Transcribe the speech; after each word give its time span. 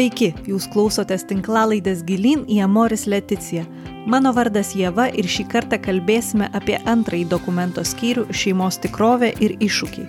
Sveiki, 0.00 0.30
jūs 0.48 0.64
klausotės 0.72 1.26
tinklalaidės 1.28 1.98
gilin 2.08 2.46
į 2.48 2.62
Amoris 2.64 3.02
Leticiją. 3.04 3.66
Mano 4.08 4.30
vardas 4.32 4.70
Jėva 4.72 5.10
ir 5.12 5.28
šį 5.28 5.44
kartą 5.52 5.76
kalbėsime 5.76 6.48
apie 6.56 6.78
antrąjį 6.88 7.26
dokumento 7.28 7.84
skyrių 7.84 8.24
šeimos 8.32 8.80
tikrovė 8.80 9.34
ir 9.44 9.58
iššūkiai. 9.60 10.08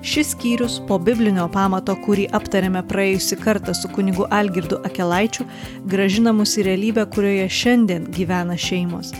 Šis 0.00 0.32
skyrius 0.32 0.78
po 0.88 0.96
biblinio 0.96 1.44
pamato, 1.52 1.92
kurį 2.06 2.24
aptarėme 2.40 2.80
praėjusi 2.88 3.36
kartą 3.44 3.76
su 3.76 3.92
kunigu 3.92 4.24
Algirdu 4.32 4.80
Akelaičiu, 4.88 5.44
gražina 5.84 6.32
mus 6.32 6.56
į 6.56 6.70
realybę, 6.70 7.04
kurioje 7.12 7.50
šiandien 7.52 8.08
gyvena 8.16 8.56
šeimos. 8.56 9.12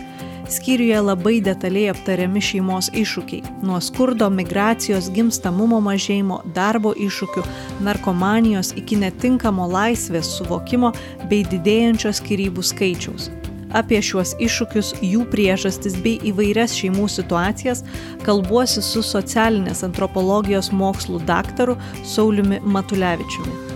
Skyriuje 0.49 1.01
labai 1.01 1.35
detaliai 1.45 1.91
aptariami 1.91 2.41
šeimos 2.41 2.87
iššūkiai- 2.97 3.43
nuo 3.67 3.77
skurdo, 3.85 4.29
migracijos, 4.33 5.11
gimstamumo 5.13 5.77
mažėjimo, 5.77 6.39
darbo 6.55 6.93
iššūkių, 6.93 7.43
narkomanijos 7.85 8.73
iki 8.81 8.97
netinkamo 8.97 9.69
laisvės 9.69 10.31
suvokimo 10.39 10.91
bei 11.29 11.43
didėjančio 11.43 12.09
skirybų 12.21 12.65
skaičiaus. 12.65 13.29
Apie 13.69 14.01
šiuos 14.01 14.33
iššūkius, 14.41 14.95
jų 15.05 15.29
priežastis 15.29 15.93
bei 16.01 16.17
įvairias 16.31 16.73
šeimų 16.73 17.05
situacijas 17.05 17.83
kalbuosi 18.25 18.81
su 18.81 19.05
socialinės 19.05 19.83
antropologijos 19.85 20.71
mokslų 20.73 21.21
daktaru 21.29 21.77
Sauliumi 22.03 22.57
Matulevičiumi. 22.65 23.68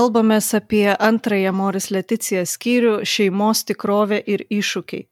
Kalbamės 0.00 0.46
apie 0.56 0.86
antrąją 0.96 1.50
Moris 1.52 1.90
Leticija 1.92 2.46
skyrių 2.48 2.92
šeimos 3.04 3.60
tikrovė 3.68 4.20
ir 4.32 4.46
iššūkiai. 4.48 5.02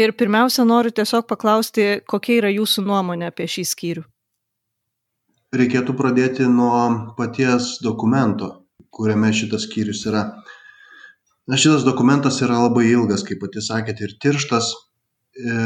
Ir 0.00 0.14
pirmiausia, 0.16 0.64
noriu 0.64 0.94
tiesiog 0.96 1.26
paklausti, 1.28 1.84
kokia 2.08 2.38
yra 2.38 2.52
jūsų 2.54 2.86
nuomonė 2.86 3.28
apie 3.28 3.44
šį 3.54 3.64
skyrių. 3.72 4.04
Reikėtų 5.60 5.96
pradėti 5.98 6.48
nuo 6.48 6.72
paties 7.18 7.74
dokumento, 7.84 8.48
kuriame 8.88 9.28
šitas 9.36 9.68
skyrius 9.68 10.06
yra. 10.08 10.24
Na, 11.44 11.60
šitas 11.60 11.84
dokumentas 11.84 12.40
yra 12.46 12.62
labai 12.64 12.86
ilgas, 12.94 13.26
kaip 13.28 13.44
pati 13.44 13.60
sakėte, 13.60 14.08
ir 14.08 14.16
tirštas, 14.24 14.72
e, 15.36 15.60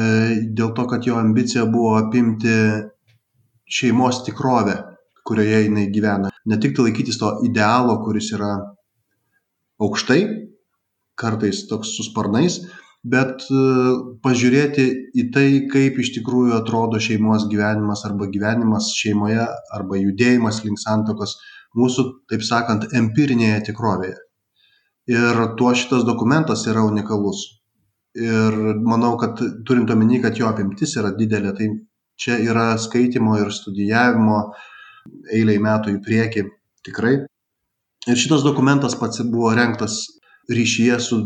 dėl 0.50 0.74
to, 0.74 0.90
kad 0.90 1.06
jo 1.06 1.22
ambicija 1.22 1.62
buvo 1.70 1.94
apimti 2.02 2.58
šeimos 3.78 4.24
tikrovę 4.26 4.80
kurioje 5.28 5.62
jinai 5.66 5.86
gyvena. 5.92 6.30
Ne 6.48 6.56
tik 6.60 6.76
tai 6.76 6.88
laikytis 6.88 7.18
to 7.20 7.30
idealo, 7.44 7.98
kuris 8.04 8.30
yra 8.36 8.52
aukštai, 9.84 10.20
kartais 11.18 11.66
toks 11.68 11.90
su 11.96 12.06
sparnais, 12.06 12.60
bet 13.04 13.44
e, 13.50 13.64
pažiūrėti 14.24 14.86
į 15.20 15.24
tai, 15.34 15.48
kaip 15.72 15.98
iš 16.02 16.12
tikrųjų 16.16 16.54
atrodo 16.56 17.00
šeimos 17.02 17.46
gyvenimas 17.50 18.04
arba 18.08 18.30
gyvenimas 18.32 18.92
šeimoje 18.96 19.44
arba 19.76 20.00
judėjimas 20.00 20.62
link 20.64 20.80
santokos 20.82 21.36
mūsų, 21.78 22.06
taip 22.32 22.46
sakant, 22.46 22.88
empirinėje 22.96 23.60
tikrovėje. 23.68 24.16
Ir 25.12 25.44
tuo 25.60 25.74
šitas 25.76 26.04
dokumentas 26.08 26.66
yra 26.68 26.82
unikalus. 26.84 27.44
Ir 28.18 28.56
manau, 28.84 29.14
kad 29.20 29.40
turint 29.68 29.90
omeny, 29.92 30.18
kad 30.24 30.36
jo 30.36 30.48
apimtis 30.48 30.96
yra 31.00 31.12
didelė, 31.16 31.52
tai 31.56 31.68
čia 32.18 32.40
yra 32.42 32.72
skaitimo 32.80 33.36
ir 33.38 33.52
studijavimo 33.54 34.40
uh, 34.40 34.66
eiliai 35.34 35.60
metų 35.62 35.96
į 35.96 36.00
priekį 36.04 36.44
tikrai. 36.86 37.14
Ir 38.08 38.18
šitas 38.18 38.44
dokumentas 38.46 38.96
pats 38.98 39.20
buvo 39.26 39.52
renktas 39.56 40.00
ryšyje 40.48 40.98
su 41.04 41.18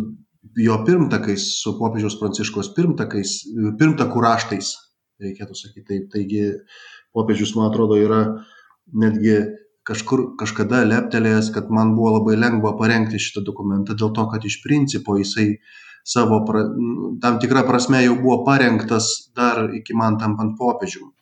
jo 0.59 0.79
pirmtakais, 0.87 1.45
su 1.63 1.77
popiežiaus 1.79 2.19
pranciškos 2.21 2.73
pirmtakais, 2.77 3.37
pirmtakų 3.79 4.25
raštais, 4.25 4.73
reikėtų 5.23 5.59
sakyti 5.59 5.87
taip. 5.91 6.09
Taigi 6.15 6.48
popiežius, 7.15 7.55
man 7.59 7.71
atrodo, 7.71 8.01
yra 8.01 8.23
netgi 8.98 9.37
kažkur 9.87 10.33
kažkada 10.41 10.83
leptelėjęs, 10.89 11.53
kad 11.55 11.71
man 11.71 11.95
buvo 11.97 12.17
labai 12.19 12.37
lengva 12.39 12.75
parengti 12.79 13.21
šitą 13.23 13.45
dokumentą 13.47 13.97
dėl 13.98 14.13
to, 14.17 14.27
kad 14.31 14.45
iš 14.47 14.61
principo 14.65 15.17
jisai 15.19 15.57
savo 16.07 16.42
pra, 16.47 16.65
tam 17.23 17.39
tikrą 17.42 17.63
prasme 17.67 18.03
jau 18.03 18.17
buvo 18.19 18.42
parengtas 18.47 19.11
dar 19.37 19.69
iki 19.75 19.95
man 19.95 20.19
tampant 20.19 20.57
popiežiumi 20.59 21.13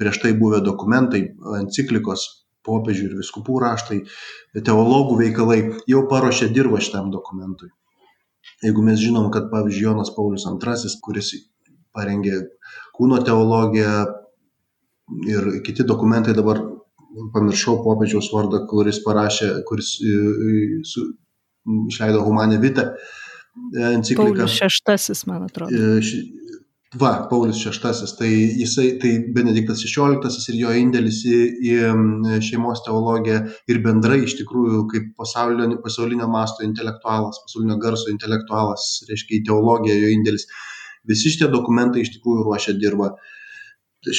prieš 0.00 0.22
tai 0.22 0.32
buvę 0.38 0.62
dokumentai, 0.64 1.24
enciklikos, 1.60 2.26
popiežių 2.66 3.08
ir 3.08 3.14
viskupų 3.18 3.58
raštai, 3.62 4.00
teologų 4.54 5.18
veikalai 5.18 5.60
jau 5.90 6.04
paruošė 6.10 6.50
dirbą 6.54 6.80
šitam 6.82 7.10
dokumentui. 7.14 7.72
Jeigu 8.62 8.82
mes 8.86 9.00
žinom, 9.02 9.30
kad 9.34 9.48
pavyzdžiui 9.50 9.88
Jonas 9.88 10.12
Paulius 10.14 10.46
II, 10.46 10.92
kuris 11.02 11.32
parengė 11.94 12.38
kūno 12.96 13.18
teologiją 13.26 13.94
ir 15.28 15.48
kiti 15.66 15.86
dokumentai 15.86 16.34
dabar 16.36 16.62
pamiršau 17.34 17.80
popiežiaus 17.84 18.30
vardą, 18.32 18.62
kuris 18.70 19.02
parašė, 19.04 19.50
kuris 19.68 19.96
su, 20.88 21.08
išleido 21.90 22.22
Humanė 22.24 22.60
Vita 22.62 22.92
encikliką. 23.74 24.22
Paulius 24.22 24.56
šeštasis, 24.62 25.26
man 25.30 25.48
atrodo. 25.48 25.82
Va, 27.00 27.26
Paulius 27.26 27.64
VI, 27.64 28.16
tai 28.18 28.30
jisai, 28.60 28.98
tai 29.00 29.12
Benediktas 29.32 29.80
XVI 29.80 30.28
ir 30.52 30.56
jo 30.60 30.72
indėlis 30.76 31.22
į, 31.24 31.38
į 31.64 31.76
šeimos 32.44 32.82
teologiją 32.84 33.38
ir 33.72 33.80
bendrai 33.86 34.18
iš 34.26 34.34
tikrųjų 34.42 34.82
kaip 34.90 35.06
pasaulinio, 35.16 35.78
pasaulinio 35.80 36.28
masto 36.28 36.66
intelektualas, 36.66 37.40
pasaulinio 37.46 37.78
garso 37.80 38.12
intelektualas, 38.12 38.90
reiškia 39.08 39.38
į 39.38 39.44
teologiją 39.48 39.96
jo 40.02 40.12
indėlis. 40.18 40.44
Visi 41.08 41.32
šitie 41.32 41.48
dokumentai 41.54 42.04
iš 42.04 42.12
tikrųjų 42.18 42.44
ruošia 42.50 42.76
dirba 42.76 43.14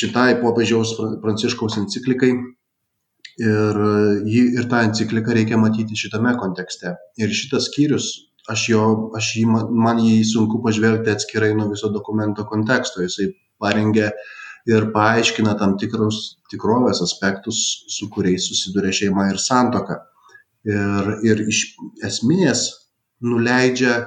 šitai 0.01 0.39
popiežiaus 0.41 0.95
pranciškaus 1.21 1.77
enciklikai 1.83 2.31
ir, 2.33 3.81
jį, 4.25 4.43
ir 4.57 4.69
tą 4.71 4.81
encikliką 4.87 5.37
reikia 5.37 5.61
matyti 5.61 5.97
šitame 5.99 6.33
kontekste. 6.41 6.97
Ir 7.21 7.37
šitas 7.37 7.69
skyrius 7.69 8.09
aš 8.51 8.69
jo 8.69 8.85
aš 9.17 9.29
jį 9.39 9.43
man 9.49 9.99
jį 10.03 10.23
sunku 10.27 10.61
pažvelgti 10.63 11.13
atskirai 11.13 11.53
nuo 11.55 11.69
viso 11.71 11.89
dokumento 11.93 12.45
konteksto. 12.49 13.03
Jisai 13.03 13.31
parengia 13.61 14.11
ir 14.67 14.89
paaiškina 14.95 15.55
tam 15.59 15.77
tikrus 15.79 16.39
tikrovės 16.51 17.01
aspektus 17.03 17.59
su 17.91 18.09
kuriais 18.11 18.47
susiduria 18.49 18.95
šeima 18.95 19.29
ir 19.31 19.39
santuoka. 19.39 20.01
Ir 20.67 21.09
ir 21.27 21.45
iš 21.51 21.63
esmės 22.07 22.67
nuleidžia 23.23 24.03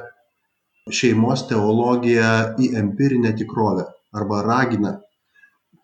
šeimos 0.93 1.47
teologiją 1.51 2.33
į 2.63 2.71
empirinę 2.81 3.33
tikrovę 3.37 3.89
arba 4.17 4.43
ragina 4.47 4.95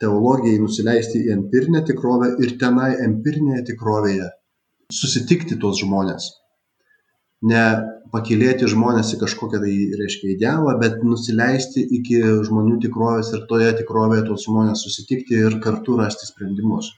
teologijai 0.02 0.60
nusileisti 0.62 1.24
į 1.26 1.34
empirinę 1.36 1.82
tikrovę 1.88 2.32
ir 2.44 2.56
tenai 2.60 2.92
empirinėje 3.04 3.66
tikrovėje 3.72 4.30
susitikti 4.92 5.58
tuos 5.60 5.80
žmones 5.82 6.30
ne 7.50 7.62
pakylėti 8.12 8.68
žmones 8.70 9.12
į 9.16 9.18
kažkokią 9.22 9.60
tai 9.62 9.72
reiškia 9.98 10.34
idealą 10.34 10.74
bet 10.80 11.00
nusileisti 11.06 11.84
iki 11.98 12.20
žmonių 12.48 12.78
tikrovės 12.84 13.32
ir 13.36 13.46
toje 13.50 13.70
tikrovėje 13.80 14.26
tuos 14.28 14.44
žmones 14.46 14.84
susitikti 14.84 15.40
ir 15.48 15.58
kartu 15.64 15.96
rasti 16.00 16.28
sprendimus. 16.28 16.92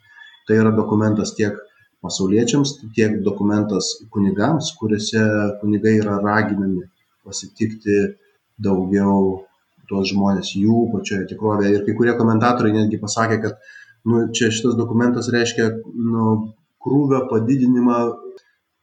Tai 0.48 0.58
yra 0.60 0.74
dokumentas 0.76 1.32
tiek 1.38 1.56
pasauliečiams 2.04 2.74
tiek 2.96 3.16
dokumentas 3.24 3.94
kunigams 4.12 4.74
kuriuose 4.80 5.24
kunigai 5.62 5.96
yra 6.02 6.18
raginami 6.20 6.84
pasitikti 7.24 8.00
daugiau 8.60 9.46
tuos 9.88 10.10
žmones 10.10 10.52
jų 10.58 10.88
pačioje 10.92 11.28
tikrovėje. 11.32 11.78
Ir 11.78 11.86
kai 11.86 11.96
kurie 11.96 12.16
komentatoriai 12.18 12.82
netgi 12.82 13.00
pasakė 13.00 13.40
kad 13.46 13.70
nu 14.10 14.26
čia 14.36 14.50
šitas 14.52 14.76
dokumentas 14.76 15.30
reiškia 15.32 15.70
nu 15.94 16.34
krūvio 16.84 17.22
padidinimą 17.30 18.00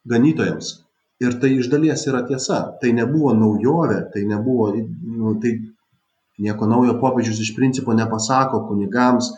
ganytojams 0.09 0.79
ir 1.21 1.37
tai 1.41 1.51
iš 1.59 1.69
dalies 1.71 2.07
yra 2.09 2.23
tiesa. 2.27 2.63
Tai 2.81 2.91
nebuvo 2.97 3.33
naujovė 3.37 4.01
tai 4.13 4.25
nebuvo 4.29 4.71
nu 4.75 5.35
tai 5.43 5.55
nieko 6.41 6.67
naujo 6.69 6.97
popiežius 7.01 7.41
iš 7.45 7.53
principo 7.57 7.93
nepasako 7.93 8.65
kunigams 8.69 9.29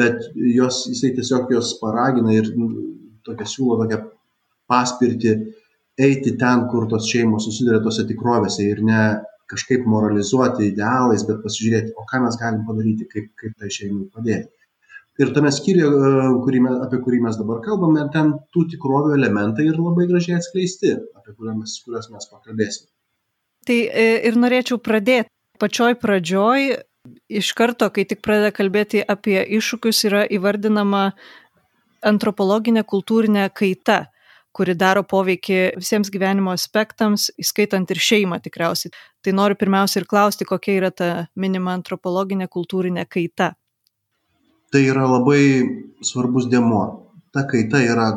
bet 0.00 0.24
jos 0.56 0.86
jisai 0.90 1.12
tiesiog 1.18 1.52
juos 1.52 1.76
paragina 1.80 2.34
ir 2.34 2.48
nu, 2.56 2.70
tokią 3.26 3.46
siūlo 3.52 3.78
tokią 3.82 4.00
paspirtį 4.70 5.34
eiti 6.06 6.34
ten 6.40 6.66
kur 6.70 6.88
tos 6.90 7.08
šeimos 7.10 7.46
susiduria 7.46 7.82
tose 7.84 8.04
tikrovėse 8.08 8.64
ir 8.64 8.82
ne 8.88 9.02
kažkaip 9.50 9.86
moralizuoti 9.86 10.70
idealais 10.72 11.24
bet 11.28 11.42
pasižiūrėti 11.44 11.94
o 11.94 12.06
ką 12.10 12.24
mes 12.24 12.38
galim 12.40 12.64
padaryti 12.68 13.06
kaip 13.12 13.30
kaip 13.42 13.54
tai 13.60 13.70
šeimai 13.78 14.08
padėti 14.14 14.55
ir 15.22 15.32
tame 15.36 15.52
skyriuje, 15.54 15.88
e, 15.88 16.26
kurį, 16.44 16.62
apie 16.86 17.00
kurį 17.04 17.22
mes 17.26 17.38
dabar 17.40 17.62
kalbame, 17.64 18.04
ten 18.14 18.34
tų 18.54 18.66
tikrovių 18.74 19.14
elementai 19.16 19.68
ir 19.70 19.78
labai 19.80 20.08
gražiai 20.10 20.38
atskleisti, 20.40 20.96
apie 21.18 21.34
kuriuos, 21.36 21.78
kuriuos 21.84 22.10
mes 22.12 22.28
pakalbėsime. 22.32 22.90
Tai 23.66 23.78
e, 23.86 24.10
ir 24.28 24.36
norėčiau 24.38 24.78
pradėti. 24.82 25.32
Pačioj 25.56 25.94
pradžioj, 25.96 26.66
iš 27.32 27.54
karto, 27.56 27.88
kai 27.88 28.04
tik 28.04 28.20
pradeda 28.20 28.52
kalbėti 28.52 29.00
apie 29.00 29.38
iššūkius, 29.56 30.02
yra 30.10 30.26
įvardinama 30.36 31.06
antropologinė 32.04 32.84
kultūrinė 32.84 33.48
kaita 33.56 34.04
kuri 34.56 34.72
daro 34.78 35.02
poveikį 35.04 35.58
visiems 35.76 36.10
gyvenimo 36.12 36.54
aspektams, 36.56 37.28
įskaitant 37.40 37.90
ir 37.92 38.00
šeimą 38.00 38.38
tikriausiai. 38.44 38.94
Tai 39.24 39.34
noriu 39.36 39.58
pirmiausia 39.60 40.00
ir 40.00 40.08
klausti, 40.08 40.48
kokia 40.48 40.78
yra 40.78 40.90
ta 40.90 41.08
minima 41.36 41.74
antropologinė 41.76 42.48
kultūrinė 42.52 43.04
kaita. 43.10 43.52
Tai 44.72 44.86
yra 44.90 45.06
labai 45.08 45.42
svarbus 46.04 46.48
dėmuo. 46.52 46.84
Ta 47.32 47.44
kaita 47.50 47.82
yra 47.84 48.08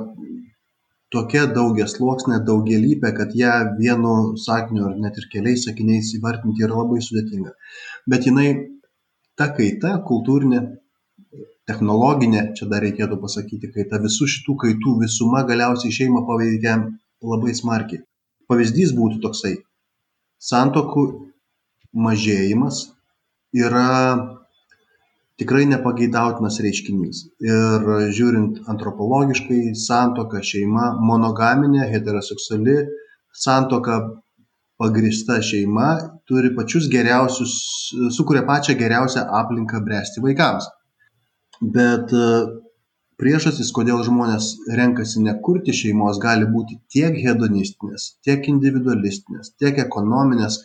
tokia 1.13 1.45
daugiasluoksnė, 1.53 2.41
daugialypė, 2.45 3.13
kad 3.17 3.33
ją 3.37 3.53
vienu 3.79 4.15
sakiniu 4.37 4.89
ar 4.89 4.97
net 5.03 5.17
ir 5.21 5.29
keliais 5.31 5.65
sakiniais 5.67 6.11
įvardinti 6.17 6.65
yra 6.65 6.81
labai 6.83 7.01
sudėtinga. 7.05 7.55
Bet 8.09 8.27
jinai, 8.29 8.49
ta 9.37 9.49
kaita 9.57 9.95
kultūrinė, 10.09 10.61
technologinė, 11.69 12.43
čia 12.57 12.69
dar 12.69 12.85
reikėtų 12.85 13.19
pasakyti, 13.21 13.71
kaita 13.73 14.01
visų 14.01 14.29
šitų 14.35 14.55
kaitų 14.63 14.95
visuma 15.03 15.43
galiausiai 15.49 15.93
šeimą 15.93 16.25
paveikia 16.29 16.77
labai 17.25 17.55
smarkiai. 17.57 18.05
Pavyzdys 18.49 18.95
būtų 18.97 19.19
toksai. 19.25 19.57
Santokų 20.41 21.03
mažėjimas 21.93 22.87
yra 23.53 24.38
tikrai 25.39 25.65
nepageidautinas 25.71 26.59
reiškinys. 26.63 27.25
Ir 27.45 27.91
žiūrint 28.15 28.63
antropologiškai, 28.71 29.75
santoka, 29.79 30.43
šeima, 30.43 30.91
monogaminė, 30.99 31.85
heteroseksuali 31.93 32.81
santoka 33.33 33.99
pagrista 34.79 35.41
šeima 35.43 35.89
turi 36.27 36.51
pačius 36.55 36.87
geriausius, 36.91 37.53
sukuria 38.15 38.45
pačią 38.47 38.75
geriausią 38.79 39.25
aplinką 39.41 39.81
bręsti 39.85 40.23
vaikams. 40.23 40.67
Bet 41.75 42.13
e, 42.15 42.27
priežastys, 43.19 43.73
kodėl 43.75 44.03
žmonės 44.07 44.53
renkasi 44.79 45.23
nekurti 45.25 45.75
šeimos, 45.75 46.21
gali 46.23 46.47
būti 46.47 46.79
tiek 46.95 47.17
hedonistinės, 47.25 48.13
tiek 48.23 48.47
individualistinės, 48.53 49.51
tiek 49.59 49.81
ekonominės, 49.83 50.61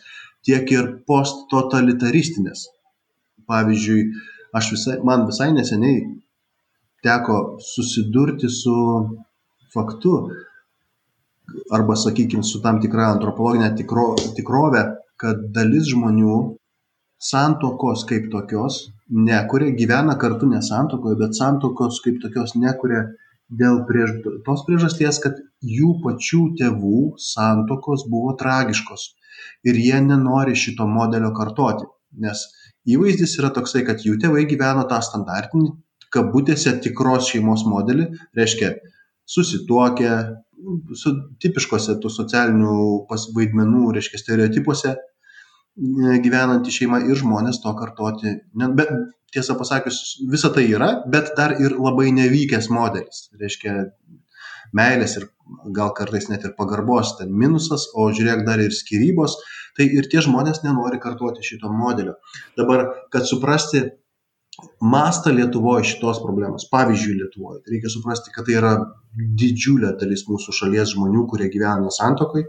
tiek 0.47 0.71
ir 0.71 0.93
posttotalitaristines. 1.09 2.69
Pavyzdžiui, 3.51 4.07
aš 4.57 4.71
visai, 4.75 4.97
man 5.03 5.25
visai 5.29 5.51
neseniai 5.55 6.01
teko 7.05 7.39
susidurti 7.61 8.49
su 8.49 8.75
faktu, 9.73 10.13
arba 11.71 11.95
sakykime, 11.99 12.43
su 12.43 12.61
tam 12.63 12.79
tikra 12.83 13.11
antropologinė 13.13 13.73
tikro, 13.77 14.13
tikrovė, 14.37 14.83
kad 15.21 15.43
dalis 15.55 15.89
žmonių 15.91 16.37
santokos 17.21 18.05
kaip 18.09 18.31
tokios 18.31 18.79
nekuria, 19.27 19.75
gyvena 19.79 20.17
kartu 20.21 20.49
nesantokoje, 20.49 21.19
bet 21.21 21.37
santokos 21.37 22.01
kaip 22.05 22.19
tokios 22.23 22.55
nekuria 22.59 23.05
dėl 23.49 23.83
priež... 23.89 24.17
tos 24.47 24.65
priežasties, 24.67 25.21
kad 25.23 25.37
jų 25.61 25.99
pačių 26.03 26.41
tėvų 26.59 27.01
santokos 27.21 28.07
buvo 28.09 28.33
tragiškos 28.39 29.11
ir 29.69 29.77
jie 29.77 29.99
nenori 30.01 30.55
šito 30.57 30.87
modelio 30.89 31.31
kartoti, 31.37 31.85
nes 32.25 32.47
įvaizdis 32.89 33.37
yra 33.39 33.51
toksai, 33.55 33.83
kad 33.87 34.03
jų 34.05 34.17
tėvai 34.21 34.45
gyveno 34.49 34.85
tą 34.89 35.01
standartinį, 35.03 35.71
kabutėse 36.13 36.77
tikros 36.83 37.29
šeimos 37.31 37.65
modelį, 37.67 38.07
reiškia 38.37 38.75
susituokę, 39.29 40.11
su 40.97 41.13
tipiškose 41.41 41.97
tų 42.01 42.11
socialinių 42.13 42.75
vaidmenų, 43.35 43.89
reiškia 43.97 44.21
stereotipuose 44.21 44.93
e, 44.95 46.17
gyvenanti 46.23 46.73
šeima 46.73 47.01
ir 47.05 47.19
žmonės 47.19 47.61
to 47.63 47.73
kartoti. 47.77 48.37
Bet 48.77 48.91
tiesą 49.35 49.57
pasakius, 49.59 50.01
visa 50.31 50.51
tai 50.55 50.67
yra, 50.71 50.91
bet 51.11 51.33
dar 51.37 51.57
ir 51.61 51.75
labai 51.81 52.11
nevykęs 52.15 52.69
modelis. 52.73 53.27
Reiškia, 53.41 53.75
meilės 54.73 55.17
ir 55.19 55.27
gal 55.75 55.91
kartais 55.97 56.29
net 56.31 56.45
ir 56.45 56.55
pagarbos 56.57 57.15
ten 57.19 57.33
minusas, 57.43 57.87
o 57.93 58.07
žiūrėk 58.09 58.45
dar 58.47 58.61
ir 58.63 58.73
skirybos, 58.73 59.37
tai 59.77 59.89
ir 59.99 60.09
tie 60.11 60.23
žmonės 60.25 60.63
nenori 60.63 60.99
kartuoti 61.03 61.45
šito 61.45 61.69
modelio. 61.69 62.15
Dabar, 62.57 62.87
kad 63.13 63.27
suprasti 63.29 63.83
mastą 64.81 65.33
Lietuvoje 65.35 65.83
šitos 65.91 66.21
problemos, 66.23 66.67
pavyzdžiui, 66.71 67.17
Lietuvoje, 67.21 67.61
tai 67.63 67.75
reikia 67.75 67.91
suprasti, 67.91 68.31
kad 68.35 68.47
tai 68.47 68.57
yra 68.59 68.75
didžiulė 69.41 69.95
dalis 69.99 70.25
mūsų 70.29 70.55
šalies 70.55 70.95
žmonių, 70.95 71.25
kurie 71.31 71.49
gyvena 71.51 71.91
santokai, 71.93 72.45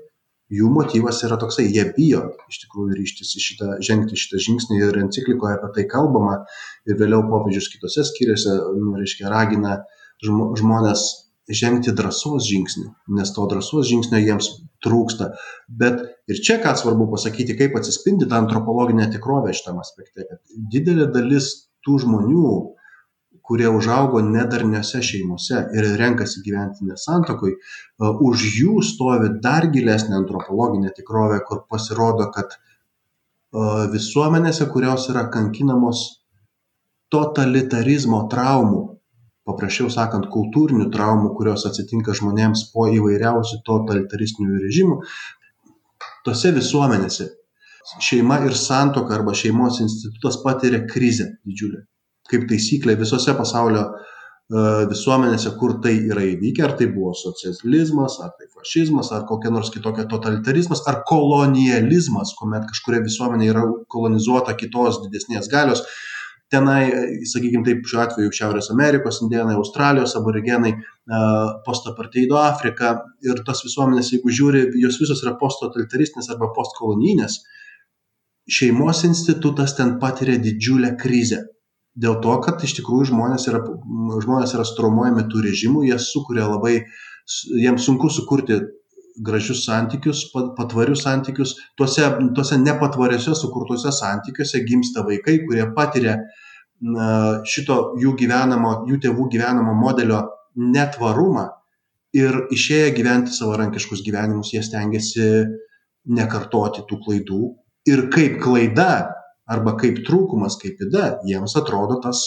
jų 0.54 0.70
motyvas 0.70 1.24
yra 1.26 1.38
toksai, 1.42 1.66
jie 1.74 1.82
bijo 1.96 2.22
iš 2.46 2.60
tikrųjų 2.62 2.96
ryštis 3.00 3.34
į 3.34 3.42
šitą, 3.42 3.70
žengti 3.82 4.18
šitą 4.20 4.38
žingsnį 4.44 4.78
ir 4.78 5.00
enciklikoje 5.02 5.56
apie 5.58 5.72
tai 5.74 5.86
kalbama 5.90 6.38
ir 6.86 6.98
vėliau 7.00 7.24
popiežius 7.26 7.66
kitose 7.72 8.06
skyriuose, 8.06 8.54
nu, 8.78 8.94
reiškia, 9.00 9.26
ragina 9.32 9.80
žmonės 10.22 11.06
žengti 11.54 11.92
drąsos 11.94 12.46
žingsnį, 12.46 12.88
nes 13.18 13.32
to 13.34 13.46
drąsos 13.50 13.86
žingsnio 13.86 14.18
jiems 14.18 14.48
trūksta. 14.82 15.30
Bet 15.68 16.02
ir 16.30 16.40
čia 16.42 16.58
ką 16.62 16.74
svarbu 16.78 17.08
pasakyti, 17.12 17.56
kaip 17.58 17.76
atsispindi 17.78 18.26
ta 18.30 18.40
antropologinė 18.42 19.06
tikrovė 19.12 19.54
šitam 19.54 19.78
aspekte, 19.82 20.26
kad 20.26 20.40
didelė 20.72 21.06
dalis 21.14 21.52
tų 21.86 22.00
žmonių, 22.02 22.50
kurie 23.46 23.68
užaugo 23.70 24.20
nedarniose 24.26 25.00
šeimose 25.06 25.60
ir 25.78 25.92
renkasi 26.00 26.42
gyventi 26.42 26.86
nesantokoj, 26.88 27.52
e, 27.54 27.58
už 28.28 28.46
jų 28.58 28.80
stovi 28.82 29.30
dar 29.42 29.68
gilesnė 29.70 30.16
antropologinė 30.18 30.90
tikrovė, 30.96 31.38
kur 31.46 31.62
pasirodo, 31.70 32.26
kad 32.34 32.56
e, 32.56 32.58
visuomenėse, 33.94 34.66
kurios 34.74 35.06
yra 35.14 35.28
kankinamos 35.30 36.02
totalitarizmo 37.14 38.24
traumų, 38.32 38.95
paprasčiau 39.46 39.88
sakant 39.92 40.28
kultūrinių 40.32 40.90
traumų 40.94 41.32
kurios 41.38 41.66
atsitinka 41.68 42.14
žmonėms 42.18 42.68
po 42.74 42.88
įvairiausių 42.90 43.62
totalitaristinių 43.66 44.62
režimų 44.66 45.00
tose 46.26 46.52
visuomenėse 46.56 47.28
šeima 48.02 48.40
ir 48.46 48.56
santuoka 48.58 49.14
arba 49.14 49.34
šeimos 49.34 49.80
institutas 49.84 50.40
patiria 50.42 50.82
krizę 50.90 51.28
didžiulę. 51.46 51.84
Kaip 52.30 52.48
taisyklė 52.50 52.96
visose 52.98 53.34
pasaulio 53.38 53.84
e, 53.86 54.64
visuomenėse, 54.90 55.52
kur 55.60 55.76
tai 55.84 55.94
yra 56.10 56.24
įvykę, 56.32 56.64
ar 56.66 56.74
tai 56.80 56.88
buvo 56.90 57.12
socializmas, 57.14 58.18
ar 58.24 58.32
tai 58.38 58.48
fašizmas, 58.50 59.12
ar 59.14 59.22
kokia 59.28 59.52
nors 59.54 59.70
kitokia 59.74 60.08
totalitarizmas, 60.10 60.82
ar 60.90 61.04
kolonializmas, 61.06 62.34
kuomet 62.40 62.66
kažkuria 62.72 63.04
visuomenė 63.06 63.50
yra 63.52 63.62
kolonizuota 63.94 64.56
kitos 64.58 64.98
didesnės 65.04 65.46
galios, 65.52 65.86
tenai, 66.52 66.82
sakykime 67.26 67.64
taip, 67.66 67.82
šiuo 67.90 68.02
atveju 68.04 68.34
Šiaurės 68.38 68.70
Amerikos 68.74 69.18
indienai, 69.24 69.56
Australijos 69.58 70.14
aborigenai, 70.18 70.76
postaparteido 71.66 72.38
Afrika 72.42 72.94
ir 73.26 73.42
tos 73.46 73.64
visuomenės, 73.66 74.12
jeigu 74.14 74.34
žiūri, 74.38 74.62
jos 74.82 75.00
visos 75.02 75.22
yra 75.24 75.34
posttotalitaristės 75.40 76.30
arba 76.34 76.52
postkolonijinės, 76.56 77.40
šeimos 78.46 79.02
institutas 79.08 79.74
ten 79.78 79.96
patiria 80.02 80.38
didžiulę 80.42 80.94
krizę. 81.00 81.42
Dėl 81.96 82.18
to, 82.22 82.34
kad 82.44 82.62
iš 82.62 82.76
tikrųjų 82.78 83.10
žmonės 83.10 83.48
yra, 83.50 83.62
žmonės 84.22 84.52
yra 84.54 84.66
stromuojami 84.68 85.26
tų 85.32 85.46
režimų, 85.48 85.86
jie 85.88 85.96
sukuria 86.02 86.44
labai, 86.50 86.82
jiems 87.56 87.86
sunku 87.88 88.10
sukurti 88.12 88.60
gražius 89.24 89.64
santykius, 89.64 90.26
patvarius 90.58 91.06
santykius, 91.06 91.54
tuose, 91.80 92.04
tuose 92.36 92.58
nepatvariuose 92.60 93.34
sukurtuose 93.38 93.92
santykiuose 93.96 94.60
gimsta 94.68 95.04
vaikai, 95.06 95.38
kurie 95.46 95.64
patiria 95.76 96.18
šito 97.48 97.76
jų 98.00 98.14
gyvenamo, 98.20 98.72
jų 98.88 98.98
tėvų 99.06 99.28
gyvenamo 99.32 99.74
modelio 99.74 100.22
netvarumą 100.56 101.48
ir 102.16 102.46
išėję 102.52 102.92
gyventi 102.96 103.32
savarankiškus 103.32 104.02
gyvenimus, 104.04 104.52
jie 104.52 104.62
stengiasi 104.64 105.28
nekartoti 106.06 106.84
tų 106.88 107.00
klaidų. 107.04 107.42
Ir 107.86 108.08
kaip 108.12 108.40
klaida 108.42 109.12
arba 109.46 109.76
kaip 109.78 110.02
trūkumas, 110.06 110.58
kaip 110.60 110.80
įda, 110.82 111.20
jiems 111.26 111.54
atrodo 111.58 112.00
tas 112.02 112.20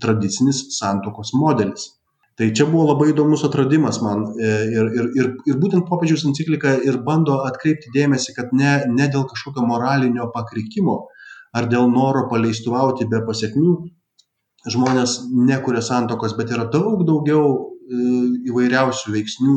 tradicinis 0.00 0.62
santokos 0.78 1.34
modelis. 1.36 1.92
Tai 2.36 2.50
čia 2.52 2.66
buvo 2.68 2.90
labai 2.90 3.10
įdomus 3.14 3.46
atradimas 3.48 3.98
man 4.04 4.26
e, 4.36 4.48
ir 4.76 4.88
ir 4.92 5.06
ir 5.16 5.28
ir 5.48 5.60
būtent 5.60 5.86
popiežiaus 5.88 6.26
enciklika 6.28 6.74
ir 6.84 6.98
bando 7.04 7.38
atkreipti 7.48 7.92
dėmesį 7.94 8.34
kad 8.36 8.52
ne 8.52 8.72
ne 8.92 9.06
dėl 9.12 9.24
kažkokio 9.30 9.64
moralinio 9.64 10.28
pakrikimo 10.34 10.98
ar 11.56 11.68
dėl 11.72 11.88
noro 11.92 12.26
paleistuvauti 12.32 13.08
be 13.10 13.22
pasekmių? 13.26 13.76
Žmonės 14.66 15.18
nekuria 15.30 15.82
santuokos 15.84 16.34
bet 16.38 16.50
yra 16.54 16.66
daug 16.72 17.04
daugiau 17.06 17.50
e, 17.54 17.98
įvairiausių 18.50 19.14
veiksnių 19.14 19.56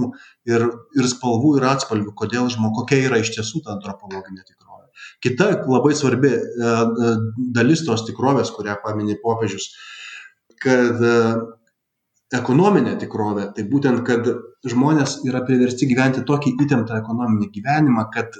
ir 0.53 0.65
ir 0.69 1.09
spalvų 1.13 1.55
ir 1.57 1.69
atspalvių 1.71 2.13
kodėl 2.21 2.49
žmo 2.53 2.71
kokia 2.77 3.01
yra 3.07 3.21
iš 3.23 3.33
tiesų 3.37 3.63
ta 3.65 3.73
antropologinė 3.75 4.45
tikrovė. 4.45 4.91
Kita 5.25 5.49
labai 5.65 5.95
svarbi 5.97 6.35
e, 6.35 6.75
dalis 7.57 7.85
tos 7.87 8.05
tikrovės 8.09 8.53
kurią 8.55 8.77
pamini 8.85 9.17
popiežius 9.23 9.71
kad 10.59 11.01
ekonominė 12.35 12.95
tikrovė 13.01 13.47
tai 13.55 13.65
būtent 13.69 14.03
kad 14.07 14.27
žmonės 14.69 15.19
yra 15.25 15.41
priversti 15.47 15.87
gyventi 15.89 16.21
tokį 16.27 16.53
įtemptą 16.65 16.99
ekonominį 17.01 17.49
gyvenimą 17.55 18.05
kad 18.13 18.35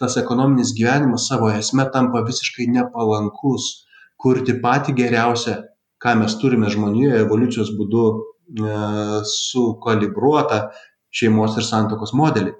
tas 0.00 0.18
ekonominis 0.20 0.74
gyvenimas 0.76 1.28
savo 1.30 1.48
esme 1.52 1.86
tampa 1.94 2.24
visiškai 2.26 2.68
nepalankus 2.74 3.70
kurti 4.20 4.58
patį 4.60 4.96
geriausią 5.00 5.56
ką 6.04 6.18
mes 6.20 6.36
turime 6.40 6.68
žmonijoje 6.72 7.22
evoliucijos 7.24 7.72
būdu 7.78 8.04
e, 8.12 8.74
sukalibruotą 9.30 10.60
šeimos 11.14 11.56
ir 11.56 11.64
santuokos 11.64 12.12
modelį. 12.18 12.52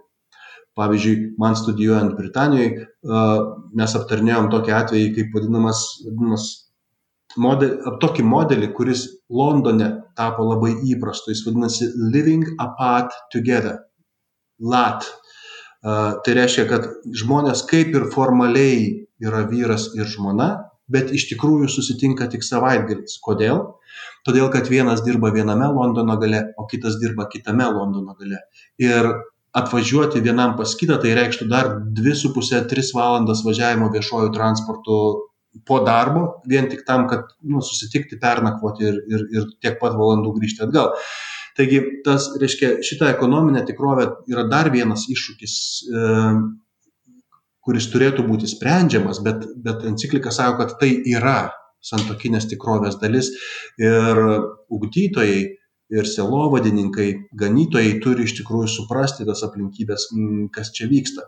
Pavyzdžiui, 0.79 1.35
man 1.39 1.55
studijuojant 1.55 2.17
Britanijoje, 2.19 2.87
mes 3.79 3.93
aptarnėjom 3.95 4.49
tokį 4.51 4.73
atvejį, 4.75 5.11
kaip 5.15 5.37
vadinamas, 5.37 5.83
vadinamas 6.03 6.47
modelį, 7.39 7.93
tokį 8.03 8.25
modelį, 8.27 8.71
kuris 8.75 9.05
Londone 9.31 9.91
tapo 10.17 10.47
labai 10.49 10.75
įprastu. 10.95 11.33
Jis 11.35 11.45
vadinasi 11.47 11.91
Living 12.13 12.57
Apart 12.63 13.15
Together. 13.33 13.81
LAT. 14.61 15.07
Uh, 15.85 16.17
tai 16.25 16.37
reiškia, 16.39 16.65
kad 16.71 16.87
žmonės 17.13 17.67
kaip 17.69 17.91
ir 17.93 18.07
formaliai 18.15 18.85
yra 19.21 19.43
vyras 19.51 19.91
ir 19.99 20.09
žmona, 20.09 20.71
bet 20.89 21.13
iš 21.13 21.27
tikrųjų 21.33 21.69
susitinka 21.73 22.29
tik 22.33 22.45
savaitgaliais. 22.47 23.19
Kodėl? 23.25 23.61
Todėl, 24.25 24.49
kad 24.53 24.69
vienas 24.73 25.03
dirba 25.05 25.31
viename 25.35 25.69
Londono 25.73 26.17
gale, 26.21 26.41
o 26.57 26.65
kitas 26.71 26.97
dirba 27.03 27.29
kitame 27.29 27.67
Londono 27.69 28.17
gale. 28.17 28.41
Ir 28.81 29.11
atvažiuoti 29.55 30.23
vienam 30.25 30.57
pas 30.59 30.73
kitą 30.79 30.97
tai 31.03 31.15
reikštų 31.19 31.47
dar 31.51 31.71
2,5-3 31.95 32.95
valandas 32.97 33.45
važiavimo 33.47 33.91
viešuoju 33.95 34.33
transportu 34.35 34.97
po 35.69 35.81
darbo, 35.87 36.25
vien 36.51 36.67
tik 36.71 36.83
tam, 36.89 37.07
kad 37.11 37.31
nu, 37.47 37.63
susitikti, 37.63 38.19
pernakvoti 38.21 38.89
ir, 38.89 38.99
ir, 39.11 39.25
ir 39.37 39.49
tiek 39.63 39.79
pat 39.81 39.97
valandų 39.99 40.35
grįžti 40.39 40.65
atgal. 40.67 40.93
Taigi, 41.55 41.81
tas, 42.07 42.33
reiškia, 42.41 42.77
šita 42.83 43.13
ekonominė 43.15 43.63
tikrovė 43.69 44.09
yra 44.33 44.49
dar 44.51 44.73
vienas 44.75 45.07
iššūkis, 45.13 45.57
e, 45.87 46.07
kuris 47.65 47.87
turėtų 47.93 48.25
būti 48.27 48.51
sprendžiamas, 48.51 49.23
bet, 49.25 49.45
bet 49.63 49.87
enciklika 49.87 50.35
sako, 50.35 50.65
kad 50.65 50.75
tai 50.81 50.91
yra 51.15 51.53
santokinės 51.85 52.49
tikrovės 52.51 52.99
dalis 53.01 53.31
ir 53.79 54.21
ugdytojai 54.73 55.39
ir 55.95 56.09
selovadininkai, 56.09 57.09
ganytojai 57.39 57.99
turi 58.03 58.27
iš 58.27 58.39
tikrųjų 58.41 58.71
suprasti 58.73 59.27
tas 59.29 59.45
aplinkybės, 59.47 60.09
kas 60.55 60.73
čia 60.75 60.89
vyksta. 60.91 61.27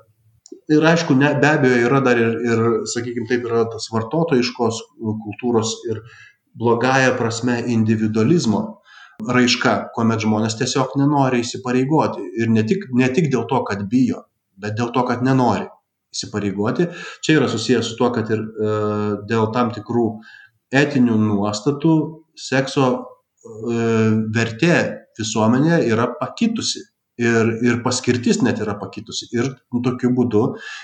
Ir 0.73 0.83
aišku, 0.83 1.15
ne, 1.15 1.29
be 1.39 1.47
abejo, 1.47 1.77
yra 1.87 2.01
dar 2.03 2.19
ir, 2.19 2.33
ir 2.43 2.63
sakykime, 2.91 3.29
taip 3.31 3.45
yra 3.47 3.67
tas 3.71 3.87
vartotojiškos 3.93 4.81
kultūros 4.99 5.77
ir 5.91 6.01
blogąją 6.59 7.13
prasme 7.21 7.61
individualizmo 7.71 8.63
raiška, 9.23 9.77
kuomet 9.95 10.25
žmonės 10.25 10.59
tiesiog 10.59 10.97
nenori 11.01 11.45
įsipareigoti. 11.45 12.25
Ir 12.43 12.51
ne 12.53 12.65
tik, 12.67 12.89
ne 12.99 13.09
tik 13.15 13.31
dėl 13.33 13.47
to, 13.51 13.63
kad 13.69 13.87
bijo, 13.91 14.25
bet 14.59 14.77
dėl 14.79 14.91
to, 14.95 15.05
kad 15.09 15.23
nenori 15.25 15.69
įsipareigoti. 16.17 16.89
Čia 17.25 17.39
yra 17.39 17.49
susijęs 17.53 17.93
su 17.93 17.97
tuo, 18.01 18.11
kad 18.15 18.31
ir 18.33 18.43
e, 18.43 18.75
dėl 19.29 19.51
tam 19.55 19.73
tikrų 19.77 20.07
etinių 20.75 21.17
nuostatų 21.23 21.95
sekso 22.37 22.89
e, 22.91 23.01
vertė 24.35 24.77
visuomenėje 25.19 25.83
yra 25.93 26.11
pakitusi. 26.21 26.85
Ir, 27.17 27.49
ir 27.65 27.79
paskirtis 27.81 28.43
net 28.45 28.59
yra 28.61 28.75
pakitusi. 28.77 29.31
Ir 29.33 29.47
tokiu 29.85 30.11
būdu, 30.13 30.43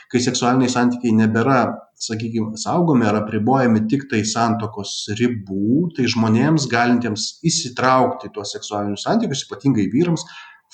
kai 0.09 0.21
seksualiniai 0.25 0.73
santykiai 0.73 1.13
nebėra, 1.19 1.59
sakykime, 2.01 2.57
saugomi 2.57 3.05
ar 3.05 3.19
apribojami 3.19 3.83
tik 3.91 4.07
tai 4.09 4.23
santokos 4.25 4.95
ribų, 5.19 5.91
tai 5.99 6.09
žmonėms 6.09 6.71
galintiems 6.73 7.27
įsitraukti 7.45 8.31
į 8.31 8.35
tuos 8.39 8.55
seksualinius 8.57 9.05
santykius, 9.05 9.45
ypatingai 9.45 9.91
vyrams, 9.93 10.25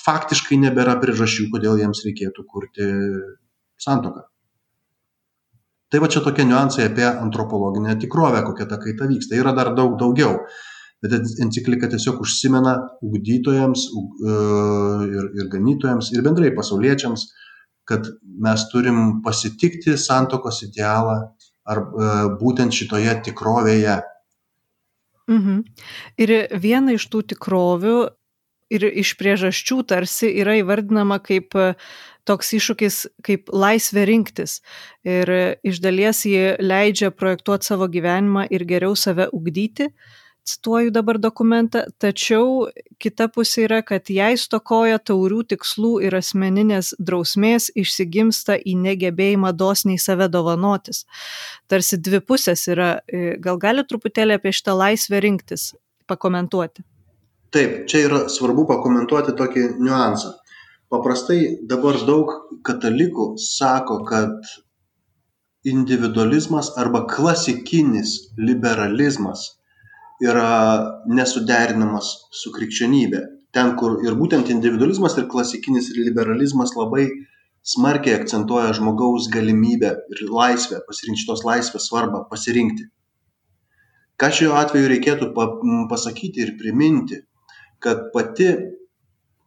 faktiškai 0.06 0.60
nebėra 0.62 0.94
priežasčių, 1.02 1.50
kodėl 1.50 1.82
jiems 1.82 2.06
reikėtų 2.06 2.46
kurti 2.46 2.88
santoką. 3.82 4.28
Tai 5.88 6.00
va 6.04 6.08
čia 6.12 6.20
tokie 6.20 6.44
niuansai 6.44 6.86
apie 6.86 7.06
antropologinę 7.08 7.94
tikrovę 7.98 8.42
kokia 8.44 8.66
ta 8.68 8.76
kaita 8.78 9.08
vyksta. 9.08 9.38
Yra 9.40 9.54
dar 9.56 9.72
daug 9.74 9.96
daugiau 10.00 10.42
bet 11.02 11.14
enciklika 11.42 11.88
tiesiog 11.90 12.22
užsimena 12.24 12.74
ugdytojams 13.04 13.86
e, 13.88 14.36
ir, 15.06 15.30
ir 15.38 15.50
ganytojams 15.52 16.12
ir 16.14 16.24
bendrai 16.26 16.50
pasauliečiams, 16.56 17.28
kad 17.88 18.08
mes 18.42 18.66
turim 18.72 19.20
pasitikti 19.24 19.96
santokos 20.00 20.62
idealą 20.66 21.18
ar 21.68 21.82
e, 21.84 22.12
būtent 22.40 22.74
šitoje 22.74 23.14
tikrovėje. 23.28 24.00
Mhm. 25.28 25.64
Ir 26.24 26.34
viena 26.56 26.96
iš 26.96 27.08
tų 27.12 27.26
tikrovių 27.34 27.98
ir 28.72 28.84
iš 28.88 29.14
priežasčių 29.20 29.82
tarsi 29.88 30.30
yra 30.40 30.58
įvardinama 30.60 31.20
kaip 31.24 31.56
toks 32.28 32.52
iššūkis 32.58 32.96
kaip 33.24 33.52
laisvė 33.52 34.04
rinktis. 34.08 34.58
Ir 35.08 35.30
iš 35.64 35.80
dalies 35.84 36.24
ji 36.28 36.56
leidžia 36.60 37.10
projektuoti 37.14 37.70
savo 37.70 37.88
gyvenimą 37.92 38.46
ir 38.52 38.64
geriau 38.68 38.96
save 38.96 39.28
ugdyti, 39.32 39.88
cituoju 40.48 40.92
dabar 40.94 41.18
dokumentą, 41.20 41.84
tačiau 42.00 42.68
kita 43.02 43.28
pusė 43.34 43.66
yra, 43.66 43.80
kad 43.86 44.10
jei 44.12 44.38
stokoja 44.40 44.98
taurių 44.98 45.42
tikslų 45.52 45.92
ir 46.08 46.16
asmeninės 46.18 46.94
drausmės, 46.98 47.70
išsigimsta 47.78 48.58
į 48.58 48.76
negebėjimą 48.86 49.52
dosniai 49.56 50.00
save 50.02 50.30
dovanotis. 50.32 51.04
Tarsi 51.68 52.00
dvi 52.00 52.22
pusės 52.24 52.66
yra, 52.72 52.98
gal 53.44 53.60
gali 53.60 53.86
truputėlį 53.86 54.38
apie 54.38 54.54
šitą 54.56 54.76
laisvę 54.78 55.22
rinktis 55.24 55.72
pakomentuoti? 56.08 56.84
Taip, 57.52 57.86
čia 57.88 58.04
yra 58.08 58.26
svarbu 58.32 58.66
pakomentuoti 58.68 59.32
tokį 59.36 59.70
niuansą 59.78 60.36
paprastai 60.92 61.40
dabar 61.68 61.98
daug 62.08 62.32
katalikų 62.66 63.34
sako, 63.42 64.00
kad 64.08 64.52
individualizmas 65.68 66.72
arba 66.80 67.04
klasikinis 67.10 68.14
liberalizmas 68.40 69.57
yra 70.22 70.50
nesuderinamas 71.06 72.10
su 72.34 72.52
krikščionybė. 72.54 73.22
Ten, 73.54 73.74
kur 73.80 73.98
ir 74.04 74.16
būtent 74.18 74.50
individualizmas 74.52 75.16
ir 75.18 75.28
klasikinis 75.30 75.90
liberalizmas 75.96 76.74
labai 76.76 77.06
smarkiai 77.68 78.18
akcentuoja 78.18 78.74
žmogaus 78.76 79.28
galimybę 79.32 79.94
ir 80.14 80.24
laisvę, 80.32 80.82
pasirinkti 80.86 81.24
šitos 81.24 81.44
laisvės 81.46 81.88
svarbą, 81.88 82.24
pasirinkti. 82.30 82.88
Ką 84.18 84.30
šiuo 84.34 84.56
atveju 84.58 84.90
reikėtų 84.90 85.30
pasakyti 85.90 86.42
ir 86.44 86.56
priminti, 86.60 87.22
kad 87.78 88.08
pati 88.14 88.50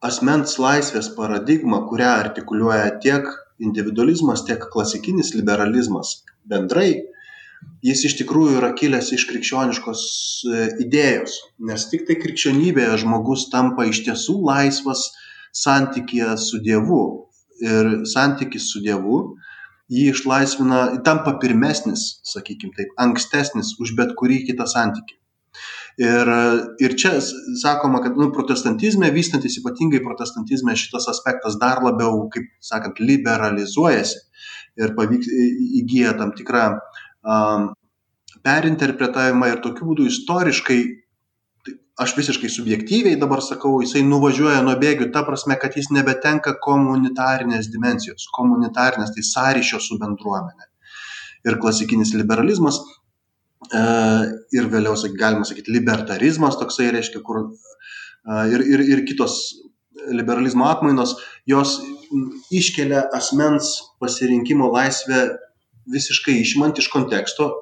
asmens 0.01 0.55
laisvės 0.61 1.11
paradigma 1.17 1.83
kurią 1.89 2.11
artikuliuoja 2.23 2.87
tiek 3.03 3.27
individualizmas 3.61 4.45
tiek 4.47 4.63
klasikinis 4.73 5.33
liberalizmas 5.35 6.21
bendrai 6.47 6.93
jis 7.85 8.05
iš 8.09 8.17
tikrųjų 8.21 8.59
yra 8.59 8.71
kilęs 8.77 9.11
iš 9.17 9.25
krikščioniškos 9.29 10.01
e, 10.01 10.67
idėjos 10.85 11.37
nes 11.69 11.87
tiktai 11.91 12.17
krikščionybėje 12.21 13.01
žmogus 13.03 13.47
tampa 13.53 13.87
iš 13.89 14.03
tiesų 14.07 14.37
laisvas 14.47 15.09
santykyje 15.51 16.37
su 16.39 16.61
dievu. 16.63 17.03
Ir 17.61 17.89
santykis 18.09 18.71
su 18.73 18.79
dievu 18.81 19.17
jį 19.91 20.07
išlaisvina 20.15 20.81
tampa 21.05 21.35
pirmesnis 21.41 22.05
sakykim 22.25 22.71
taip 22.77 22.93
ankstesnis 23.01 23.75
už 23.83 23.93
bet 23.97 24.15
kurį 24.17 24.39
kitą 24.47 24.65
santykį. 24.69 25.17
Ir, 26.01 26.29
ir 26.79 26.93
čia 26.97 27.17
sakoma, 27.59 27.99
kad 28.01 28.15
nu, 28.17 28.29
protestantizme, 28.33 29.09
vystantis 29.11 29.57
ypatingai 29.59 29.99
protestantizme, 30.01 30.73
šitas 30.79 31.09
aspektas 31.11 31.57
dar 31.61 31.83
labiau, 31.83 32.23
kaip 32.31 32.47
sakant, 32.63 33.01
liberalizuojasi 33.03 34.21
ir 34.81 34.95
pavyks, 34.97 35.27
įgyja 35.81 36.15
tam 36.17 36.31
tikrą 36.37 36.63
um, 36.71 36.79
perinterpretavimą 38.45 39.51
ir 39.51 39.61
tokiu 39.65 39.91
būdu 39.91 40.07
istoriškai, 40.09 40.79
tai 41.65 41.75
aš 42.01 42.15
visiškai 42.17 42.49
subjektyviai 42.49 43.19
dabar 43.21 43.43
sakau, 43.45 43.75
jisai 43.83 44.01
nuvažiuoja 44.07 44.63
nuo 44.65 44.73
bėgių, 44.81 45.11
ta 45.13 45.25
prasme, 45.27 45.57
kad 45.61 45.77
jis 45.77 45.91
nebetenka 45.93 46.55
komunitarinės 46.63 47.69
dimensijos, 47.73 48.29
komunitarinės, 48.37 49.13
tai 49.15 49.27
sąryšio 49.27 49.81
su 49.83 49.99
bendruomenė. 50.01 50.67
Ir 51.45 51.57
klasikinis 51.61 52.13
liberalizmas 52.13 52.79
E, 53.69 53.81
ir 54.57 54.67
vėliau, 54.73 54.97
galima 55.19 55.45
sakyti, 55.45 55.71
libertarizmas 55.75 56.57
toksai 56.59 56.89
reiškia, 56.95 57.21
kur 57.25 57.43
e, 57.45 57.51
ir, 58.55 58.63
ir, 58.73 58.83
ir 58.95 59.03
kitos 59.05 59.37
liberalizmo 60.09 60.65
atmainos, 60.65 61.13
jos 61.47 61.77
iškelia 62.51 63.05
asmens 63.15 63.75
pasirinkimo 64.01 64.71
laisvę 64.73 65.21
visiškai 65.89 66.37
išimant 66.41 66.79
iš 66.79 66.89
konteksto 66.93 67.47
e, 67.49 67.55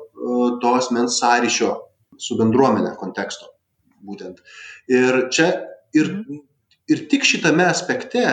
to 0.61 0.73
asmens 0.75 1.19
sąryšio 1.21 1.73
su 2.19 2.37
bendruomenė 2.39 2.95
konteksto. 2.99 3.51
Būtent. 4.03 4.39
Ir 4.91 5.25
čia 5.35 5.49
ir, 5.95 6.11
ir 6.87 7.05
tik 7.11 7.27
šitame 7.27 7.65
aspekte 7.67 8.23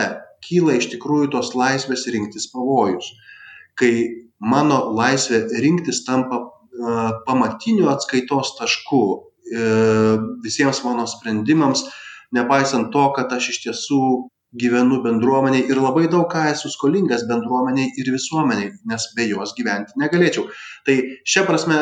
kyla 0.43 0.77
iš 0.77 0.91
tikrųjų 0.93 1.31
tos 1.33 1.53
laisvės 1.57 2.05
rinktis 2.13 2.47
pavojus, 2.53 3.09
kai 3.79 3.91
mano 4.39 4.83
laisvė 4.95 5.45
rinktis 5.63 6.03
tampa 6.07 6.45
pamatiniu 7.25 7.89
atskaitos 7.89 8.55
tašku 8.57 9.01
e, 9.13 9.61
visiems 10.43 10.83
mano 10.85 11.07
sprendimams, 11.09 11.85
nepaisant 12.35 12.91
to, 12.93 13.05
kad 13.15 13.31
aš 13.33 13.49
iš 13.53 13.61
tiesų 13.65 14.01
gyvenu 14.55 15.01
bendruomeniai 15.03 15.67
ir 15.69 15.79
labai 15.81 16.07
daug 16.11 16.27
ką 16.31 16.45
esu 16.51 16.69
skolingas 16.71 17.25
bendruomeniai 17.27 17.91
ir 17.99 18.11
visuomeniai, 18.13 18.71
nes 18.87 19.07
be 19.15 19.27
jos 19.27 19.53
gyventi 19.57 19.99
negalėčiau. 19.99 20.47
Tai 20.87 20.95
šia 21.27 21.43
prasme 21.47 21.81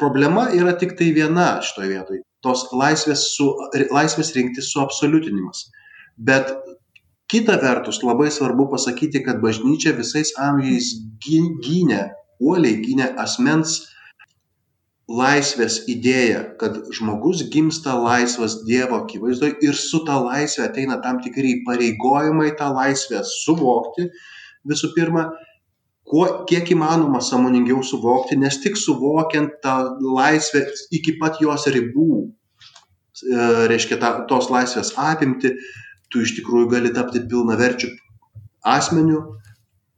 problema 0.00 0.48
yra 0.56 0.76
tik 0.78 0.96
tai 0.96 1.12
viena 1.16 1.56
šitoje 1.64 1.88
vietoje- 1.92 2.22
tos 2.44 2.68
laisvės, 2.72 3.26
su, 3.36 3.50
laisvės 3.92 4.32
rinktis 4.36 4.72
suabsoliutinimas. 4.72 5.66
Bet 6.16 6.52
kita 7.28 7.58
vertus 7.60 8.02
labai 8.02 8.30
svarbu 8.30 8.70
pasakyti, 8.70 9.24
kad 9.24 9.40
bažnyčia 9.42 9.92
visais 9.96 10.32
amžiais 10.38 10.94
gynė, 11.20 12.10
uoliai 12.40 12.80
gynė 12.84 13.14
asmens 13.18 13.95
laisvės 15.06 15.84
idėja, 15.90 16.40
kad 16.58 16.80
žmogus 16.94 17.44
gimsta 17.52 17.94
laisvas 17.94 18.58
Dievo 18.66 19.04
akivaizdoje 19.04 19.54
ir 19.62 19.76
su 19.78 20.02
ta 20.06 20.18
laisvė 20.18 20.64
ateina 20.66 20.98
tam 21.02 21.20
tikri 21.22 21.60
įpareigojimai 21.60 22.50
tą 22.58 22.72
laisvę 22.74 23.22
suvokti 23.22 24.08
visų 24.66 24.90
pirma, 24.96 25.28
kuo, 26.06 26.26
kiek 26.50 26.72
įmanoma 26.74 27.20
samoningiau 27.22 27.84
suvokti, 27.86 28.38
nes 28.40 28.58
tik 28.62 28.78
suvokiant 28.80 29.60
tą 29.62 29.76
laisvę 30.02 30.64
iki 30.98 31.16
pat 31.20 31.40
jos 31.42 31.68
ribų, 31.70 32.26
e, 32.26 33.46
reiškia 33.70 34.00
ta, 34.02 34.12
tos 34.30 34.50
laisvės 34.50 34.94
apimti, 34.98 35.54
tu 36.10 36.22
iš 36.22 36.36
tikrųjų 36.40 36.70
gali 36.74 36.92
tapti 36.94 37.22
pilnaverčiu 37.30 37.92
asmeniu, 38.66 39.22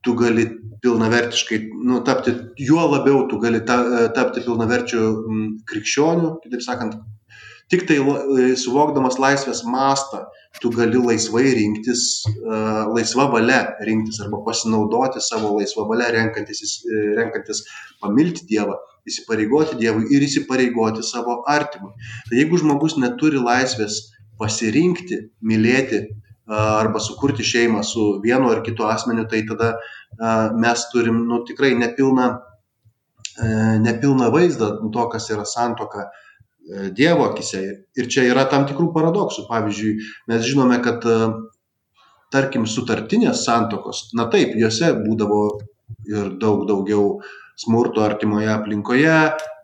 tu 0.02 0.14
gali 0.18 0.46
pilnavertiškai, 0.82 1.58
nu, 1.84 2.00
tapti, 2.06 2.34
juo 2.62 2.84
labiau 2.86 3.26
tu 3.30 3.38
gali 3.42 3.60
ta, 3.66 3.78
e, 3.82 4.08
tapti 4.14 4.44
pilnaverčiu 4.44 5.04
krikščioniu, 5.68 6.36
kitaip 6.44 6.62
sakant, 6.62 6.98
tik 7.72 7.84
tai 7.88 7.98
e, 7.98 8.52
suvokdamas 8.60 9.18
laisvės 9.22 9.64
mastą, 9.66 10.22
tu 10.62 10.70
gali 10.74 10.98
laisvai 10.98 11.44
rinktis, 11.54 12.02
uh, 12.40 12.88
laisva 12.90 13.28
valia 13.30 13.60
rinktis 13.84 14.16
arba 14.24 14.40
pasinaudoti 14.46 15.20
savo 15.22 15.52
laisvą 15.58 15.84
valią, 15.90 16.08
renkantis, 16.16 16.80
renkantis 17.18 17.60
pamilti 18.02 18.46
Dievą, 18.48 18.78
įsipareigoti 19.06 19.78
Dievui 19.78 20.08
ir 20.14 20.24
įsipareigoti 20.24 21.04
savo 21.06 21.42
artimui. 21.46 21.92
Tai 22.28 22.40
jeigu 22.40 22.58
žmogus 22.58 22.96
neturi 22.98 23.38
laisvės 23.42 24.00
pasirinkti, 24.40 25.20
mylėti 25.44 26.06
arba 26.48 27.00
sukurti 27.00 27.44
šeimą 27.44 27.82
su 27.84 28.20
vienu 28.24 28.50
ar 28.50 28.62
kitu 28.64 28.86
asmeniu, 28.88 29.26
tai 29.28 29.44
tada 29.48 29.74
mes 30.56 30.84
turim 30.92 31.26
nu, 31.28 31.42
tikrai 31.44 31.74
nepilną, 31.76 32.28
e, 33.42 33.48
nepilną 33.84 34.30
vaizdą 34.32 34.70
to, 34.92 35.08
kas 35.12 35.28
yra 35.30 35.44
santoka 35.44 36.08
e, 36.08 36.90
Dievo 36.90 37.28
akise. 37.28 37.62
Ir 37.96 38.08
čia 38.08 38.24
yra 38.30 38.46
tam 38.48 38.66
tikrų 38.68 38.90
paradoksų. 38.96 39.44
Pavyzdžiui, 39.50 39.92
mes 40.32 40.44
žinome, 40.48 40.80
kad 40.84 41.04
tarkim 42.32 42.66
sutartinės 42.68 43.44
santokos, 43.46 44.08
na 44.16 44.28
taip, 44.32 44.56
juose 44.56 44.92
būdavo 44.96 45.42
ir 46.08 46.32
daug 46.40 46.66
daugiau 46.68 47.20
smurto 47.58 48.04
artimoje 48.06 48.50
aplinkoje, 48.52 49.14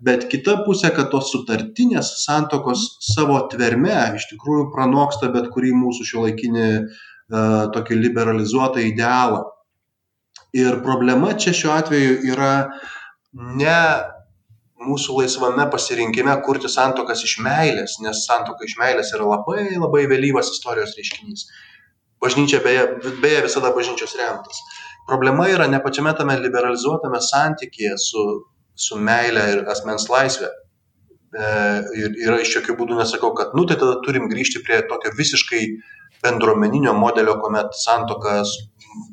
bet 0.05 0.27
kita 0.33 0.59
pusė, 0.67 0.91
kad 0.97 1.13
tos 1.13 1.31
sutartinės 1.33 2.11
santokos 2.25 2.87
savo 3.07 3.39
tverme 3.53 3.95
iš 4.19 4.27
tikrųjų 4.33 4.71
pranoksta 4.75 5.31
bet 5.35 5.51
kurį 5.55 5.71
mūsų 5.79 6.07
šio 6.09 6.25
laikinį 6.27 6.67
uh, 6.75 6.89
e, 7.31 7.45
tokį 7.77 8.01
liberalizuotą 8.01 8.83
idealą. 8.83 9.45
Ir 10.55 10.81
problema 10.83 11.33
čia 11.39 11.55
šiuo 11.55 11.73
atveju 11.75 12.19
yra 12.33 12.53
ne 13.35 13.79
mūsų 14.85 15.21
laisvame 15.21 15.67
pasirinkime 15.73 16.35
kurti 16.47 16.71
santokas 16.71 17.23
iš 17.27 17.39
meilės, 17.47 17.99
nes 18.05 18.25
santoka 18.27 18.67
iš 18.67 18.77
meilės 18.81 19.15
yra 19.17 19.27
labai 19.31 19.71
labai 19.79 20.05
vėlyvas 20.11 20.51
istorijos 20.53 20.95
reiškinys. 20.99 21.47
Bažnyčia 22.23 22.61
beje, 22.65 22.85
beje 23.23 23.43
visada 23.47 23.71
bažnyčios 23.75 24.15
remtas. 24.19 24.61
Problema 25.09 25.49
yra 25.53 25.67
ne 25.69 25.81
pačiame 25.85 26.15
tame 26.17 26.37
liberalizuotame 26.41 27.21
santykėje 27.21 27.97
su, 28.01 28.23
su 28.75 28.97
meilė 28.97 29.49
ir 29.53 29.65
asmens 29.73 30.09
laisvė. 30.13 30.49
E, 31.35 31.49
ir, 31.99 32.15
ir 32.23 32.37
iš 32.41 32.55
jokių 32.59 32.77
būdų 32.79 33.01
nesakau, 33.01 33.33
kad, 33.37 33.53
nu, 33.59 33.67
tai 33.69 33.77
tada 33.81 33.99
turim 34.05 34.31
grįžti 34.31 34.63
prie 34.65 34.81
tokio 34.89 35.13
visiškai 35.19 35.63
bendruomeninio 36.25 36.95
modelio, 36.97 37.37
kuomet 37.43 37.75
santokas 37.77 38.55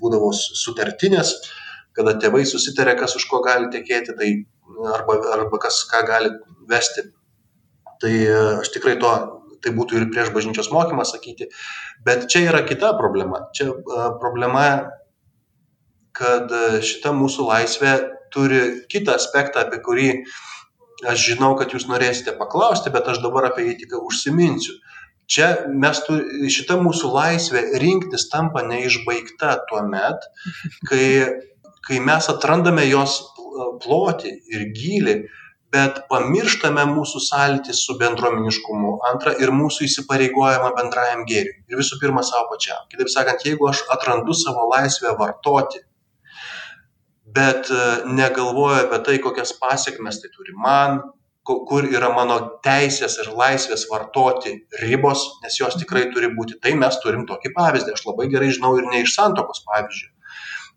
būdavo 0.02 0.30
sutartinės, 0.38 1.34
kada 1.98 2.16
tėvai 2.22 2.46
susitarė, 2.48 2.96
kas 3.00 3.18
už 3.20 3.26
ko 3.28 3.42
gali 3.44 3.68
tekėti, 3.74 4.16
tai 4.16 4.30
arba, 4.94 5.18
arba 5.36 5.60
kas 5.66 5.82
ką 5.92 6.06
gali 6.08 6.32
vesti. 6.70 7.10
Tai 8.02 8.14
e, 8.14 8.40
aš 8.62 8.72
tikrai 8.78 8.96
to, 9.02 9.12
tai 9.62 9.74
būtų 9.76 10.00
ir 10.00 10.08
prieš 10.14 10.32
bažnyčios 10.36 10.72
mokymą 10.74 11.04
sakyti, 11.06 11.50
bet 12.06 12.30
čia 12.32 12.48
yra 12.50 12.64
kita 12.70 12.96
problema. 13.02 13.44
Čia 13.58 13.70
e, 13.74 14.08
problema 14.22 14.66
kad 16.18 16.52
e, 16.52 16.82
šita 16.86 17.14
mūsų 17.16 17.48
laisvė 17.50 17.94
turi 18.34 18.62
kitą 18.92 19.16
aspektą, 19.20 19.66
apie 19.66 19.82
kurį 19.84 20.10
aš 21.12 21.28
žinau, 21.32 21.54
kad 21.60 21.74
jūs 21.74 21.88
norėsite 21.90 22.36
paklausti, 22.40 22.94
bet 22.94 23.08
aš 23.10 23.22
dabar 23.24 23.50
apie 23.50 23.68
jį 23.70 23.78
tik 23.84 23.96
užsiminsiu. 24.00 24.78
Čia 25.32 25.48
mes 25.72 26.02
tu, 26.06 26.18
šita 26.52 26.76
mūsų 26.82 27.10
laisvė 27.16 27.62
rinktis 27.80 28.28
tampa 28.32 28.66
neišbaigta 28.68 29.54
tuo 29.70 29.84
met, 29.88 30.26
kai, 30.90 31.06
kai 31.88 32.02
mes 32.04 32.28
atrandame 32.32 32.84
jos 32.90 33.22
plotį 33.84 34.34
ir 34.52 34.66
gilį, 34.76 35.16
bet 35.72 36.02
pamirštame 36.12 36.84
mūsų 36.90 37.22
sąlytį 37.24 37.76
su 37.76 37.96
bendruomeniškumu, 38.00 38.98
antra 39.08 39.34
ir 39.40 39.54
mūsų 39.56 39.86
įsipareigojimą 39.88 40.74
bendrajam 40.76 41.24
gėriui. 41.30 41.62
Ir 41.72 41.80
visų 41.80 42.02
pirma 42.02 42.26
savo 42.28 42.50
pačiam. 42.52 42.84
Kitaip 42.92 43.12
sakant, 43.14 43.46
jeigu 43.48 43.70
aš 43.72 43.86
atrandu 43.96 44.36
savo 44.36 44.68
laisvę 44.74 45.16
vartoti, 45.20 45.80
bet 47.36 47.72
e, 47.72 47.82
negalvoju 48.20 48.86
apie 48.86 49.02
tai, 49.06 49.18
kokias 49.24 49.54
pasiekmes 49.62 50.22
tai 50.22 50.32
turi 50.36 50.56
man, 50.58 51.02
kur 51.46 51.88
yra 51.90 52.12
mano 52.14 52.38
teisės 52.66 53.18
ir 53.24 53.32
laisvės 53.34 53.88
vartoti 53.90 54.54
ribos, 54.84 55.24
nes 55.44 55.58
jos 55.60 55.78
tikrai 55.80 56.06
turi 56.14 56.30
būti. 56.36 56.60
Tai 56.62 56.76
mes 56.78 57.00
turim 57.04 57.26
tokį 57.30 57.54
pavyzdį. 57.56 57.96
Aš 57.98 58.06
labai 58.08 58.28
gerai 58.32 58.52
žinau 58.54 58.76
ir 58.78 58.90
ne 58.92 59.02
iš 59.06 59.16
santokos 59.18 59.64
pavyzdžių. 59.68 60.10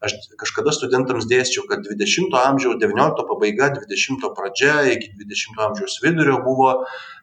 Aš 0.04 0.14
kažkada 0.40 0.72
studentams 0.74 1.26
dėsčiau, 1.30 1.64
kad 1.70 1.84
20-ojo 1.86 2.40
amžiaus 2.40 2.78
19 2.82 3.26
pabaiga, 3.28 3.70
20-ojo 3.76 4.30
pradžia 4.36 4.74
iki 4.92 5.12
20-ojo 5.20 5.66
amžiaus 5.68 5.98
vidurio 6.02 6.40
buvo 6.44 6.72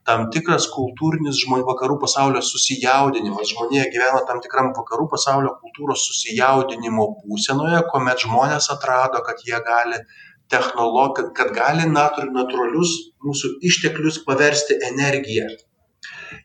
tam 0.07 0.29
tikras 0.33 0.67
kultūrinis 0.73 1.41
žmonių 1.43 1.67
vakarų 1.67 1.99
pasaulio 2.01 2.41
susijaudinimas. 2.45 3.51
Žmonėje 3.53 3.89
gyvena 3.93 4.23
tam 4.29 4.41
tikram 4.45 4.71
vakarų 4.77 5.09
pasaulio 5.13 5.55
kultūros 5.61 6.07
susijaudinimo 6.09 7.07
būsenoje, 7.25 7.83
kuomet 7.91 8.25
žmonės 8.25 8.71
atrado, 8.73 9.21
kad 9.27 9.43
jie 9.45 9.59
gali 9.67 10.01
technolog, 10.51 11.19
kad 11.37 11.53
gali 11.55 11.89
natūralius 11.89 12.95
mūsų 13.25 13.57
išteklius 13.67 14.23
paversti 14.27 14.79
energiją 14.89 15.51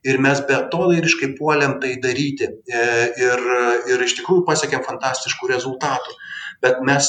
ir 0.06 0.18
mes 0.22 0.42
beatodairiškai 0.48 1.32
puolėm 1.38 1.78
tai 1.82 1.94
daryti 2.02 2.48
e, 2.48 2.82
ir, 3.26 3.46
ir 3.92 4.04
iš 4.06 4.18
tikrųjų 4.20 4.46
pasiekėm 4.48 4.84
fantastiškų 4.86 5.52
rezultatų. 5.52 6.16
Bet 6.64 6.80
mes, 6.86 7.08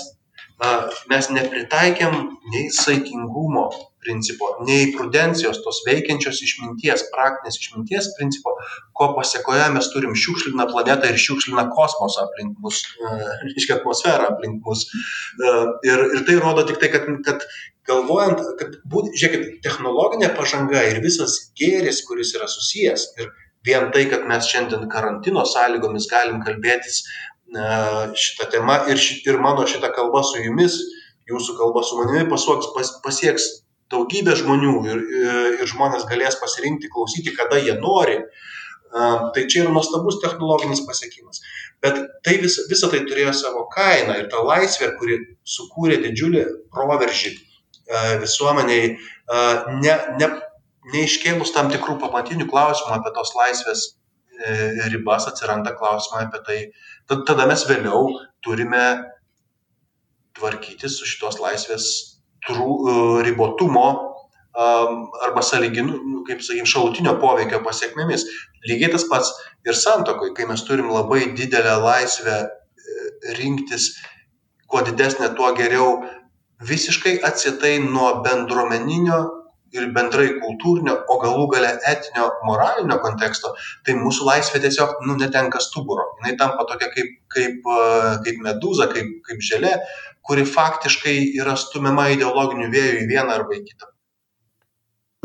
mes 1.11 1.29
nepritaikėm 1.31 2.17
nei 2.53 2.67
saikingumo 2.73 3.69
principo, 4.07 4.49
nei 4.67 4.91
prudencijos, 4.95 5.59
tos 5.65 5.81
veikiančios 5.87 6.39
išminties, 6.45 7.07
praktinės 7.13 7.59
išminties 7.59 8.11
principo, 8.17 8.53
ko 8.97 9.09
pasiekoje 9.17 9.67
mes 9.75 9.89
turim 9.93 10.15
šiukšliną 10.15 10.67
planetą 10.71 11.11
ir 11.11 11.19
šiukšliną 11.23 11.67
kosmosą 11.75 12.27
aplink 12.27 12.59
mus, 12.63 12.83
e, 13.01 13.15
reiškia 13.49 13.79
atmosferą 13.79 14.31
aplink 14.31 14.61
mus. 14.67 14.85
E, 14.87 15.55
ir, 15.89 16.05
ir 16.17 16.27
tai 16.29 16.37
rodo 16.43 16.63
tik 16.69 16.79
tai, 16.83 16.91
kad, 16.93 17.09
kad 17.27 17.47
galvojant, 17.87 18.41
kad, 18.59 18.77
būt, 18.91 19.11
žiūrėkit, 19.17 19.59
technologinė 19.65 20.31
pažanga 20.37 20.83
ir 20.89 21.01
visas 21.03 21.37
gėris, 21.59 22.03
kuris 22.07 22.33
yra 22.37 22.49
susijęs 22.51 23.07
ir 23.21 23.31
vien 23.67 23.89
tai, 23.93 24.05
kad 24.11 24.25
mes 24.27 24.47
šiandien 24.47 24.87
karantino 24.91 25.43
sąlygomis 25.47 26.07
galim 26.11 26.41
kalbėtis 26.43 27.03
šitą 27.47 28.49
temą 28.51 28.81
ir, 28.91 28.99
ši, 28.99 29.21
ir 29.27 29.39
mano 29.39 29.63
šitą 29.67 29.91
kalbą 29.95 30.23
su 30.27 30.43
jumis, 30.43 30.75
jūsų 31.31 31.55
kalba 31.59 31.83
su 31.83 31.99
manimi 31.99 32.27
pasuoks, 32.31 32.73
pas, 32.75 32.91
pasieks 33.03 33.47
daugybė 33.91 34.35
žmonių 34.35 34.75
ir, 34.91 35.01
ir 35.61 35.71
žmonės 35.71 36.05
galės 36.09 36.35
pasirinkti, 36.41 36.91
klausyti, 36.91 37.35
kada 37.35 37.59
jie 37.61 37.77
nori. 37.79 38.19
Tai 38.91 39.41
čia 39.51 39.65
yra 39.65 39.71
nuostabus 39.75 40.21
technologinis 40.23 40.79
pasiekimas. 40.87 41.41
Bet 41.83 41.99
tai 42.23 42.37
vis, 42.41 42.55
visa 42.69 42.87
tai 42.91 43.01
turėjo 43.07 43.33
savo 43.35 43.65
kainą 43.71 44.15
ir 44.17 44.29
ta 44.31 44.39
laisvė, 44.43 44.93
kuri 44.99 45.17
sukūrė 45.47 45.99
didžiulį 46.05 46.45
proveržį 46.73 47.33
visuomeniai, 48.21 48.89
e, 48.95 49.43
ne, 49.81 49.95
ne, 50.19 50.29
neiškėlus 50.93 51.53
tam 51.55 51.71
tikrų 51.71 51.97
pamatinių 52.01 52.47
klausimų 52.49 52.97
apie 52.97 53.13
tos 53.15 53.33
laisvės 53.37 53.85
e, 53.87 54.89
ribas, 54.93 55.27
atsiranda 55.29 55.75
klausimai 55.77 56.25
apie 56.27 56.43
tai. 56.47 56.59
Tada 57.07 57.47
mes 57.47 57.63
vėliau 57.67 58.11
turime 58.43 58.83
tvarkyti 60.37 60.89
su 60.91 61.07
šitos 61.09 61.39
laisvės 61.41 61.87
trū, 62.45 63.23
ribotumo 63.25 63.87
arba 64.57 65.41
sąlyginų, 65.45 65.97
nu, 66.01 66.21
kaip 66.25 66.41
sakykime, 66.41 66.69
šalutinio 66.69 67.13
poveikio 67.21 67.59
pasiekmėmis. 67.65 68.23
Lygiai 68.65 68.89
tas 68.93 69.05
pats 69.09 69.29
ir 69.67 69.77
santokoj, 69.77 70.31
kai 70.37 70.47
mes 70.49 70.63
turim 70.65 70.89
labai 70.89 71.27
didelę 71.37 71.75
laisvę 71.83 72.39
rinktis, 73.37 73.91
kuo 74.67 74.81
didesnė, 74.87 75.29
tuo 75.37 75.51
geriau 75.57 75.99
visiškai 76.63 77.19
atsietai 77.27 77.77
nuo 77.83 78.21
bendruomeninio 78.25 79.19
ir 79.75 79.89
bendrai 79.93 80.29
kultūrinio, 80.39 80.93
o 81.11 81.17
galų 81.21 81.47
gale 81.51 81.73
etinio, 81.89 82.29
moralinio 82.47 82.97
konteksto, 83.03 83.51
tai 83.85 83.97
mūsų 83.99 84.27
laisvė 84.29 84.61
tiesiog 84.63 85.01
nu, 85.07 85.17
netenka 85.19 85.59
stuburo. 85.63 86.05
Jis 86.23 86.37
tampa 86.39 86.63
tokia 86.69 86.87
kaip, 86.93 87.11
kaip, 87.33 87.67
kaip 88.23 88.39
medūza, 88.45 88.87
kaip, 88.93 89.11
kaip 89.27 89.43
želė, 89.43 89.73
kuri 90.27 90.47
faktiškai 90.47 91.17
yra 91.39 91.55
stumiama 91.59 92.09
ideologinių 92.15 92.71
vėjų 92.71 93.03
į 93.03 93.05
vieną 93.11 93.37
arba 93.41 93.59
į 93.59 93.63
kitą. 93.67 93.91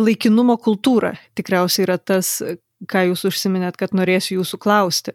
laikinumo 0.02 0.56
kultūra 0.58 1.14
tikriausiai 1.38 1.86
yra 1.86 1.98
tas, 1.98 2.40
ką 2.90 3.06
jūs 3.10 3.26
užsiminėt, 3.28 3.76
kad 3.78 3.94
norėsiu 3.94 4.40
jūsų 4.40 4.58
klausti. 4.58 5.14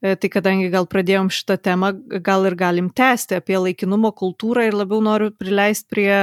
E, 0.00 0.14
tai 0.16 0.30
kadangi 0.32 0.70
gal 0.72 0.86
pradėjom 0.88 1.28
šitą 1.28 1.58
temą, 1.60 1.92
gal 2.24 2.46
ir 2.48 2.56
galim 2.56 2.88
tęsti 2.96 3.36
apie 3.36 3.58
laikinumo 3.60 4.14
kultūrą 4.16 4.64
ir 4.70 4.76
labiau 4.78 5.02
noriu 5.04 5.28
prileisti 5.36 5.90
prie 5.92 6.14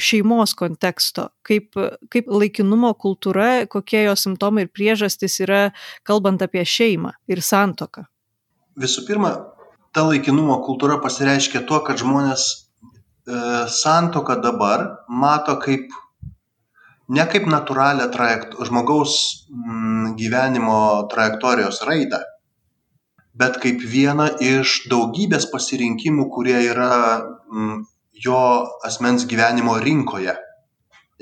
šeimos 0.00 0.54
konteksto, 0.56 1.26
kaip, 1.44 1.76
kaip 2.08 2.30
laikinumo 2.32 2.94
kultūra, 2.96 3.66
kokie 3.68 4.06
jo 4.06 4.16
simptomai 4.16 4.64
ir 4.64 4.72
priežastys 4.72 5.36
yra, 5.44 5.62
kalbant 6.08 6.40
apie 6.40 6.64
šeimą 6.64 7.12
ir 7.28 7.44
santoką. 7.44 8.06
Visų 8.80 9.04
pirma, 9.04 9.34
ta 9.92 10.06
laikinumo 10.08 10.56
kultūra 10.64 10.96
pasireiškia 11.04 11.66
tuo, 11.68 11.82
kad 11.84 12.00
žmonės 12.00 12.46
e, 12.48 12.56
santoką 13.68 14.38
dabar 14.40 14.86
mato 15.08 15.58
kaip 15.60 15.92
ne 17.12 17.28
kaip 17.28 17.44
natūralią 17.50 18.08
trajekt, 18.14 18.56
žmogaus 18.64 19.14
m, 19.52 19.60
mm, 19.60 20.12
gyvenimo 20.16 20.78
trajektorijos 21.12 21.82
raidą, 21.84 22.24
bet 23.38 23.58
kaip 23.62 23.80
vieną 23.80 24.28
iš 24.44 24.82
daugybės 24.92 25.48
pasirinkimų, 25.52 26.28
kurie 26.32 26.58
yra 26.68 26.92
mm, 27.48 27.78
jo 28.24 28.40
asmens 28.84 29.24
gyvenimo 29.28 29.78
rinkoje, 29.80 30.34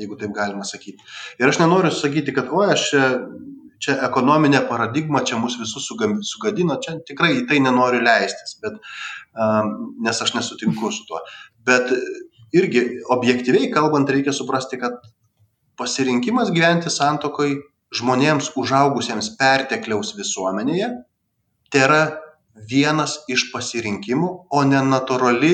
jeigu 0.00 0.18
taip 0.18 0.34
galima 0.34 0.66
sakyti. 0.66 1.04
Ir 1.38 1.50
aš 1.50 1.60
nenoriu 1.62 1.92
sakyti, 1.94 2.34
kad, 2.36 2.50
oi, 2.50 2.72
aš 2.74 2.86
čia, 2.90 3.04
čia 3.80 3.96
ekonominė 4.08 4.64
paradigma, 4.68 5.22
čia 5.26 5.38
mus 5.40 5.56
visus 5.60 5.86
sugadino, 5.86 6.80
čia 6.82 6.98
tikrai 7.06 7.36
į 7.38 7.46
tai 7.48 7.60
nenoriu 7.62 8.02
leistis, 8.04 8.56
bet, 8.62 8.80
um, 9.36 9.94
nes 10.04 10.20
aš 10.24 10.34
nesutinku 10.36 10.90
su 10.92 11.06
tuo. 11.08 11.22
Bet 11.66 11.92
irgi 12.56 12.84
objektyviai 13.14 13.70
kalbant, 13.72 14.10
reikia 14.10 14.34
suprasti, 14.36 14.80
kad 14.80 14.98
pasirinkimas 15.80 16.50
gyventi 16.52 16.92
santokoj 16.92 17.54
žmonėms 17.96 18.52
užaugusiems 18.60 19.32
pertekliaus 19.38 20.12
visuomenėje 20.18 20.90
yra 21.78 22.02
vienas 22.70 23.20
iš 23.30 23.50
pasirinkimų, 23.52 24.30
o 24.50 24.62
ne 24.66 24.80
natūrali 24.84 25.52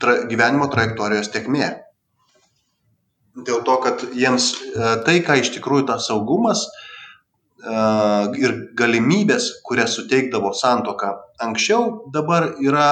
tra, 0.00 0.22
gyvenimo 0.30 0.68
trajektorijos 0.72 1.30
tekmė. 1.34 1.70
Dėl 3.36 3.60
to, 3.66 3.76
kad 3.84 4.04
jiems 4.16 4.52
e, 4.56 4.94
tai, 5.04 5.18
ką 5.24 5.36
iš 5.42 5.52
tikrųjų 5.58 5.88
tas 5.90 6.06
saugumas 6.08 6.64
e, 6.64 6.70
ir 8.40 8.56
galimybės, 8.78 9.50
kurias 9.66 9.98
suteikdavo 9.98 10.54
santoka 10.56 11.12
anksčiau, 11.44 12.06
dabar 12.14 12.54
yra 12.64 12.88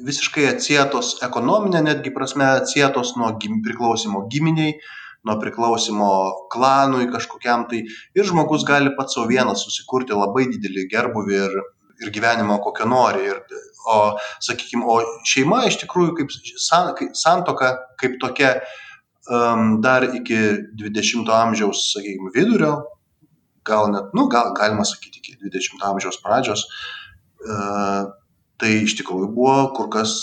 visiškai 0.00 0.46
atsietos 0.48 1.18
ekonominė 1.26 1.82
netgi 1.84 2.12
prasme 2.14 2.46
atsietos 2.46 3.16
nuo 3.18 3.34
priklausimo 3.36 4.24
giminiai, 4.32 4.78
nuo 5.24 5.36
priklausimo 5.40 6.10
klanui 6.52 7.08
kažkokiam 7.12 7.66
tai 7.70 7.82
ir 8.16 8.28
žmogus 8.28 8.64
gali 8.68 8.92
pats 8.96 9.16
sau 9.16 9.26
vienas 9.28 9.64
susikurti 9.66 10.16
labai 10.16 10.46
didelį 10.52 10.86
gerbuvį 10.92 11.40
ir, 11.46 11.56
ir 12.00 12.12
gyvenimą 12.14 12.60
kokio 12.64 12.88
nori. 12.88 13.26
Ir, 13.28 13.42
o, 13.90 13.96
sakykime, 14.44 14.84
o 14.84 15.00
šeima 15.28 15.64
iš 15.68 15.80
tikrųjų 15.82 16.14
kaip, 16.20 16.32
san, 16.60 16.94
santoka 17.16 17.74
kaip 18.00 18.16
tokia 18.22 18.54
um, 19.28 19.80
dar 19.84 20.08
iki 20.08 20.40
20-ojo 20.80 21.36
amžiaus, 21.36 21.90
sakykime, 21.92 22.32
vidurio, 22.36 22.78
gal 23.66 23.92
net, 23.92 24.14
nu, 24.16 24.26
gal, 24.32 24.54
galima 24.56 24.88
sakyti, 24.88 25.20
iki 25.20 25.36
20-ojo 25.44 25.92
amžiaus 25.92 26.20
pradžios, 26.24 26.64
uh, 27.44 28.08
tai 28.60 28.74
iš 28.86 28.96
tikrųjų 29.00 29.30
buvo 29.36 29.60
kur 29.76 29.92
kas 29.92 30.16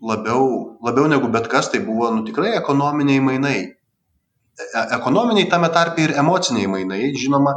labiau, 0.00 0.78
labiau 0.86 1.10
negu 1.10 1.28
bet 1.34 1.50
kas, 1.50 1.70
tai 1.74 1.82
buvo 1.84 2.08
nu, 2.14 2.24
tikrai 2.26 2.54
ekonominiai 2.58 3.22
mainai 3.22 3.58
ekonominiai 4.98 5.48
tame 5.50 5.70
tarpe 5.74 6.04
ir 6.04 6.14
emociniai 6.20 6.68
mainai, 6.70 7.02
žinoma, 7.16 7.56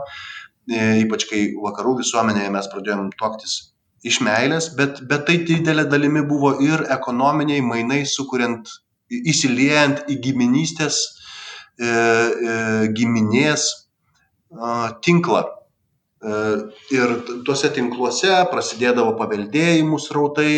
e, 0.69 1.03
ypač 1.03 1.27
kai 1.29 1.43
vakarų 1.63 1.99
visuomenėje 2.01 2.51
mes 2.53 2.69
pradėjom 2.71 3.10
tuoktis 3.19 3.58
iš 4.03 4.19
meilės, 4.23 4.69
bet, 4.77 5.01
bet 5.08 5.25
tai 5.27 5.39
didelė 5.47 5.86
dalimi 5.89 6.23
buvo 6.27 6.53
ir 6.63 6.86
ekonominiai 6.91 7.63
mainai, 7.63 8.03
sukuriant, 8.10 8.69
įsiliejant 9.13 10.08
į 10.12 10.19
giminystės, 10.23 10.99
e, 11.79 11.88
e, 11.88 12.56
giminės 12.97 13.67
e, 13.71 14.73
tinklą. 15.06 15.43
E, 16.23 16.41
ir 16.95 17.15
tuose 17.47 17.71
tinkluose 17.75 18.36
prasidėdavo 18.51 19.15
paveldėjimų 19.19 19.99
srautai, 20.03 20.53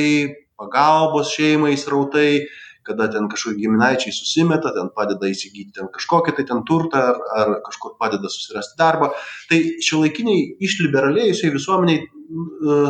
pagalbos 0.58 1.34
šeimai 1.36 1.76
srautai, 1.78 2.46
kada 2.86 3.08
ten 3.12 3.28
kažkokie 3.32 3.64
giminaičiai 3.64 4.14
susimeta, 4.14 4.72
ten 4.76 4.92
padeda 4.96 5.30
įsigyti 5.32 5.74
ten 5.80 5.90
kažkokį 5.94 6.36
tai 6.38 6.46
ten 6.52 6.64
turtą 6.68 7.02
ar, 7.12 7.22
ar 7.42 7.54
kažkur 7.66 7.96
padeda 8.02 8.30
susirasti 8.32 8.78
darbą. 8.80 9.12
Tai 9.50 9.60
šiuolaikiniai 9.88 10.48
išliberalėjusiai 10.68 11.54
visuomeniai 11.56 12.02
e, 12.06 12.10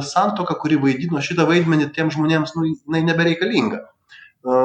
santoka, 0.06 0.58
kuri 0.62 0.80
vaidino 0.82 1.24
šitą 1.24 1.48
vaidmenį, 1.50 1.92
tiem 1.96 2.12
žmonėms 2.14 2.56
nu, 2.60 2.74
nebereikalinga. 2.96 3.82
E, 3.82 4.60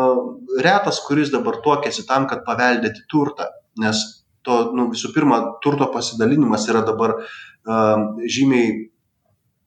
retas, 0.66 1.02
kuris 1.06 1.30
dabar 1.34 1.62
tuokėsi 1.64 2.06
tam, 2.10 2.26
kad 2.30 2.42
paveldėti 2.48 3.06
turtą, 3.10 3.52
nes 3.80 4.02
to, 4.46 4.62
nu, 4.74 4.90
visų 4.90 5.12
pirma, 5.14 5.40
turto 5.62 5.90
pasidalinimas 5.92 6.64
yra 6.72 6.80
dabar 6.86 7.18
uh, 7.20 8.16
žymiai 8.24 8.89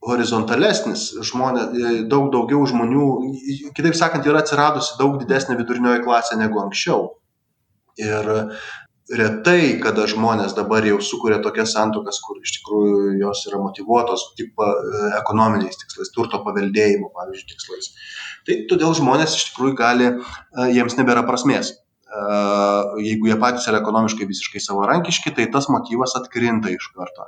horizontalesnis, 0.08 1.08
žmonė, 1.24 1.64
e, 1.64 1.96
daug 2.12 2.30
daugiau 2.34 2.64
žmonių, 2.70 3.08
kitaip 3.78 3.98
sakant, 3.98 4.26
yra 4.28 4.44
atsiradusi 4.44 4.98
daug 5.00 5.20
didesnė 5.22 5.58
vidurinioji 5.60 6.04
klasė 6.06 6.40
negu 6.40 6.60
anksčiau. 6.64 7.14
Ir 8.02 8.30
retai, 9.14 9.78
kada 9.84 10.08
žmonės 10.10 10.56
dabar 10.58 10.86
jau 10.88 10.98
sukuria 11.04 11.38
tokias 11.44 11.76
santokas, 11.76 12.20
kur 12.24 12.40
iš 12.42 12.56
tikrųjų 12.58 13.18
jos 13.22 13.44
yra 13.50 13.62
motivuotos 13.62 14.32
tik 14.40 14.54
pa, 14.58 14.72
e, 14.74 15.14
ekonominiais 15.22 15.80
tikslais, 15.80 16.12
turto 16.16 16.42
paveldėjimo, 16.44 17.12
pavyzdžiui, 17.16 17.50
tikslais. 17.54 17.92
Tai 18.48 18.60
todėl 18.72 18.96
žmonės 19.00 19.38
iš 19.38 19.50
tikrųjų 19.52 19.78
gali, 19.80 20.12
e, 20.12 20.70
jiems 20.76 21.00
nebėra 21.00 21.26
prasmės. 21.30 21.78
Jeigu 23.02 23.26
jie 23.26 23.36
patys 23.42 23.64
yra 23.66 23.80
ekonomiškai 23.82 24.28
visiškai 24.30 24.60
savarankiški, 24.62 25.32
tai 25.34 25.48
tas 25.50 25.66
motyvas 25.74 26.14
atkrinta 26.20 26.70
iš 26.70 26.92
karto. 26.94 27.26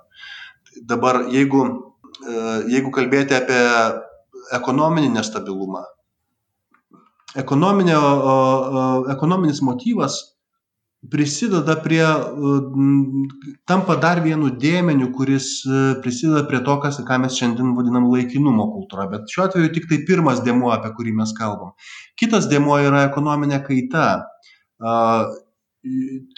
Dabar, 0.86 1.24
jeigu 1.34 1.64
jeigu 2.72 2.90
kalbėti 2.96 3.36
apie 3.38 3.62
ekonominį 4.56 5.10
nestabilumą, 5.18 5.84
ekonominis 7.36 9.60
motyvas 9.66 10.22
prisideda 11.12 11.76
prie, 11.84 12.02
e, 12.02 12.08
tampa 13.68 13.96
dar 14.02 14.22
vienu 14.24 14.50
dėmeniu, 14.62 15.12
kuris 15.14 15.48
e, 15.66 15.82
prisideda 16.04 16.46
prie 16.50 16.62
to, 16.66 16.78
kas, 16.84 17.00
ką 17.08 17.20
mes 17.22 17.38
šiandien 17.38 17.76
vadinam 17.78 18.10
laikinumo 18.12 18.68
kultūra. 18.74 19.08
Bet 19.12 19.30
šiuo 19.32 19.48
atveju 19.48 19.74
tik 19.76 19.90
tai 19.92 20.02
pirmas 20.08 20.42
dėmuo, 20.46 20.72
apie 20.74 20.92
kurį 20.98 21.16
mes 21.20 21.34
kalbam. 21.38 21.76
Kitas 22.20 22.50
dėmuo 22.52 22.80
yra 22.84 23.06
ekonominė 23.10 23.62
kaita 23.66 24.08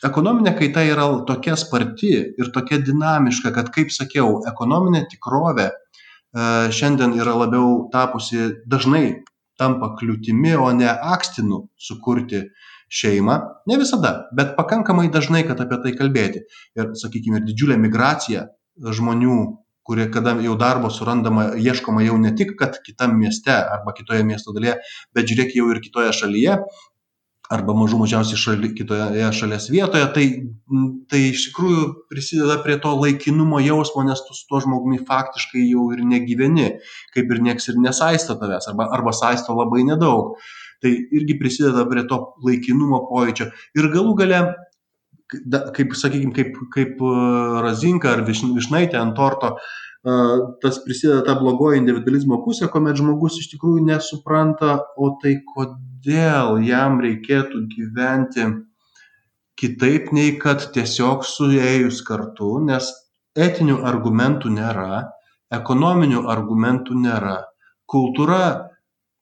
ekonominė 0.08 0.54
kaita 0.58 0.84
yra 0.88 1.08
tokia 1.28 1.56
sparti 1.60 2.14
ir 2.40 2.52
tokia 2.56 2.80
dinamiška, 2.84 3.54
kad, 3.56 3.72
kaip 3.76 3.94
sakiau, 3.96 4.42
ekonominė 4.50 5.06
tikrovė 5.12 5.68
e, 5.70 5.74
šiandien 6.76 7.16
yra 7.20 7.36
labiau 7.38 7.88
tapusi 7.94 8.52
dažnai 8.68 9.22
tampa 9.58 9.94
kliūtimi, 10.00 10.54
o 10.60 10.72
ne 10.76 10.90
akstinu 10.90 11.64
sukurti 11.82 12.44
šeimą. 12.94 13.38
Ne 13.68 13.78
visada, 13.82 14.28
bet 14.38 14.56
pakankamai 14.58 15.08
dažnai, 15.14 15.44
kad 15.48 15.62
apie 15.64 15.80
tai 15.84 15.96
kalbėti. 15.98 16.44
Ir, 16.78 16.92
sakykime, 17.00 17.42
ir 17.42 17.48
didžiulė 17.48 17.80
migracija 17.82 18.48
žmonių, 18.78 19.40
kurie 19.88 20.10
kada 20.12 20.36
jau 20.44 20.58
darbo 20.60 20.92
surandama, 20.92 21.54
ieškoma 21.56 22.04
jau 22.04 22.18
ne 22.20 22.34
tik, 22.36 22.54
kad 22.60 22.78
kitam 22.84 23.16
mieste 23.20 23.56
arba 23.56 23.96
kitoje 23.96 24.26
miesto 24.28 24.54
dalyje, 24.56 24.78
bet 25.16 25.32
žiūrėk 25.32 25.56
jau 25.56 25.70
ir 25.72 25.82
kitoje 25.84 26.12
šalyje, 26.16 26.58
arba 27.54 27.76
mažų 27.78 28.02
mažiausiai 28.02 28.40
šali, 28.40 28.72
kitoje 28.76 29.30
šalies 29.36 29.70
vietoje, 29.72 30.06
tai, 30.16 30.26
tai 31.12 31.22
iš 31.30 31.48
tikrųjų 31.50 31.84
prisideda 32.12 32.60
prie 32.64 32.76
to 32.84 32.92
laikinumo 33.00 33.62
jausmo, 33.64 34.04
nes 34.08 34.22
tu 34.28 34.36
su 34.36 34.46
tuo 34.50 34.62
žmogumi 34.64 35.00
faktiškai 35.08 35.64
jau 35.64 35.88
ir 35.96 36.04
negyveni, 36.08 36.70
kaip 37.16 37.32
ir 37.32 37.44
nieks 37.48 37.72
ir 37.72 37.80
nesaisto 37.84 38.36
tavęs, 38.42 38.68
arba, 38.74 38.90
arba 39.00 39.16
saisto 39.16 39.56
labai 39.58 39.86
nedaug. 39.88 40.36
Tai 40.84 40.92
irgi 40.92 41.40
prisideda 41.40 41.88
prie 41.90 42.04
to 42.10 42.20
laikinumo 42.46 43.06
pojūčio. 43.10 43.50
Ir 43.80 43.88
galų 43.96 44.14
gale, 44.20 44.42
kaip, 45.74 45.96
sakykime, 45.98 46.36
kaip, 46.36 46.60
kaip 46.74 47.02
e, 47.02 47.14
razinka 47.66 48.12
ar 48.14 48.22
višnaitė 48.28 49.00
ant 49.00 49.16
torto, 49.18 49.56
tas 50.62 50.78
prisideda 50.86 51.24
ta 51.26 51.36
blogoji 51.40 51.82
individualizmo 51.82 52.40
pusė, 52.46 52.70
kuomet 52.72 53.00
žmogus 53.00 53.40
iš 53.42 53.50
tikrųjų 53.54 53.84
nesupranta, 53.90 54.78
o 54.98 55.12
tai 55.22 55.38
kodėl 55.54 56.62
jam 56.64 57.02
reikėtų 57.04 57.66
gyventi 57.74 58.48
kitaip 59.58 60.14
nei 60.14 60.38
kad 60.40 60.70
tiesiog 60.74 61.26
suėjus 61.26 62.04
kartu, 62.08 62.58
nes 62.64 62.92
etinių 63.38 63.82
argumentų 63.90 64.54
nėra, 64.54 65.04
ekonominių 65.54 66.24
argumentų 66.30 66.98
nėra. 67.02 67.38
Kultūra 67.90 68.42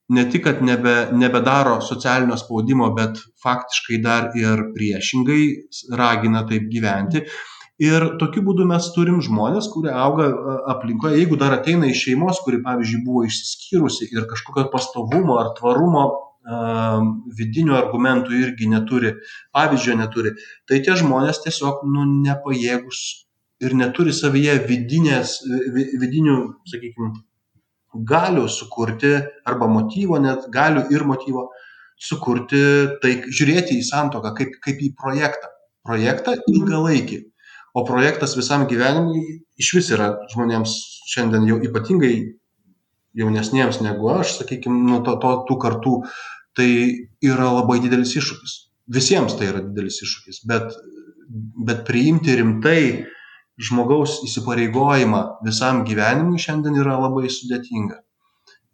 ne 0.10 0.26
tik, 0.30 0.44
kad 0.46 0.62
nebe, 0.66 0.96
nebedaro 1.18 1.80
socialinio 1.82 2.38
spaudimo, 2.38 2.92
bet 2.98 3.22
faktiškai 3.44 4.02
dar 4.04 4.32
ir 4.38 4.68
priešingai 4.76 5.44
ragina 5.98 6.46
taip 6.50 6.68
gyventi. 6.72 7.24
Ir 7.84 8.06
tokiu 8.22 8.40
būdu 8.48 8.64
mes 8.70 8.86
turim 8.96 9.18
žmonės, 9.24 9.68
kurie 9.74 9.92
auga 9.92 10.30
aplinkoje, 10.72 11.18
jeigu 11.20 11.36
dar 11.40 11.58
ateina 11.58 11.90
iš 11.92 12.06
šeimos, 12.06 12.40
kuri, 12.46 12.62
pavyzdžiui, 12.64 13.02
buvo 13.04 13.26
išsiskyrusi 13.28 14.08
ir 14.16 14.30
kažkokio 14.30 14.70
pastovumo 14.72 15.36
ar 15.42 15.52
tvarumo 15.58 16.06
vidinių 17.36 17.76
argumentų 17.76 18.38
irgi 18.38 18.70
neturi, 18.72 19.16
pavyzdžio 19.56 19.98
neturi, 20.00 20.36
tai 20.70 20.80
tie 20.86 20.96
žmonės 20.96 21.42
tiesiog 21.44 21.84
nu, 21.90 22.06
nepajėgus 22.24 23.02
ir 23.66 23.76
neturi 23.76 24.14
savyje 24.14 24.60
vidinės, 24.70 25.40
vidinių, 26.00 26.38
sakykime, 26.70 27.12
galių 28.08 28.48
sukurti 28.52 29.16
arba 29.48 29.68
motyvo, 29.72 30.20
net 30.20 30.48
galių 30.54 30.88
ir 30.94 31.04
motyvo 31.08 31.50
sukurti, 32.00 32.62
tai 33.02 33.18
žiūrėti 33.26 33.80
į 33.80 33.86
santoką 33.88 34.34
kaip, 34.38 34.60
kaip 34.64 34.80
į 34.80 34.94
projektą. 35.00 35.52
Projektą 35.86 36.34
ilgalaikį. 36.50 37.20
O 37.76 37.84
projektas 37.84 38.38
visam 38.40 38.64
gyvenimui 38.70 39.22
iš 39.60 39.74
vis 39.76 39.92
yra 39.92 40.14
žmonėms 40.32 40.76
šiandien 41.12 41.48
jau 41.50 41.58
ypatingai 41.68 42.14
jaunesniems 43.20 43.82
negu 43.84 44.12
aš, 44.14 44.38
sakykime, 44.40 44.78
nuo 44.88 45.02
to, 45.04 45.16
to, 45.24 45.34
tų 45.50 45.58
kartų, 45.64 45.96
tai 46.56 46.70
yra 47.24 47.50
labai 47.58 47.82
didelis 47.84 48.16
iššūkis. 48.16 48.56
Visiems 48.96 49.36
tai 49.40 49.50
yra 49.52 49.64
didelis 49.66 50.00
iššūkis, 50.06 50.42
bet, 50.48 50.72
bet 51.68 51.84
priimti 51.88 52.36
rimtai 52.40 52.80
žmogaus 53.60 54.22
įsipareigojimą 54.28 55.22
visam 55.46 55.84
gyvenimui 55.88 56.42
šiandien 56.42 56.80
yra 56.80 56.98
labai 57.00 57.28
sudėtinga. 57.32 58.02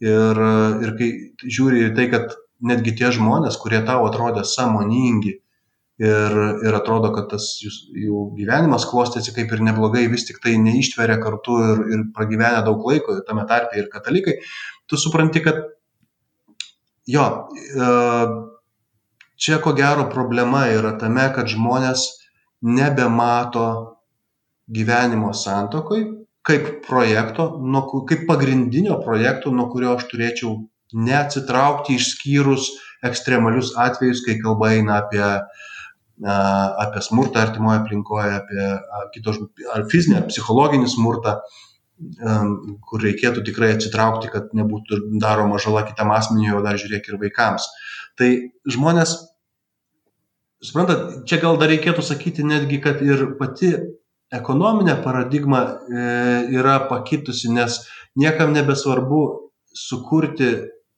Ir, 0.01 0.45
ir 0.81 0.93
kai 0.97 1.11
žiūri 1.45 1.87
į 1.87 1.93
tai, 1.97 2.07
kad 2.13 2.33
netgi 2.65 2.95
tie 2.97 3.11
žmonės, 3.13 3.57
kurie 3.61 3.81
tau 3.85 4.05
atrodė 4.07 4.45
samoningi 4.45 5.39
ir, 6.01 6.37
ir 6.65 6.77
atrodo, 6.77 7.11
kad 7.15 7.29
tas 7.33 7.47
jų 7.61 8.23
gyvenimas 8.37 8.87
klostėsi 8.89 9.33
kaip 9.35 9.53
ir 9.53 9.63
neblogai, 9.65 10.07
vis 10.11 10.25
tik 10.27 10.41
tai 10.43 10.55
neištveria 10.61 11.19
kartu 11.21 11.59
ir, 11.67 11.83
ir 11.93 12.07
pragyvenę 12.15 12.63
daug 12.65 12.81
laiko, 12.89 13.19
tame 13.27 13.45
tarpe 13.49 13.77
ir 13.77 13.89
katalikai, 13.93 14.39
tu 14.89 14.99
supranti, 14.99 15.43
kad 15.45 15.61
jo, 17.09 17.27
e, 17.51 17.91
čia 19.41 19.61
ko 19.61 19.75
gero 19.77 20.07
problema 20.13 20.65
yra 20.73 20.95
tame, 21.01 21.27
kad 21.35 21.51
žmonės 21.51 22.07
nebemato 22.65 23.67
gyvenimo 24.71 25.31
santuokoj 25.37 26.03
kaip 26.47 26.69
projekto, 26.87 27.51
nuo, 27.61 27.85
kaip 28.09 28.25
pagrindinio 28.29 28.97
projekto, 29.05 29.53
nuo 29.53 29.67
kurio 29.69 29.93
aš 29.97 30.07
turėčiau 30.09 30.55
neatsitraukti 30.97 31.97
išskyrus 31.99 32.71
ekstremalius 33.05 33.75
atvejus, 33.79 34.23
kai 34.25 34.39
kalba 34.41 34.71
eina 34.75 34.97
apie, 35.03 35.21
apie 36.21 37.01
smurtą 37.01 37.41
artimoje 37.41 37.79
aplinkoje, 37.81 38.31
apie 38.37 38.69
kito, 39.15 39.33
ar 39.73 39.85
fizinį, 39.89 40.17
ar 40.19 40.27
psichologinį 40.29 40.89
smurtą, 40.91 41.37
kur 42.89 43.03
reikėtų 43.03 43.43
tikrai 43.45 43.75
atsitraukti, 43.75 44.29
kad 44.33 44.53
nebūtų 44.57 45.03
daroma 45.21 45.59
žala 45.61 45.83
kitam 45.87 46.13
asmeniui, 46.13 46.55
o 46.57 46.63
dar 46.65 46.79
žiūrėk 46.81 47.09
ir 47.09 47.19
vaikams. 47.21 47.67
Tai 48.17 48.29
žmonės, 48.69 49.15
suprantat, 50.65 51.23
čia 51.29 51.41
gal 51.43 51.59
dar 51.61 51.71
reikėtų 51.71 52.05
sakyti 52.05 52.45
netgi, 52.47 52.81
kad 52.83 53.01
ir 53.05 53.35
pati 53.39 53.75
ekonominė 54.33 54.97
paradigma 55.03 55.61
e, 55.61 56.03
yra 56.57 56.79
pakitusi, 56.89 57.51
nes 57.53 57.81
niekam 58.17 58.53
nebesvarbu 58.55 59.23
sukurti 59.77 60.51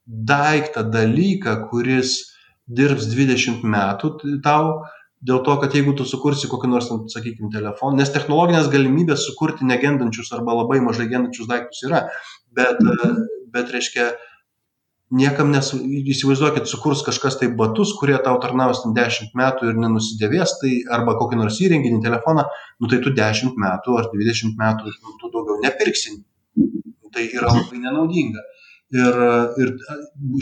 daiktą, 0.05 0.83
dalyką, 0.91 1.57
kuris 1.69 2.33
dirbs 2.67 3.07
20 3.11 3.63
metų 3.67 4.13
tau, 4.43 4.83
dėl 5.27 5.39
to, 5.45 5.55
kad 5.61 5.75
jeigu 5.75 5.93
tu 5.97 6.05
sukursi 6.07 6.49
kokį 6.51 6.69
nors, 6.71 6.89
sakykime, 7.13 7.51
telefoną, 7.53 7.99
nes 7.99 8.11
technologinės 8.13 8.69
galimybės 8.73 9.25
sukurti 9.29 9.67
negendančius 9.69 10.33
arba 10.35 10.57
labai 10.59 10.81
mažai 10.83 11.07
gendančius 11.11 11.49
daiktus 11.49 11.85
yra, 11.87 12.05
bet, 12.55 12.81
bet 13.53 13.71
reiškia, 13.73 14.11
niekam 15.13 15.51
nesu, 15.53 15.79
įsivaizduokit, 16.13 16.67
sukurs 16.69 17.03
kažkas 17.05 17.37
tai 17.39 17.49
batus, 17.59 17.93
kurie 17.99 18.17
tau 18.25 18.35
tarnaus 18.43 18.83
10 18.85 19.33
metų 19.37 19.71
ir 19.71 19.79
nenusidėvės, 19.79 20.57
tai 20.61 20.73
arba 20.97 21.15
kokį 21.19 21.39
nors 21.39 21.59
įrenginį, 21.63 22.01
telefoną, 22.05 22.47
nu 22.81 22.91
tai 22.91 22.99
tu 23.03 23.13
10 23.15 23.57
metų 23.65 23.99
ar 23.99 24.09
20 24.13 24.57
metų 24.59 24.95
tu 25.21 25.33
daugiau 25.33 25.59
nepirksi. 25.63 26.17
Tai 27.13 27.23
yra 27.29 27.51
labai 27.53 27.77
nenaudinga. 27.77 28.41
Ir, 28.93 29.15
ir 29.57 29.71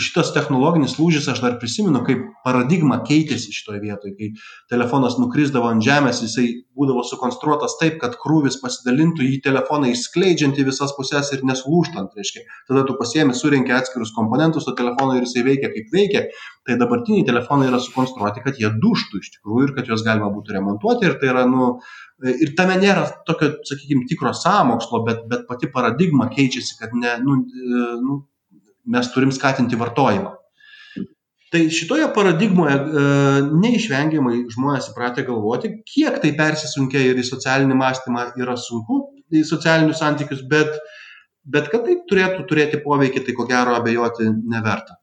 šitas 0.03 0.33
technologinis 0.35 0.97
lūžis, 0.99 1.29
aš 1.31 1.39
dar 1.39 1.53
prisimenu, 1.61 2.01
kaip 2.03 2.25
paradigma 2.43 2.97
keitėsi 3.07 3.53
šitoje 3.55 3.79
vietoje, 3.79 4.11
kai 4.17 4.27
telefonas 4.73 5.15
nukrisdavo 5.21 5.69
ant 5.69 5.85
žemės, 5.85 6.19
jisai 6.25 6.47
būdavo 6.75 7.05
sukonstruotas 7.07 7.77
taip, 7.79 7.95
kad 8.01 8.17
krūvis 8.19 8.57
pasidalintų 8.59 9.23
į 9.23 9.37
telefoną 9.45 9.93
išskleidžiant 9.93 10.59
į 10.59 10.65
visas 10.67 10.91
pusės 10.97 11.31
ir 11.31 11.45
nesulūštant, 11.47 12.17
reiškia. 12.17 12.43
Tada 12.67 12.83
tu 12.89 12.97
pasiemi, 12.99 13.35
surinkai 13.37 13.77
atskirus 13.77 14.11
komponentus 14.17 14.67
to 14.67 14.73
telefono 14.75 15.15
ir 15.15 15.23
jisai 15.23 15.45
veikia 15.47 15.71
kaip 15.71 15.93
veikia. 15.95 16.25
Tai 16.67 16.75
dabartiniai 16.81 17.23
telefonai 17.27 17.69
yra 17.71 17.79
sukonstruoti, 17.81 18.43
kad 18.43 18.59
jie 18.59 18.73
duštų 18.83 19.21
iš 19.21 19.31
tikrųjų 19.37 19.69
ir 19.69 19.75
kad 19.77 19.87
juos 19.87 20.03
galima 20.03 20.27
būtų 20.33 20.57
remontuoti 20.57 21.07
ir 21.07 21.15
tai 21.21 21.31
yra, 21.31 21.45
nu, 21.49 21.69
ir 22.27 22.51
tame 22.59 22.75
nėra 22.81 23.07
tokio, 23.27 23.53
sakykime, 23.69 24.03
tikro 24.11 24.35
sąmokslo, 24.37 25.05
bet, 25.07 25.23
bet 25.31 25.47
pati 25.47 25.71
paradigma 25.71 26.27
keičiasi, 26.35 26.75
kad 26.81 26.93
ne, 26.97 27.15
nu, 27.23 27.39
nu, 28.03 28.19
mes 28.85 29.09
turim 29.13 29.31
skatinti 29.33 29.79
vartojimą. 29.79 30.37
Tai 31.51 31.61
šitoje 31.67 32.05
paradigmoje 32.15 32.75
e, 32.77 33.01
neišvengiamai 33.59 34.45
žmonės 34.53 34.87
įpratę 34.93 35.25
galvoti, 35.27 35.73
kiek 35.83 36.21
tai 36.23 36.31
persisunkia 36.37 37.01
ir 37.09 37.19
į 37.19 37.25
socialinį 37.27 37.75
mąstymą 37.75 38.29
yra 38.39 38.55
sunku, 38.55 39.01
į 39.35 39.43
socialinius 39.47 39.99
santykius, 39.99 40.45
bet, 40.47 40.71
bet 41.43 41.67
kad 41.73 41.83
tai 41.87 41.97
turėtų 42.07 42.45
turėti 42.47 42.79
poveikį, 42.85 43.25
tai 43.27 43.35
ko 43.35 43.47
gero 43.49 43.75
abejoti 43.75 44.29
neverta. 44.31 44.95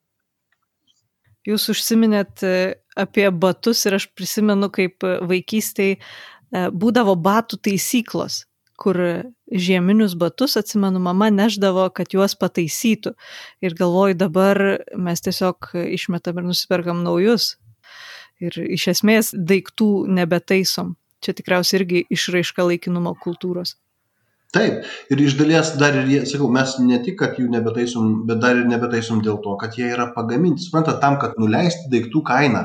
Jūs 1.49 1.69
užsiminėt 1.75 2.47
e, 2.49 2.57
apie 2.97 3.29
batus 3.29 3.85
ir 3.85 3.99
aš 4.01 4.09
prisimenu, 4.17 4.73
kaip 4.73 5.05
vaikystėje 5.05 6.01
būdavo 6.73 7.12
batų 7.21 7.61
taisyklos 7.69 8.47
kur 8.79 8.99
žieminius 9.51 10.14
batus, 10.19 10.57
atsimenu, 10.61 11.01
mama 11.03 11.31
neždavo, 11.35 11.88
kad 11.95 12.14
juos 12.14 12.37
pataisytų. 12.38 13.14
Ir 13.64 13.75
galvoju, 13.79 14.19
dabar 14.21 14.61
mes 14.95 15.25
tiesiog 15.25 15.73
išmetam 15.99 16.38
ir 16.38 16.49
nusiperkam 16.53 17.03
naujus. 17.07 17.57
Ir 18.38 18.55
iš 18.79 18.87
esmės 18.95 19.33
daiktų 19.35 20.07
nebetaisom. 20.14 20.95
Čia 21.25 21.35
tikriausiai 21.35 21.81
irgi 21.81 22.05
išraiška 22.14 22.67
laikinumo 22.69 23.17
kultūros. 23.19 23.75
Taip, 24.55 24.87
ir 25.12 25.21
iš 25.21 25.35
dalies 25.37 25.75
dar 25.77 25.97
ir, 25.99 26.23
sakau, 26.31 26.47
mes 26.55 26.71
ne 26.81 26.97
tik, 27.05 27.19
kad 27.21 27.37
jų 27.37 27.51
nebetaisom, 27.53 28.23
bet 28.31 28.38
dar 28.41 28.57
ir 28.57 28.69
nebetaisom 28.71 29.21
dėl 29.27 29.43
to, 29.45 29.59
kad 29.61 29.75
jie 29.77 29.91
yra 29.93 30.07
pagaminti. 30.14 30.64
Suprantate, 30.64 31.03
tam, 31.03 31.19
kad 31.21 31.37
nuleisti 31.43 31.91
daiktų 31.93 32.23
kainą, 32.31 32.62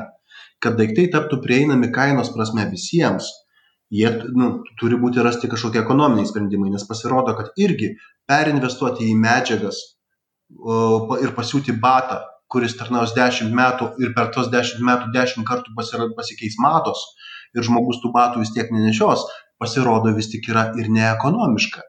kad 0.64 0.78
daiktai 0.78 1.10
taptų 1.12 1.42
prieinami 1.44 1.90
kainos 1.92 2.30
prasme 2.32 2.64
visiems, 2.70 3.28
jie 3.94 4.10
nu, 4.34 4.50
turi 4.80 4.98
būti 5.00 5.22
rasti 5.24 5.50
kažkokie 5.50 5.82
ekonominiai 5.84 6.28
sprendimai, 6.28 6.72
nes 6.72 6.86
pasirodo, 6.88 7.34
kad 7.38 7.52
irgi 7.60 7.94
perinvestuoti 8.30 9.06
į 9.10 9.16
medžiagas 9.20 9.80
ir 11.22 11.34
pasiūti 11.36 11.74
batą, 11.80 12.20
kuris 12.50 12.76
tarnaus 12.78 13.14
10 13.16 13.54
metų 13.54 13.94
ir 14.02 14.12
per 14.16 14.30
tos 14.34 14.50
10 14.52 14.82
metų 14.84 15.10
10 15.14 15.46
kartų 15.48 15.74
pasikeis 15.78 16.58
matos 16.62 17.02
ir 17.54 17.66
žmogus 17.66 18.02
tų 18.02 18.12
batų 18.14 18.42
vis 18.42 18.52
tiek 18.54 18.70
nenešios, 18.74 19.24
pasirodo 19.62 20.12
vis 20.14 20.30
tik 20.32 20.48
yra 20.52 20.68
ir 20.78 20.90
neekonomiška. 20.92 21.82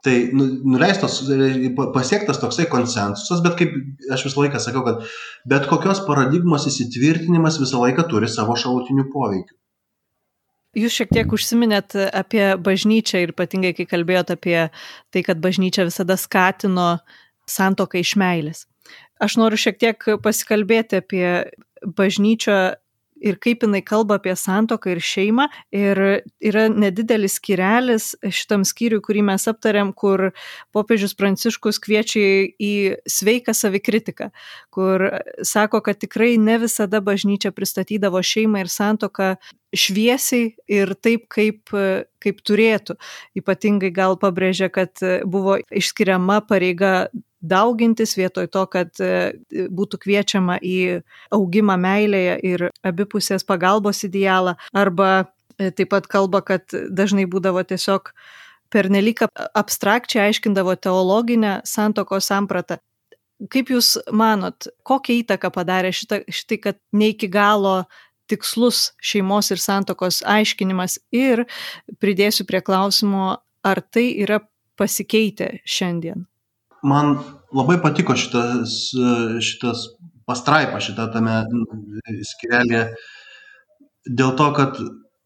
Tai 0.00 0.14
nu, 0.32 0.46
nuleistas, 0.72 1.18
pasiektas 1.92 2.38
toksai 2.40 2.64
konsensusas, 2.72 3.42
bet 3.44 3.58
kaip 3.58 3.74
aš 4.14 4.24
visą 4.30 4.40
laiką 4.46 4.60
sakau, 4.62 4.80
kad 4.86 5.02
bet 5.52 5.66
kokios 5.68 6.00
paradigmos 6.06 6.64
įsitvirtinimas 6.70 7.58
visą 7.60 7.82
laiką 7.82 8.06
turi 8.08 8.30
savo 8.32 8.56
šalutinių 8.56 9.10
poveikių. 9.12 9.58
Jūs 10.78 10.94
šiek 10.94 11.10
tiek 11.10 11.32
užsiminėt 11.34 11.96
apie 12.14 12.44
bažnyčią 12.62 13.24
ir 13.24 13.32
ypatingai, 13.32 13.72
kai 13.74 13.88
kalbėjot 13.90 14.36
apie 14.36 14.58
tai, 15.10 15.22
kad 15.26 15.40
bažnyčia 15.42 15.88
visada 15.88 16.14
skatino 16.20 17.00
santoką 17.50 17.98
iš 17.98 18.14
meilės. 18.20 18.66
Aš 19.20 19.36
noriu 19.40 19.58
šiek 19.58 19.80
tiek 19.82 20.06
pasikalbėti 20.22 21.02
apie 21.02 21.26
bažnyčią 21.82 22.60
ir 23.20 23.38
kaip 23.42 23.64
jinai 23.64 23.82
kalba 23.86 24.18
apie 24.18 24.34
santoką 24.36 24.94
ir 24.94 25.02
šeimą. 25.04 25.46
Ir 25.76 26.00
yra 26.50 26.66
nedidelis 26.72 27.38
skirelis 27.38 28.10
šitam 28.24 28.64
skyriui, 28.68 29.02
kurį 29.04 29.24
mes 29.30 29.46
aptarėm, 29.50 29.92
kur 29.96 30.30
popiežius 30.74 31.14
Pranciškus 31.18 31.80
kviečia 31.82 32.26
į 32.56 32.72
sveiką 33.08 33.54
savikritiką, 33.56 34.30
kur 34.74 35.06
sako, 35.46 35.82
kad 35.84 36.00
tikrai 36.02 36.34
ne 36.40 36.58
visada 36.64 37.02
bažnyčia 37.04 37.52
pristatydavo 37.54 38.22
šeimą 38.24 38.64
ir 38.64 38.72
santoką 38.72 39.34
šviesiai 39.76 40.54
ir 40.70 40.94
taip, 40.98 41.28
kaip, 41.30 41.70
kaip 42.22 42.40
turėtų. 42.46 42.96
Ypatingai 43.38 43.92
gal 43.94 44.16
pabrėžia, 44.20 44.70
kad 44.72 44.98
buvo 45.30 45.60
išskiriama 45.70 46.40
pareiga 46.48 47.10
daugintis 47.40 48.14
vietoj 48.18 48.48
to, 48.52 48.64
kad 48.70 49.00
e, 49.00 49.32
būtų 49.50 50.00
kviečiama 50.04 50.58
į 50.62 51.00
augimą 51.34 51.76
meilėje 51.80 52.36
ir 52.46 52.66
abipusės 52.86 53.46
pagalbos 53.48 54.04
idealą, 54.04 54.56
arba 54.76 55.10
e, 55.58 55.70
taip 55.70 55.90
pat 55.94 56.08
kalba, 56.10 56.42
kad 56.44 56.68
dažnai 56.72 57.26
būdavo 57.30 57.64
tiesiog 57.64 58.12
pernelyg 58.70 59.24
abstrakčiai 59.58 60.28
aiškindavo 60.28 60.76
teologinę 60.76 61.60
santokos 61.66 62.30
sampratą. 62.30 62.78
Kaip 63.50 63.72
Jūs 63.72 63.94
manot, 64.12 64.68
kokią 64.84 65.22
įtaką 65.22 65.48
padarė 65.54 65.94
šitą, 65.96 66.20
šitai, 66.28 66.58
kad 66.60 66.80
ne 66.92 67.08
iki 67.14 67.30
galo 67.32 67.86
tikslus 68.30 68.90
šeimos 69.02 69.48
ir 69.50 69.58
santokos 69.58 70.20
aiškinimas 70.28 71.00
ir 71.10 71.46
pridėsiu 71.98 72.44
prie 72.46 72.60
klausimo, 72.62 73.38
ar 73.64 73.80
tai 73.80 74.10
yra 74.20 74.42
pasikeitę 74.78 75.56
šiandien? 75.64 76.29
Man 76.86 77.18
labai 77.56 77.76
patiko 77.82 78.16
šitas, 78.16 78.76
šitas 79.44 79.84
pastraipa 80.28 80.80
šitą 80.82 81.08
tame 81.12 81.42
skirelėje, 82.30 82.84
dėl 84.08 84.34
to, 84.38 84.48
kad 84.56 84.80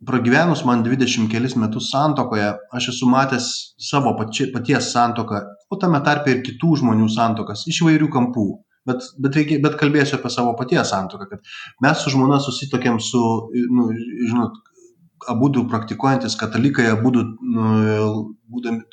pragyvenus 0.04 0.64
man 0.68 0.82
20 0.84 1.30
kelis 1.32 1.56
metus 1.60 1.90
santokoje, 1.92 2.50
aš 2.76 2.90
esu 2.94 3.08
matęs 3.08 3.48
savo 3.90 4.14
pači, 4.18 4.50
paties 4.52 4.90
santoką, 4.92 5.40
o 5.70 5.78
tame 5.80 6.00
tarpe 6.04 6.34
ir 6.34 6.44
kitų 6.46 6.80
žmonių 6.82 7.08
santokas 7.12 7.66
iš 7.70 7.84
įvairių 7.84 8.10
kampų. 8.12 8.48
Bet, 8.84 9.06
bet, 9.16 9.36
reikia, 9.38 9.56
bet 9.64 9.78
kalbėsiu 9.80 10.18
apie 10.18 10.28
savo 10.32 10.52
paties 10.58 10.90
santoką, 10.92 11.30
kad 11.30 11.54
mes 11.80 12.02
su 12.04 12.12
žmona 12.12 12.36
susitokėm 12.44 12.98
su, 13.00 13.20
nu, 13.72 13.86
žinot, 14.28 14.58
abu 15.32 15.48
du 15.54 15.62
praktikuojantis 15.70 16.36
katalikai, 16.36 16.90
abu 16.92 17.14
du 17.14 17.22
nu, 17.24 17.70
būdami 18.52 18.84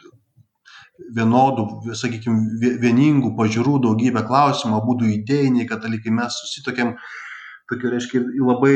vienodų, 1.16 1.66
sakykime, 1.98 2.76
vieningų 2.82 3.34
pažiūrų 3.40 3.80
daugybę 3.86 4.24
klausimų, 4.28 4.82
du 5.00 5.10
idėjiniai 5.12 5.68
katalikai, 5.70 6.14
mes 6.16 6.38
susitokėm, 6.44 6.94
tokio 7.72 7.92
reiškia, 7.94 8.24
labai 8.42 8.76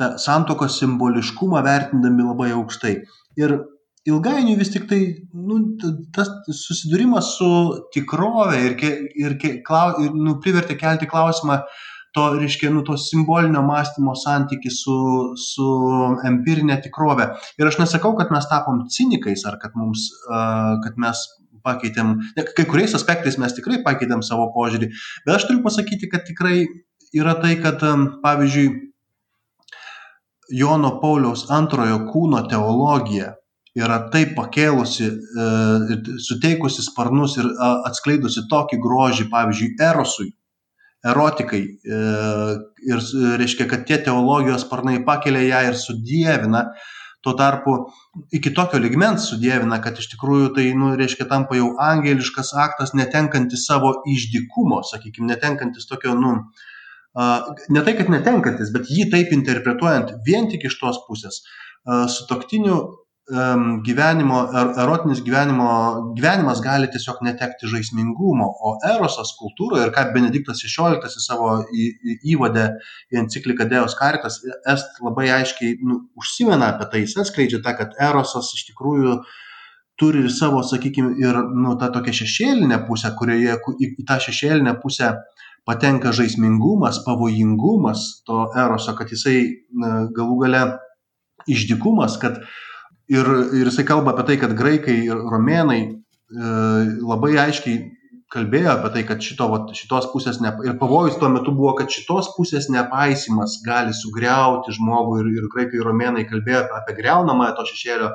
tą 0.00 0.16
santokos 0.18 0.78
simboliškumą 0.80 1.62
vertindami 1.66 2.26
labai 2.26 2.50
aukštai. 2.56 2.96
Ir 3.40 3.58
ilgainiui 4.08 4.58
vis 4.58 4.72
tik 4.74 4.88
tai 4.90 5.00
nu, 5.34 5.60
tas 6.14 6.30
susidūrimas 6.64 7.36
su 7.38 7.48
tikrove 7.94 8.58
ir, 8.66 8.76
ke, 8.80 8.92
ir, 9.18 9.38
ke, 9.40 9.56
klau, 9.66 9.94
ir 10.02 10.14
nu, 10.16 10.38
privertė 10.42 10.78
kelti 10.80 11.08
klausimą 11.10 11.60
to, 12.12 12.24
reiškia, 12.36 12.70
nu, 12.74 12.82
to 12.84 12.98
simbolinio 13.00 13.62
mąstymo 13.64 14.14
santyki 14.18 14.72
su, 14.74 14.96
su 15.40 15.68
empirinė 16.28 16.80
tikrovė. 16.84 17.30
Ir 17.60 17.70
aš 17.70 17.78
nesakau, 17.80 18.12
kad 18.18 18.34
mes 18.34 18.48
tapom 18.50 18.82
cinikais 18.92 19.46
ar 19.48 19.56
kad, 19.62 19.76
mums, 19.78 20.10
kad 20.84 20.98
mes 21.00 21.22
pakeitėm, 21.64 22.14
ne, 22.36 22.46
kai 22.56 22.66
kuriais 22.68 22.94
aspektais 22.98 23.38
mes 23.40 23.54
tikrai 23.56 23.82
pakeitėm 23.84 24.24
savo 24.26 24.50
požiūrį, 24.54 24.90
bet 25.26 25.36
aš 25.36 25.48
turiu 25.48 25.62
pasakyti, 25.66 26.10
kad 26.12 26.26
tikrai 26.28 26.64
yra 27.16 27.36
tai, 27.42 27.56
kad, 27.62 27.82
um, 27.86 28.08
pavyzdžiui, 28.24 28.92
Jono 30.52 30.98
Pauliaus 31.00 31.46
antrojo 31.54 32.02
kūno 32.10 32.42
teologija 32.50 33.32
yra 33.78 33.98
taip 34.12 34.34
pakėlusi 34.36 35.06
e, 35.08 35.14
ir 35.94 36.20
suteikusi 36.20 36.84
sparnus 36.84 37.38
ir 37.40 37.48
atskleidusi 37.88 38.44
tokį 38.50 38.78
grožį, 38.82 39.28
pavyzdžiui, 39.32 39.70
erosui, 39.80 40.28
erotikai. 41.08 41.62
E, 41.62 42.00
ir 42.90 43.04
reiškia, 43.40 43.68
kad 43.70 43.86
tie 43.88 44.00
teologijos 44.04 44.66
sparnai 44.66 44.98
pakelia 45.06 45.46
ją 45.46 45.62
ir 45.70 45.80
sudėvina. 45.80 46.66
Tuo 47.22 47.36
tarpu 47.38 47.76
iki 48.34 48.50
tokio 48.54 48.80
ligmens 48.82 49.28
sudėvina, 49.30 49.78
kad 49.84 49.98
iš 50.02 50.08
tikrųjų 50.14 50.48
tai, 50.56 50.64
nu, 50.78 50.92
reiškia, 50.98 51.28
tampa 51.30 51.54
jau 51.58 51.72
angeliškas 51.78 52.50
aktas, 52.58 52.94
netenkantis 52.98 53.66
savo 53.68 53.92
išdikumo, 54.10 54.80
sakykime, 54.88 55.28
netenkantis 55.30 55.86
tokio, 55.90 56.16
nu, 56.18 56.32
ne 57.14 57.84
tai, 57.86 57.94
kad 57.98 58.10
netenkantis, 58.10 58.72
bet 58.74 58.90
jį 58.90 59.06
taip 59.14 59.34
interpretuojant 59.36 60.16
vien 60.26 60.50
tik 60.50 60.66
iš 60.66 60.80
tos 60.80 60.98
pusės, 61.06 61.44
sutoktinių 61.86 62.80
gyvenimo, 63.86 64.38
er, 64.52 64.72
erotinis 64.82 65.22
gyvenimo, 65.24 65.68
gyvenimas 66.16 66.60
gali 66.60 66.88
tiesiog 66.92 67.22
netekti 67.24 67.68
žaismingumo, 67.70 68.48
o 68.60 68.74
erosas 68.84 69.32
kultūroje 69.38 69.86
ir 69.86 69.92
ką 69.94 70.04
Benediktas 70.12 70.60
XVI 70.60 71.08
savo 71.22 71.54
į, 71.72 71.86
į, 71.88 72.16
įvadę 72.34 72.66
į 73.12 73.22
encikliką 73.22 73.68
Dėjos 73.70 73.96
karitas, 73.96 74.40
est 74.68 75.00
labai 75.00 75.30
aiškiai 75.38 75.78
nu, 75.80 76.02
užsimena 76.20 76.74
apie 76.74 76.90
tai, 76.92 77.04
jis 77.06 77.16
atskleidžia 77.24 77.62
tą, 77.64 77.76
kad 77.78 77.96
erosas 78.00 78.52
iš 78.58 78.66
tikrųjų 78.72 79.20
turi 80.00 80.24
ir 80.26 80.32
savo, 80.32 80.60
sakykime, 80.66 81.14
ir 81.22 81.38
nu, 81.56 81.76
tą 81.80 81.88
tokią 81.94 82.12
šešėlinę 82.22 82.82
pusę, 82.88 83.14
kurioje 83.16 83.56
į, 83.56 83.92
į 84.02 84.06
tą 84.08 84.18
šešėlinę 84.26 84.74
pusę 84.82 85.14
patenka 85.68 86.12
žaismingumas, 86.12 87.00
pavojingumas 87.06 88.24
to 88.26 88.44
eroso, 88.58 88.96
kad 88.98 89.12
jisai 89.14 89.38
galų 90.12 90.40
gale 90.42 90.66
išdikumas, 91.48 92.18
kad 92.20 92.42
ir, 93.12 93.32
ir 93.60 93.70
jisai 93.70 93.84
kalba 93.88 94.14
apie 94.14 94.26
tai, 94.30 94.38
kad 94.40 94.54
graikai 94.58 94.96
ir 95.06 95.18
romėnai 95.32 95.80
e, 95.82 95.90
labai 97.02 97.34
aiškiai 97.46 97.80
kalbėjo 98.32 98.70
apie 98.72 98.90
tai, 98.94 99.02
kad 99.08 99.24
šito, 99.24 99.48
vat, 99.52 99.72
šitos 99.76 100.08
pusės, 100.12 100.38
ne, 100.40 100.52
ir 100.64 100.76
pavojus 100.80 101.18
tuo 101.20 101.28
metu 101.32 101.52
buvo, 101.56 101.74
kad 101.76 101.92
šitos 101.92 102.30
pusės 102.36 102.70
nepaisimas 102.72 103.58
gali 103.66 103.92
sugriauti 103.96 104.72
žmogų 104.78 105.18
ir, 105.20 105.32
ir 105.36 105.48
graikai 105.52 105.80
ir 105.80 105.88
romėnai 105.88 106.24
kalbėjo 106.30 106.64
apie 106.78 106.96
greunamąją 107.00 107.56
to 107.58 107.66
šešėlio 107.72 108.12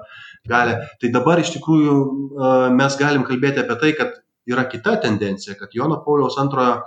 galę. 0.50 0.80
Tai 1.02 1.12
dabar 1.14 1.44
iš 1.44 1.54
tikrųjų 1.58 1.98
e, 1.98 2.56
mes 2.78 2.98
galim 3.00 3.28
kalbėti 3.28 3.62
apie 3.64 3.78
tai, 3.84 3.94
kad 4.00 4.18
yra 4.50 4.66
kita 4.72 4.98
tendencija, 5.04 5.58
kad 5.60 5.76
Jono 5.76 6.00
Pauliaus 6.06 6.40
antrojo 6.42 6.80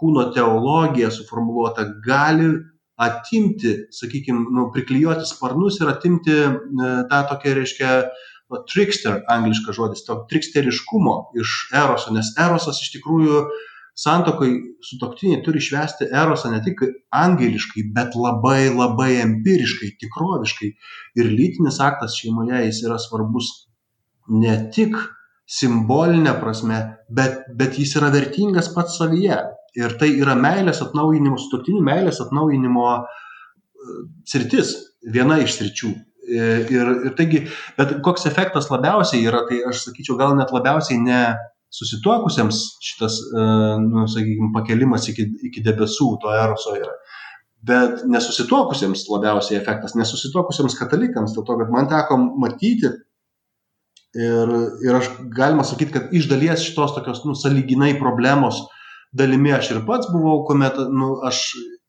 kūno 0.00 0.28
teologija 0.34 1.10
suformuluota 1.12 1.86
gali 2.04 2.52
atimti, 3.00 3.72
sakykime, 3.96 4.46
nu, 4.56 4.68
priklijuoti 4.74 5.28
sparnus 5.28 5.80
ir 5.80 5.88
atimti 5.92 6.36
e, 6.36 6.52
tą 7.10 7.20
tokią, 7.30 7.54
reiškia, 7.56 7.94
nu, 8.52 8.60
trickster, 8.68 9.22
angliškas 9.32 9.78
žodis, 9.78 10.04
to 10.04 10.18
tricksteriškumo 10.30 11.16
iš 11.40 11.56
eroso, 11.82 12.12
nes 12.16 12.32
erosas 12.36 12.82
iš 12.84 12.92
tikrųjų 12.98 13.44
santokai 14.00 14.50
sutoktiniai 14.84 15.42
turi 15.44 15.62
švęsti 15.64 16.08
erosą 16.22 16.52
ne 16.52 16.60
tik 16.64 16.82
angeliškai, 17.14 17.86
bet 17.96 18.16
labai 18.16 18.68
labai 18.72 19.10
empiriškai, 19.24 19.94
tikroviškai. 20.00 20.70
Ir 21.20 21.32
lytinis 21.32 21.80
aktas 21.84 22.16
šeimoje 22.20 22.62
jis 22.66 22.82
yra 22.86 23.00
svarbus 23.02 23.50
ne 24.30 24.56
tik 24.74 24.96
simbolinė 25.50 26.36
prasme, 26.40 26.80
bet, 27.10 27.42
bet 27.58 27.78
jis 27.80 27.96
yra 27.98 28.12
vertingas 28.14 28.70
pats 28.74 29.00
savyje. 29.00 29.40
Ir 29.78 29.94
tai 30.00 30.10
yra 30.18 30.34
meilės 30.38 30.80
atnaujinimo, 30.82 31.38
sutoktinių 31.38 31.82
meilės 31.86 32.18
atnaujinimo 32.24 32.86
e, 32.96 33.02
sritis, 34.26 34.72
viena 35.14 35.38
iš 35.44 35.60
sričių. 35.60 35.90
E, 36.30 36.48
ir, 36.74 36.90
ir 37.06 37.14
taigi, 37.18 37.44
bet 37.78 38.00
koks 38.06 38.26
efektas 38.30 38.70
labiausiai 38.72 39.22
yra, 39.28 39.44
tai 39.48 39.60
aš 39.70 39.84
sakyčiau, 39.86 40.18
gal 40.18 40.34
net 40.38 40.50
labiausiai 40.54 40.98
ne 41.02 41.20
susituokusiems 41.74 42.64
šitas, 42.82 43.20
e, 43.30 43.44
nu, 43.84 44.08
sakykime, 44.10 44.50
pakelimas 44.56 45.06
iki, 45.12 45.28
iki 45.50 45.62
debesų 45.66 46.16
to 46.24 46.34
eroso 46.34 46.74
yra. 46.78 46.96
Bet 47.62 48.02
nesusituokusiems 48.10 49.04
labiausiai 49.12 49.60
efektas, 49.60 49.94
nesusituokusiems 49.94 50.74
katalikams, 50.80 51.36
dėl 51.36 51.46
to, 51.46 51.58
kad 51.60 51.70
man 51.70 51.86
teko 51.92 52.18
matyti 52.42 52.90
ir, 54.18 54.52
ir 54.82 54.98
aš 54.98 55.12
galima 55.36 55.62
sakyti, 55.68 55.94
kad 55.94 56.14
iš 56.16 56.26
dalies 56.32 56.64
šitos 56.64 56.96
tokios, 56.96 57.22
nu, 57.28 57.36
saliginai 57.38 57.92
problemos 58.00 58.64
uh, 58.64 58.76
dalimi 59.16 59.52
aš 59.52 59.74
ir 59.74 59.84
pats 59.86 60.10
buvau, 60.12 60.44
kuomet 60.46 60.78
nu, 60.92 61.16
aš 61.26 61.42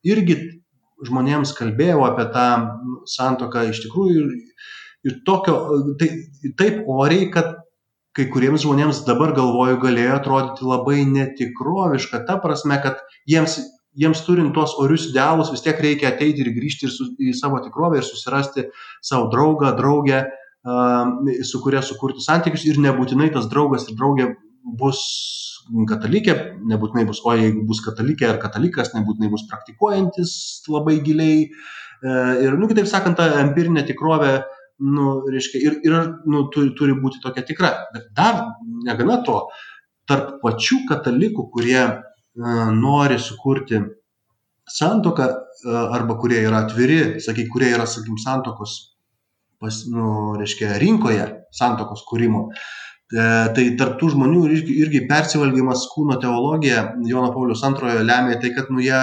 irgi 0.08 0.38
žmonėms 1.06 1.54
kalbėjau 1.58 2.04
apie 2.06 2.28
tą 2.34 2.48
nu, 2.62 3.02
santoką 3.10 3.68
iš 3.72 3.84
tikrųjų 3.86 4.22
ir, 4.22 4.32
ir 5.10 5.20
tokio, 5.26 5.58
tai, 6.00 6.10
taip 6.58 6.88
oriai, 6.90 7.30
kad 7.34 7.60
kai 8.18 8.28
kuriems 8.32 8.66
žmonėms 8.66 9.06
dabar 9.08 9.34
galvoju 9.38 9.80
galėjo 9.82 10.18
atrodyti 10.18 10.68
labai 10.68 11.06
netikroviška, 11.08 12.26
ta 12.28 12.38
prasme, 12.44 12.78
kad 12.84 13.00
jiems, 13.30 13.58
jiems 13.98 14.24
turint 14.26 14.54
tuos 14.56 14.76
orius 14.82 15.08
idealus 15.10 15.52
vis 15.54 15.64
tiek 15.64 15.80
reikia 15.80 16.12
ateiti 16.12 16.44
ir 16.44 16.52
grįžti 16.56 16.88
ir 16.88 16.94
su, 16.94 17.08
į 17.22 17.34
savo 17.38 17.62
tikrovę 17.64 18.02
ir 18.02 18.08
susirasti 18.08 18.68
savo 19.00 19.30
draugą, 19.32 19.72
draugę, 19.80 20.26
su 21.48 21.62
kuria 21.64 21.82
sukurti 21.82 22.22
santykius 22.22 22.68
ir 22.70 22.82
nebūtinai 22.84 23.32
tas 23.34 23.48
draugas 23.50 23.88
ir 23.88 23.96
draugė 23.98 24.28
bus 24.78 25.00
katalikė, 25.90 26.36
nebūtinai 26.70 27.06
bus, 27.08 27.22
o 27.26 27.34
jeigu 27.38 27.66
bus 27.68 27.82
katalikė 27.86 28.28
ar 28.30 28.40
katalikas, 28.42 28.94
nebūtinai 28.96 29.30
bus 29.32 29.46
praktikuojantis 29.50 30.34
labai 30.72 30.98
giliai. 31.06 31.46
E, 31.48 32.16
ir, 32.46 32.58
nu, 32.60 32.70
kitaip 32.72 32.90
sakant, 32.90 33.20
ta 33.20 33.42
empirinė 33.42 33.86
tikrovė, 33.88 34.34
nu, 34.82 35.22
reiškia, 35.32 35.62
ir, 35.62 35.80
ir 35.86 35.98
nu, 36.26 36.46
turi, 36.54 36.74
turi 36.78 36.98
būti 36.98 37.22
tokia 37.24 37.46
tikra. 37.48 37.72
Bet 37.94 38.12
dar 38.18 38.44
negana 38.88 39.22
to, 39.26 39.44
tarp 40.10 40.40
pačių 40.42 40.82
katalikų, 40.90 41.48
kurie 41.54 41.82
uh, 41.86 42.70
nori 42.76 43.20
sukurti 43.22 43.80
santoką 44.72 45.28
uh, 45.30 45.82
arba 45.94 46.18
kurie 46.20 46.42
yra 46.42 46.66
atviri, 46.66 47.22
sakyk, 47.24 47.52
kurie 47.54 47.70
yra, 47.76 47.86
sakykim, 47.88 48.18
santokos, 48.20 48.78
pas, 49.62 49.84
nu, 49.94 50.34
reiškia, 50.42 50.74
rinkoje 50.82 51.28
santokos 51.54 52.02
kūrimo, 52.10 52.48
E, 52.50 52.91
tai 53.12 53.66
tarptų 53.80 54.12
žmonių 54.14 54.42
irgi, 54.56 54.76
irgi 54.86 55.02
persivalgymas 55.10 55.84
kūno 55.92 56.16
teologija 56.22 56.84
Jono 57.08 57.34
Paulius 57.36 57.64
antrojo 57.68 58.00
lemia 58.06 58.38
tai, 58.40 58.54
kad 58.56 58.72
nu, 58.72 58.80
jie, 58.84 59.02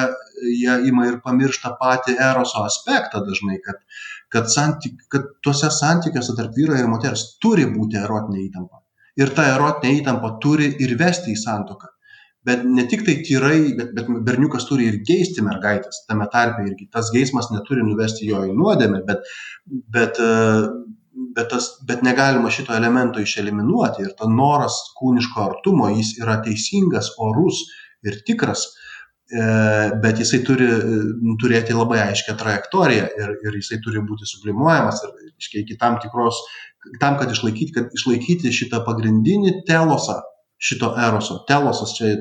jie 0.49 0.79
ima 0.89 1.09
ir 1.11 1.19
pamiršta 1.25 1.75
patį 1.81 2.17
eroso 2.31 2.65
aspektą 2.65 3.21
dažnai, 3.27 3.59
kad, 3.65 3.83
kad, 4.33 4.49
santyk, 4.53 5.05
kad 5.13 5.29
tuose 5.45 5.69
santykiuose 5.75 6.37
tarp 6.39 6.57
vyro 6.57 6.79
ir 6.79 6.89
moters 6.89 7.35
turi 7.43 7.69
būti 7.69 8.01
erotinė 8.01 8.47
įtampa. 8.47 8.81
Ir 9.19 9.35
ta 9.37 9.45
erotinė 9.53 10.01
įtampa 10.01 10.37
turi 10.41 10.73
ir 10.81 10.97
vesti 11.01 11.35
į 11.35 11.41
santoką 11.43 11.93
bet 12.49 12.65
ne 12.65 12.85
tik 12.89 13.05
tai 13.07 13.19
tyrai, 13.27 13.59
bet, 13.77 13.91
bet 13.97 14.11
berniukas 14.25 14.65
turi 14.69 14.89
ir 14.89 15.01
geisti 15.09 15.45
mergaitės, 15.45 16.05
tame 16.09 16.29
tarpe 16.33 16.65
irgi 16.65 16.89
tas 16.95 17.11
geismas 17.15 17.51
neturi 17.53 17.85
nuvesti 17.85 18.29
jo 18.31 18.45
į 18.49 18.55
nuodėmę, 18.57 19.03
bet, 19.09 19.27
bet, 19.97 20.21
bet, 21.37 21.49
tas, 21.53 21.71
bet 21.89 22.03
negalima 22.07 22.51
šito 22.51 22.75
elemento 22.77 23.23
išeliminuoti 23.23 24.05
ir 24.07 24.15
to 24.19 24.29
noras 24.31 24.79
kūniško 24.99 25.45
artumo, 25.45 25.89
jis 25.95 26.15
yra 26.23 26.39
teisingas, 26.45 27.13
orus 27.25 27.65
ir 28.07 28.21
tikras, 28.27 28.65
e, 29.33 29.45
bet 30.03 30.23
jisai 30.23 30.43
turi 30.47 30.69
turėti 31.43 31.77
labai 31.77 32.01
aiškę 32.07 32.37
trajektoriją 32.41 33.11
ir, 33.21 33.37
ir 33.47 33.61
jisai 33.61 33.81
turi 33.85 34.03
būti 34.05 34.29
sublimuojamas 34.31 35.05
ir, 35.07 35.15
iškiai, 35.39 35.65
iki 35.67 35.79
tam 35.81 35.99
tikros, 36.03 36.41
tam, 37.03 37.19
kad 37.21 37.33
išlaikyti, 37.35 37.75
kad 37.77 37.95
išlaikyti 37.99 38.55
šitą 38.55 38.83
pagrindinį 38.87 39.61
telosą, 39.69 40.21
šito 40.59 40.91
eroso. 40.99 41.39
Telosas 41.49 41.95
čia 41.97 42.17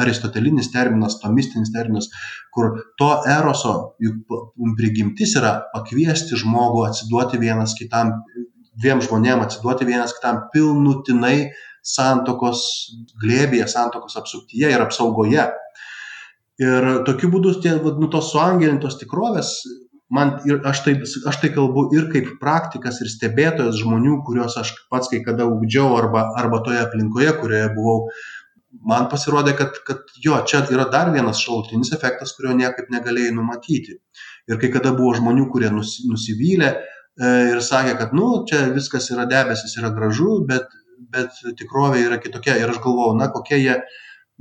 aristotelinis 0.00 0.70
terminas, 0.72 1.18
tomistinis 1.20 1.72
terminas, 1.74 2.08
kur 2.54 2.72
to 3.00 3.10
eroso 3.28 3.74
juk 4.02 4.38
prigimtis 4.78 5.36
yra 5.40 5.54
pakviesti 5.74 6.38
žmogų 6.40 6.86
atsiduoti 6.88 7.40
vienas 7.42 7.76
kitam, 7.78 8.14
dviem 8.80 9.02
žmonėm 9.04 9.44
atsiduoti 9.44 9.88
vienas 9.88 10.16
kitam 10.16 10.46
pilnutinai 10.54 11.50
santokos 11.84 12.62
glėbėje, 13.20 13.68
santokos 13.70 14.16
apsuptyje 14.20 14.72
ir 14.72 14.84
apsaugoje. 14.84 15.48
Ir 16.58 16.86
tokiu 17.06 17.30
būdu 17.30 17.52
tie, 17.62 17.76
nu, 17.78 18.08
tos 18.10 18.32
suangelintos 18.32 18.96
tikrovės 18.98 19.52
man 20.10 20.34
ir 20.48 20.60
aš 20.68 20.82
tai 20.86 20.94
aš 21.30 21.40
tai 21.42 21.50
kalbu 21.54 21.88
ir 21.96 22.08
kaip 22.12 22.34
praktikas 22.40 23.00
ir 23.04 23.10
stebėtojas 23.12 23.80
žmonių 23.82 24.22
kuriuos 24.26 24.56
aš 24.60 24.72
pats 24.92 25.10
kai 25.12 25.20
kada 25.24 25.46
ugdžiau 25.50 25.96
arba 25.98 26.28
arba 26.42 26.62
toje 26.64 26.80
aplinkoje 26.82 27.34
kurioje 27.40 27.70
buvau. 27.76 28.08
Man 28.88 29.08
pasirodė 29.12 29.54
kad 29.58 29.80
kad 29.84 30.12
jo 30.24 30.38
čia 30.48 30.62
yra 30.72 30.88
dar 30.92 31.12
vienas 31.12 31.40
šalutinis 31.44 31.92
efektas 31.96 32.34
kurio 32.36 32.56
niekaip 32.56 32.90
negalėjai 32.92 33.34
numatyti. 33.36 33.98
Ir 34.48 34.60
kai 34.60 34.72
kada 34.72 34.92
buvo 34.96 35.14
žmonių 35.16 35.48
kurie 35.52 35.70
nusi 35.72 36.08
nusivylė 36.08 36.68
e, 36.72 36.76
ir 37.52 37.62
sakė 37.64 37.96
kad 38.00 38.12
nu 38.16 38.44
čia 38.48 38.66
viskas 38.76 39.08
yra 39.12 39.24
debesys 39.28 39.76
yra 39.80 39.92
gražu 39.96 40.42
bet 40.48 40.68
bet 40.98 41.36
tikrovė 41.58 42.04
yra 42.06 42.18
kitokia. 42.20 42.56
Ir 42.60 42.72
aš 42.72 42.80
galvojau 42.84 43.16
na 43.16 43.28
kokie 43.32 43.60
jie 43.60 43.76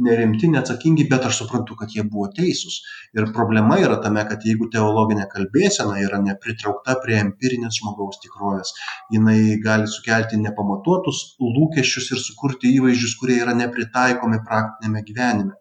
nerimti, 0.03 0.49
neatsakingi, 0.53 1.07
bet 1.09 1.25
aš 1.27 1.41
suprantu, 1.41 1.75
kad 1.79 1.93
jie 1.95 2.03
buvo 2.05 2.27
teisūs. 2.37 2.77
Ir 3.17 3.29
problema 3.35 3.79
yra 3.81 3.97
tame, 4.03 4.23
kad 4.29 4.45
jeigu 4.45 4.69
teologinė 4.73 5.27
kalbėsena 5.31 5.97
yra 6.03 6.19
nepritraukta 6.23 6.97
prie 7.03 7.17
empirinės 7.21 7.79
žmogaus 7.81 8.21
tikrovės, 8.23 8.73
jinai 9.13 9.57
gali 9.63 9.89
sukelti 9.91 10.39
nepamatuotus 10.41 11.23
lūkesčius 11.41 12.11
ir 12.13 12.23
sukurti 12.23 12.73
įvaizdžius, 12.77 13.17
kurie 13.19 13.39
yra 13.43 13.55
nepritaikomi 13.57 14.41
praktinėme 14.47 15.05
gyvenime. 15.07 15.55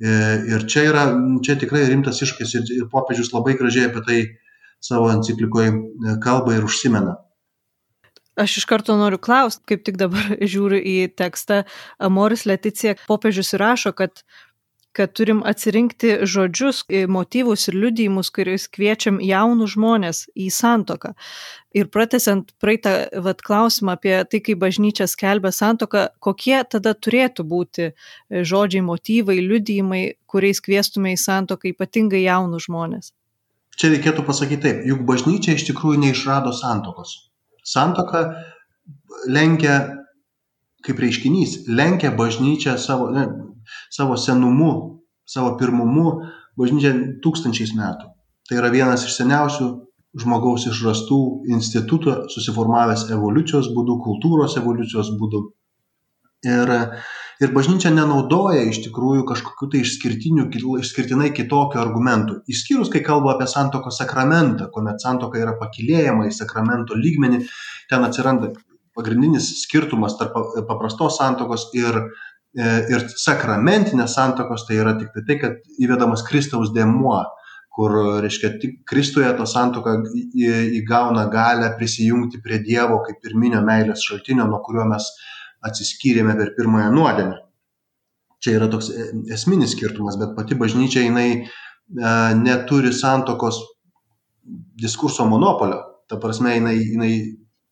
E, 0.00 0.12
ir 0.54 0.64
čia 0.72 0.86
yra, 0.88 1.08
čia 1.44 1.58
tikrai 1.60 1.84
rimtas 1.90 2.22
iššūkis 2.24 2.54
ir, 2.56 2.70
ir 2.80 2.86
popiežius 2.92 3.34
labai 3.34 3.58
gražiai 3.60 3.90
apie 3.90 4.04
tai 4.06 4.20
savo 4.80 5.10
enciklikoje 5.12 5.74
kalba 6.24 6.56
ir 6.56 6.64
užsimena. 6.64 7.18
Aš 8.40 8.60
iš 8.62 8.64
karto 8.68 8.96
noriu 8.96 9.18
klausti, 9.20 9.64
kaip 9.68 9.82
tik 9.84 9.98
dabar 10.00 10.34
žiūriu 10.52 10.80
į 10.80 10.96
tekstą 11.18 11.64
Amoris 12.00 12.46
Leticija, 12.48 12.96
popiežius 13.08 13.52
įrašo, 13.58 13.92
kad 13.96 14.24
kad 14.92 15.12
turim 15.14 15.42
atsirinkti 15.46 16.16
žodžius, 16.26 16.82
motyvus 17.08 17.68
ir 17.70 17.76
liudijimus, 17.78 18.30
kuriais 18.34 18.66
kviečiam 18.74 19.20
jaunus 19.22 19.76
žmonės 19.76 20.24
į 20.34 20.48
santoką. 20.54 21.12
Ir 21.78 21.86
pratesiant 21.94 22.50
praeitą 22.62 22.94
vat, 23.22 23.44
klausimą 23.46 23.94
apie 23.94 24.16
tai, 24.26 24.42
kaip 24.42 24.58
bažnyčia 24.64 25.06
skelbia 25.10 25.54
santoką, 25.54 26.08
kokie 26.18 26.58
tada 26.74 26.96
turėtų 26.98 27.46
būti 27.46 27.88
žodžiai, 28.34 28.82
motyvai, 28.90 29.38
liudijimai, 29.38 30.02
kuriais 30.26 30.62
kviestume 30.64 31.14
į 31.14 31.22
santoką 31.22 31.70
ypatingai 31.70 32.24
jaunus 32.26 32.66
žmonės. 32.66 33.14
Čia 33.78 33.94
reikėtų 33.94 34.26
pasakyti 34.26 34.64
taip, 34.66 34.86
juk 34.90 35.06
bažnyčia 35.06 35.54
iš 35.54 35.70
tikrųjų 35.70 36.02
neišrado 36.02 36.50
santokos 36.52 37.29
santuoka 37.66 38.24
lenkia 39.28 39.78
kaip 40.86 41.00
reiškinys, 41.02 41.66
lenkia 41.68 42.12
bažnyčią 42.16 42.76
savo, 42.80 43.10
ne, 43.12 43.26
savo 43.92 44.16
senumu, 44.16 44.72
savo 45.28 45.56
pirmumu, 45.60 46.20
bažnyčia 46.58 46.94
tūkstančiais 47.24 47.74
metų. 47.76 48.10
Tai 48.48 48.58
yra 48.58 48.70
vienas 48.72 49.04
iš 49.06 49.18
seniausių 49.20 49.68
žmogaus 50.20 50.66
išrastų 50.66 51.20
institutų, 51.54 52.16
susiformavęs 52.32 53.06
evoliucijos 53.14 53.70
būdų, 53.76 54.00
kultūros 54.06 54.56
evoliucijos 54.58 55.12
būdų. 55.20 55.44
Ir 56.48 56.70
ir 57.40 57.52
bažnyčia 57.56 57.90
nenaudoja 57.92 58.62
iš 58.68 58.82
tikrųjų 58.86 59.26
kažkokių 59.28 59.66
tai 59.72 59.80
išskirtinių 59.84 60.46
išskirtinai 60.80 61.30
kitokių 61.36 61.80
argumentų. 61.80 62.38
Išskyrus 62.52 62.92
kai 62.92 63.00
kalba 63.04 63.34
apie 63.34 63.48
santuokos 63.48 64.00
sakramentą 64.00 64.70
kuomet 64.72 65.00
santuoka 65.04 65.40
yra 65.40 65.54
pakylėjama 65.60 66.28
į 66.28 66.34
sakramento 66.36 66.96
lygmenį 66.96 67.42
ten 67.92 68.04
atsiranda 68.04 68.52
pagrindinis 68.96 69.50
skirtumas 69.62 70.16
tarp 70.20 70.36
paprastos 70.68 71.16
santuokos 71.20 71.68
ir 71.76 72.00
e, 72.00 72.70
ir 72.92 73.04
sakramentinės 73.08 74.16
santuokos 74.16 74.66
tai 74.68 74.80
yra 74.80 74.96
tiktai 75.00 75.24
tai 75.28 75.38
kad 75.44 75.60
įvedamas 75.80 76.24
kristaus 76.28 76.72
dėmuo 76.76 77.22
kur 77.70 77.96
reiškia 78.24 78.54
tik 78.60 78.80
kristuje 78.88 79.28
ta 79.38 79.46
santuoka 79.48 80.00
įgauna 80.80 81.28
galią 81.32 81.74
prisijungti 81.78 82.40
prie 82.44 82.58
dievo 82.64 83.00
kaip 83.06 83.20
pirminio 83.24 83.60
meilės 83.64 84.08
šaltinio 84.08 84.48
nuo 84.50 84.60
kurio 84.66 84.88
mes 84.90 85.06
atsiskyrėme 85.66 86.34
per 86.38 86.54
pirmąją 86.56 86.90
nuodėmę. 86.94 87.38
Čia 88.40 88.56
yra 88.56 88.70
toks 88.72 88.88
e, 88.92 89.10
esminis 89.36 89.74
skirtumas, 89.74 90.16
bet 90.20 90.32
pati 90.36 90.56
bažnyčia 90.56 91.04
jinai 91.04 91.28
e, 91.36 91.44
neturi 92.40 92.92
santokos 92.96 93.60
diskurso 94.80 95.26
monopolio. 95.28 95.82
Ta 96.08 96.16
prasme, 96.20 96.56
jinai, 96.56 96.76
jinai 96.80 97.12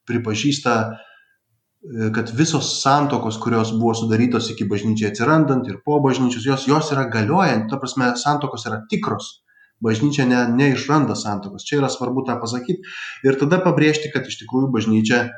pripažįsta, 0.09 0.75
e, 0.85 2.11
kad 2.17 2.35
visos 2.37 2.75
santokos, 2.83 3.41
kurios 3.41 3.73
buvo 3.73 3.97
sudarytos 3.97 4.53
iki 4.53 4.69
bažnyčiai 4.69 5.15
atsirandant 5.15 5.67
ir 5.73 5.81
po 5.85 6.03
bažnyčios, 6.05 6.45
jos, 6.45 6.69
jos 6.69 6.93
yra 6.93 7.09
galiojant, 7.13 7.71
ta 7.73 7.81
prasme, 7.81 8.13
santokos 8.21 8.69
yra 8.69 8.83
tikros. 8.93 9.39
Bažnyčia 9.81 10.27
ne, 10.27 10.43
neišranda 10.59 11.15
santokos. 11.17 11.65
Čia 11.65 11.79
yra 11.79 11.89
svarbu 11.89 12.27
tą 12.27 12.35
pasakyti. 12.43 12.83
Ir 13.25 13.37
tada 13.41 13.61
pabrėžti, 13.63 14.11
kad 14.11 14.27
iš 14.27 14.41
tikrųjų 14.41 14.73
bažnyčia 14.75 15.21
uh, 15.23 15.37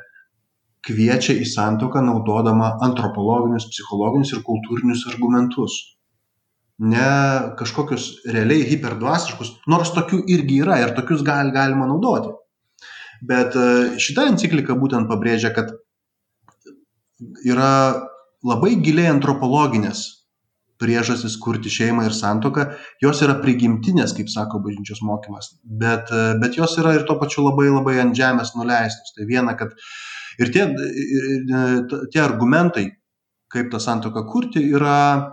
kviečia 0.85 1.35
į 1.37 1.45
santuoką 1.47 2.01
naudodama 2.05 2.75
antropologinius, 2.85 3.69
psichologinius 3.71 4.33
ir 4.35 4.45
kultūrinius 4.45 5.05
argumentus. 5.11 5.77
Ne 6.81 7.09
kažkokius 7.59 8.07
realiai 8.33 8.65
hiperdvasiškus, 8.71 9.53
nors 9.69 9.91
tokių 9.93 10.23
irgi 10.33 10.61
yra 10.63 10.79
ir 10.81 10.95
tokius 10.97 11.21
gal, 11.25 11.51
galima 11.53 11.85
naudoti. 11.89 12.33
Bet 13.21 13.53
e, 13.53 13.65
šita 14.01 14.25
enciklika 14.31 14.73
būtent 14.79 15.05
pabrėžia, 15.11 15.51
kad 15.53 15.75
yra 17.45 17.73
labai 18.41 18.73
giliai 18.81 19.11
antropologinės 19.11 20.07
priežastis 20.81 21.35
kurti 21.37 21.69
šeimą 21.69 22.07
ir 22.07 22.15
santoką, 22.17 22.63
jos 23.03 23.19
yra 23.21 23.35
prigimtinės, 23.43 24.15
kaip 24.17 24.31
sako 24.33 24.63
bažnyčios 24.65 25.03
mokymas, 25.05 25.51
bet, 25.61 26.09
e, 26.09 26.31
bet 26.41 26.57
jos 26.57 26.73
yra 26.81 26.95
ir 26.97 27.05
tuo 27.05 27.19
pačiu 27.21 27.45
labai 27.45 27.67
labai 27.69 27.99
ant 28.01 28.17
žemės 28.17 28.55
nuleistos. 28.57 29.13
Tai 29.13 29.29
viena, 29.29 29.53
kad 29.59 29.77
uh, 29.77 29.85
Ir 30.39 30.51
tie, 30.53 30.67
tie 32.13 32.21
argumentai, 32.23 32.87
kaip 33.51 33.71
tą 33.71 33.81
santoką 33.83 34.23
kurti, 34.31 34.63
yra 34.71 35.27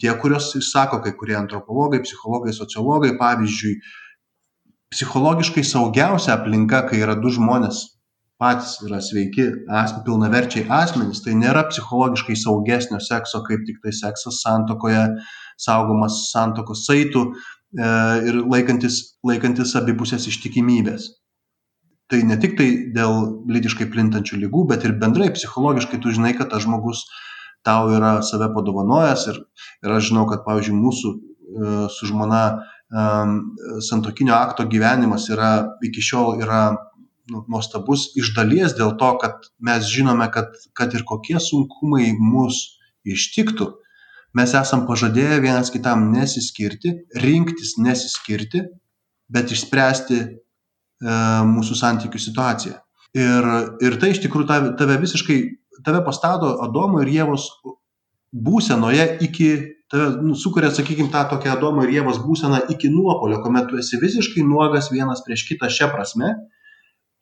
tie, 0.00 0.10
kuriuos 0.18 0.50
išsako 0.58 1.02
kai 1.04 1.14
kurie 1.18 1.36
antropologai, 1.38 2.02
psichologai, 2.02 2.54
sociologai. 2.56 3.14
Pavyzdžiui, 3.20 3.76
psichologiškai 4.92 5.64
saugiausia 5.64 6.34
aplinka, 6.36 6.82
kai 6.88 7.02
yra 7.04 7.16
du 7.18 7.30
žmonės 7.32 7.84
patys 8.42 8.80
yra 8.82 8.98
sveiki, 8.98 9.44
as, 9.70 9.94
pilnaverčiai 10.02 10.66
asmenys, 10.80 11.22
tai 11.22 11.36
nėra 11.38 11.62
psichologiškai 11.68 12.34
saugesnio 12.40 12.98
sekso, 12.98 13.44
kaip 13.46 13.62
tik 13.68 13.78
tai 13.84 13.94
seksas 13.94 14.40
santokoje, 14.42 15.04
saugomas 15.62 16.24
santokos 16.32 16.82
saitų 16.88 17.22
e, 17.28 17.34
ir 18.26 18.40
laikantis, 18.50 18.98
laikantis 19.22 19.76
abipusės 19.78 20.26
ištikimybės 20.32 21.06
tai 22.12 22.22
ne 22.28 22.36
tik 22.40 22.58
tai 22.58 22.68
dėl 22.94 23.18
lytiškai 23.48 23.88
plintančių 23.92 24.44
lygų, 24.44 24.66
bet 24.74 24.84
ir 24.84 24.98
bendrai 25.00 25.30
psichologiškai 25.32 26.00
tu 26.04 26.12
žinai, 26.12 26.34
kad 26.36 26.52
tas 26.52 26.66
žmogus 26.66 27.06
tau 27.64 27.88
yra 27.94 28.18
save 28.26 28.50
padovanojęs 28.52 29.26
ir, 29.32 29.40
ir 29.86 29.96
aš 29.96 30.10
žinau, 30.10 30.26
kad, 30.28 30.42
pavyzdžiui, 30.44 30.76
mūsų 30.76 31.12
e, 31.16 31.74
su 31.94 32.10
žmona 32.10 32.44
santokinio 33.80 34.34
akto 34.36 34.66
gyvenimas 34.68 35.28
yra 35.32 35.52
iki 35.84 36.02
šiol 36.04 36.42
yra 36.42 36.74
nu, 37.32 37.44
nuostabus 37.48 38.10
iš 38.20 38.34
dalies 38.36 38.74
dėl 38.76 38.96
to, 39.00 39.14
kad 39.22 39.48
mes 39.64 39.86
žinome, 39.88 40.28
kad, 40.34 40.52
kad 40.76 40.92
ir 40.92 41.06
kokie 41.08 41.38
sunkumai 41.40 42.12
mus 42.18 42.78
ištiktų, 43.08 43.70
mes 44.36 44.52
esam 44.58 44.84
pažadėję 44.88 45.40
vienas 45.44 45.72
kitam 45.72 46.10
nesiskirti, 46.12 46.94
rinktis 47.24 47.78
nesiskirti, 47.80 48.66
bet 49.32 49.52
išspręsti 49.56 50.20
mūsų 51.02 51.76
santykių 51.78 52.20
situaciją. 52.22 52.78
Ir, 53.12 53.48
ir 53.84 53.98
tai 54.00 54.12
iš 54.14 54.22
tikrųjų 54.24 54.48
tave, 54.48 54.72
tave 54.78 54.96
visiškai, 55.02 55.38
tave 55.84 56.00
pastato 56.06 56.54
Adomo 56.64 57.02
ir 57.02 57.10
Jėvos 57.12 57.48
būsenoje 58.32 59.04
iki, 59.26 59.48
tave 59.92 60.22
nu, 60.24 60.36
sukuria, 60.38 60.70
sakykime, 60.72 61.10
tą 61.12 61.26
tokią 61.34 61.58
Adomo 61.58 61.84
ir 61.84 61.92
Jėvos 61.98 62.22
būseną 62.24 62.62
iki 62.72 62.88
nuopolio, 62.92 63.42
kuomet 63.44 63.68
tu 63.68 63.80
esi 63.82 64.00
visiškai 64.00 64.46
nuogas 64.48 64.88
vienas 64.94 65.20
prieš 65.26 65.44
kitą 65.50 65.68
šią 65.68 65.90
prasme, 65.92 66.32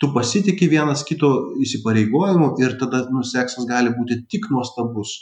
tu 0.01 0.13
pasitiki 0.15 0.71
vienas 0.71 1.03
kito 1.09 1.33
įsipareigojimu 1.61 2.55
ir 2.63 2.79
tada 2.79 3.03
nu, 3.11 3.25
seksas 3.27 3.67
gali 3.69 3.91
būti 3.97 4.23
tik 4.31 4.47
nuostabus. 4.55 5.17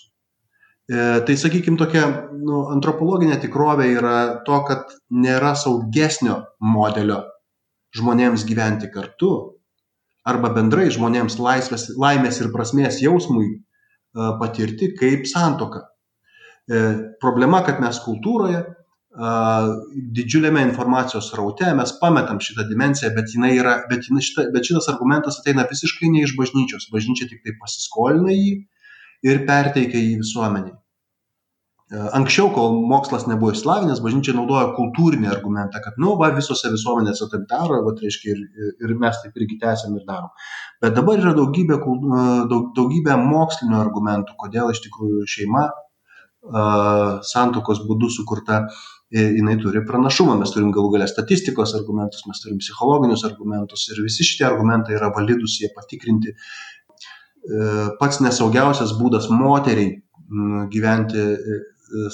E, 0.89 1.25
tai 1.25 1.35
sakykim 1.41 1.81
tokia 1.81 2.05
nu, 2.37 2.67
antropologinė 2.77 3.41
tikrovė 3.41 3.89
yra 3.97 4.19
to, 4.45 4.61
kad 4.69 4.93
nėra 5.09 5.57
saugesnio 5.57 6.43
modelio 6.61 7.25
žmonėms 7.97 8.45
gyventi 8.49 8.91
kartu 8.93 9.33
arba 10.29 10.51
bendrai 10.53 10.91
žmonėms 10.93 11.39
laisvės, 11.41 11.89
laimės 11.97 12.43
ir 12.43 12.51
prasmės 12.53 13.01
jausmui 13.01 13.47
e, 13.49 13.61
patirti 14.41 14.93
kaip 14.99 15.29
santoka. 15.31 15.87
E, 16.69 16.83
problema, 17.23 17.63
kad 17.65 17.81
mes 17.81 18.01
kultūroje 18.05 18.67
didžiuliame 19.19 20.63
informacijos 20.63 21.33
raute 21.35 21.67
mes 21.75 21.93
pametam 22.01 22.39
šitą 22.45 22.69
dimenciją, 22.69 23.11
bet, 23.17 23.33
yra, 23.51 23.73
bet, 23.91 24.05
šita, 24.07 24.45
bet 24.55 24.69
šitas 24.69 24.89
argumentas 24.93 25.41
ateina 25.41 25.65
visiškai 25.67 26.11
ne 26.13 26.23
iš 26.23 26.37
bažnyčios. 26.39 26.87
Bažnyčia 26.93 27.27
tik 27.31 27.43
tai 27.43 27.57
pasiskolina 27.59 28.31
jį 28.37 28.53
ir 29.27 29.43
perteikia 29.49 29.99
jį 29.99 30.21
visuomeniai. 30.21 30.77
E, 31.89 31.97
anksčiau, 32.13 32.51
kol 32.53 32.75
mokslas 32.85 33.25
nebuvo 33.31 33.55
išslavinęs, 33.55 34.03
bažnyčia 34.05 34.35
naudojo 34.37 34.75
kultūrinį 34.77 35.31
argumentą, 35.33 35.81
kad, 35.81 35.95
nu, 36.03 36.13
va, 36.21 36.29
visose 36.37 36.69
visuomenėse 36.75 37.29
taip 37.33 37.47
daro, 37.49 37.79
va, 37.87 37.95
tai 37.97 38.05
reiškia, 38.05 38.35
ir, 38.35 38.73
ir 38.85 38.93
mes 39.01 39.17
taip 39.23 39.39
irgi 39.41 39.57
tęsiam 39.63 39.95
ir 39.97 40.03
darom. 40.09 40.29
Bet 40.85 40.99
dabar 40.99 41.23
yra 41.23 41.33
daugybė, 41.39 41.79
e, 41.81 42.25
daug, 42.51 42.67
daugybė 42.77 43.17
mokslinių 43.23 43.79
argumentų, 43.81 44.37
kodėl 44.43 44.75
iš 44.75 44.83
tikrųjų 44.85 45.25
šeima 45.33 45.65
uh, 45.69 47.19
santokos 47.27 47.81
būdu 47.89 48.11
sukurta, 48.13 48.61
jinai 49.13 49.57
turi 49.61 49.81
pranašumą. 49.89 50.37
Mes 50.43 50.53
turim 50.53 50.69
galų 50.77 50.93
galę 50.95 51.09
statistikos 51.09 51.73
argumentus, 51.77 52.27
mes 52.29 52.41
turim 52.45 52.61
psichologinius 52.61 53.25
argumentus 53.27 53.87
ir 53.89 54.03
visi 54.05 54.27
šitie 54.29 54.45
argumentai 54.47 54.97
yra 54.97 55.09
validus, 55.17 55.57
jie 55.63 55.73
patikrinti 55.75 56.37
pats 57.99 58.21
nesaugiausias 58.21 58.93
būdas 59.01 59.31
moteriai 59.33 59.97
gyventi, 60.73 61.25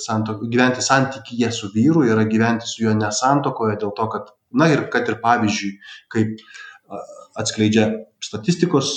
santok, 0.04 0.44
gyventi 0.50 0.82
santykyje 0.82 1.50
su 1.52 1.70
vyru 1.74 2.04
yra 2.06 2.24
gyventi 2.30 2.68
su 2.68 2.84
juo 2.84 2.94
nesantokoje 2.98 3.78
dėl 3.82 3.94
to, 3.96 4.08
kad, 4.12 4.32
na 4.52 4.70
ir 4.72 4.86
kad 4.92 5.08
ir 5.10 5.20
pavyzdžiui, 5.22 5.72
kaip 6.14 6.42
atskleidžia 7.40 7.88
statistikos, 8.22 8.90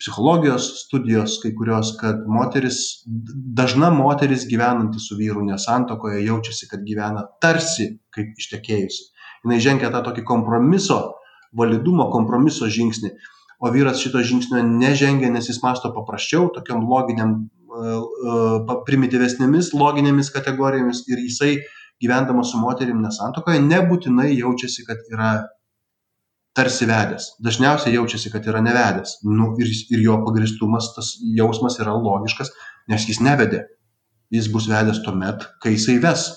psichologijos 0.00 0.70
studijos, 0.84 1.36
kai 1.42 1.52
kurios, 1.54 1.92
kad 2.00 2.24
moteris, 2.26 2.78
dažna 3.60 3.90
moteris 3.94 4.46
gyvenanti 4.50 5.02
su 5.02 5.18
vyru 5.18 5.44
nesantokoje 5.46 6.24
jaučiasi, 6.24 6.70
kad 6.70 6.86
gyvena 6.86 7.26
tarsi 7.44 7.90
kaip 8.14 8.40
ištekėjusi. 8.40 9.10
Jis 9.52 9.62
žengia 9.66 9.92
tą 9.92 10.00
tokį 10.06 10.24
kompromiso, 10.26 10.98
validumo 11.54 12.08
kompromiso 12.10 12.66
žingsnį 12.72 13.12
o 13.64 13.70
vyras 13.70 14.00
šito 14.02 14.20
žingsnio 14.20 14.62
nežengia, 14.66 15.30
nes 15.32 15.48
jis 15.48 15.62
masto 15.62 15.88
paprasčiau, 15.94 16.50
tokiam 16.52 16.84
loginiam, 16.90 17.36
e, 17.38 17.38
e, 17.38 17.53
primityvesnėmis 18.88 19.72
loginėmis 19.74 20.30
kategorijomis 20.34 21.04
ir 21.10 21.22
jisai 21.24 21.56
gyvendamas 22.02 22.52
su 22.52 22.60
moterim 22.60 23.02
nesantokoje 23.02 23.62
nebūtinai 23.64 24.32
jaučiasi, 24.34 24.84
kad 24.88 25.02
yra 25.12 25.32
tarsi 26.54 26.86
vedęs. 26.86 27.32
Dažniausiai 27.42 27.96
jaučiasi, 27.96 28.30
kad 28.30 28.46
yra 28.46 28.62
nevedęs. 28.62 29.18
Nu, 29.26 29.52
ir, 29.62 29.70
ir 29.90 30.04
jo 30.04 30.20
pagristumas, 30.26 30.92
tas 30.94 31.14
jausmas 31.38 31.80
yra 31.82 31.96
logiškas, 31.98 32.52
nes 32.90 33.08
jis 33.10 33.20
nevedė. 33.24 33.64
Jis 34.34 34.48
bus 34.52 34.68
vedęs 34.70 35.02
tuomet, 35.04 35.48
kai 35.62 35.74
jisai 35.74 35.98
ves 36.02 36.30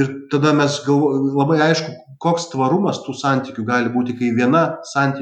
ir 0.00 0.10
tada 0.32 0.52
mes 0.56 0.80
galvo 0.86 1.12
labai 1.38 1.60
aišku 1.68 1.92
koks 2.24 2.48
tvarumas 2.52 3.00
tų 3.04 3.14
santykių 3.18 3.64
gali 3.68 3.92
būti 3.92 4.16
kai 4.18 4.30
viena 4.36 4.64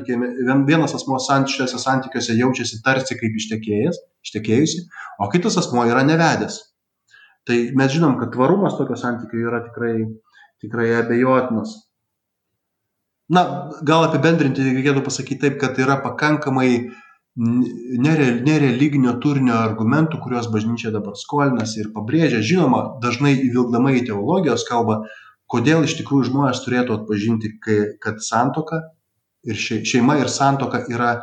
vien 0.08 0.64
vienas 0.68 0.94
asmuo 0.98 1.18
san 1.22 1.46
šiuose 1.50 1.80
santykiuose 1.82 2.36
jaučiasi 2.38 2.82
tarsi 2.84 3.18
kaip 3.18 3.38
ištekėjęs 3.40 4.02
ištekėjusi 4.26 4.84
o 5.18 5.30
kitas 5.32 5.58
asmuo 5.58 5.86
yra 5.90 6.04
nevedęs. 6.06 6.60
Tai 7.46 7.56
mes 7.74 7.90
žinom 7.90 8.18
kad 8.20 8.30
tvarumas 8.34 8.76
tokio 8.78 8.96
santykio 8.98 9.48
yra 9.48 9.64
tikrai 9.66 9.96
tikrai 10.62 10.92
abejotinas. 11.00 11.74
Na 13.32 13.42
gal 13.86 14.06
apibendrinti 14.06 14.62
reikėtų 14.68 15.02
pasakyt 15.06 15.40
taip 15.42 15.58
kad 15.62 15.78
yra 15.82 15.96
pakankamai 16.04 16.92
nere 17.36 18.28
nereliginio 18.44 19.14
turinio 19.22 19.56
argumentų, 19.56 20.20
kuriuos 20.20 20.50
bažnyčia 20.52 20.92
dabar 20.92 21.16
skolinasi 21.16 21.80
ir 21.80 21.92
pabrėžia. 21.94 22.42
Žinoma, 22.44 22.82
dažnai 23.02 23.32
įvilkdama 23.40 23.94
į 23.96 24.04
teologijos 24.10 24.66
kalbą, 24.68 25.02
kodėl 25.48 25.86
iš 25.86 25.96
tikrųjų 26.00 26.28
žmonės 26.28 26.60
turėtų 26.64 26.98
atpažinti, 27.00 27.54
kad 28.02 28.20
santoka 28.24 28.82
ir 29.48 29.56
šeima 29.56 30.18
ir 30.20 30.28
santoka 30.28 30.84
yra 30.92 31.22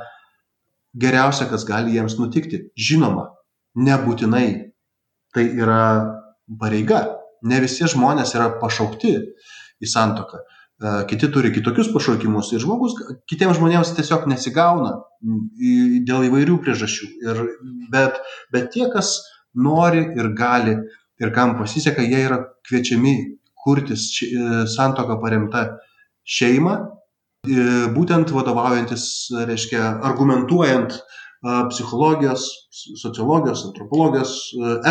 geriausia, 0.97 1.45
kas 1.49 1.65
gali 1.67 1.93
jiems 1.93 2.17
nutikti. 2.17 2.65
Žinoma, 2.73 3.29
nebūtinai 3.77 4.47
tai 5.33 5.45
yra 5.61 5.81
pareiga. 6.59 7.05
Ne 7.45 7.61
visi 7.63 7.85
žmonės 7.87 8.33
yra 8.35 8.49
pašaukti 8.59 9.13
į 9.79 9.87
santoką. 9.87 10.41
E, 10.79 10.91
kiti 11.11 11.27
turi 11.27 11.51
kitokius 11.51 11.89
pašaukimus 11.91 12.53
ir 12.55 12.61
žmogus, 12.63 12.93
kitiems 13.27 13.57
žmonėms 13.57 13.89
tiesiog 13.97 14.29
nesigauna 14.31 14.93
dėl 16.07 16.27
įvairių 16.29 16.55
priežasčių. 16.63 17.09
Ir, 17.25 17.41
bet, 17.91 18.21
bet 18.55 18.69
tie, 18.75 18.85
kas 18.93 19.17
nori 19.59 20.05
ir 20.15 20.31
gali 20.39 20.77
ir 21.19 21.33
kam 21.35 21.57
pasiseka, 21.59 22.05
jie 22.07 22.21
yra 22.29 22.39
kviečiami 22.69 23.15
kurtis 23.59 24.07
e, 24.23 24.63
santoką 24.71 25.19
paremta 25.19 25.65
šeimą, 26.23 26.77
e, 26.79 27.67
būtent 27.97 28.31
vadovaujantis, 28.31 29.03
reiškia, 29.51 29.97
argumentuojant 30.11 30.95
psichologijos, 31.71 32.45
sociologijos, 32.99 33.61
antropologijos, 33.69 34.33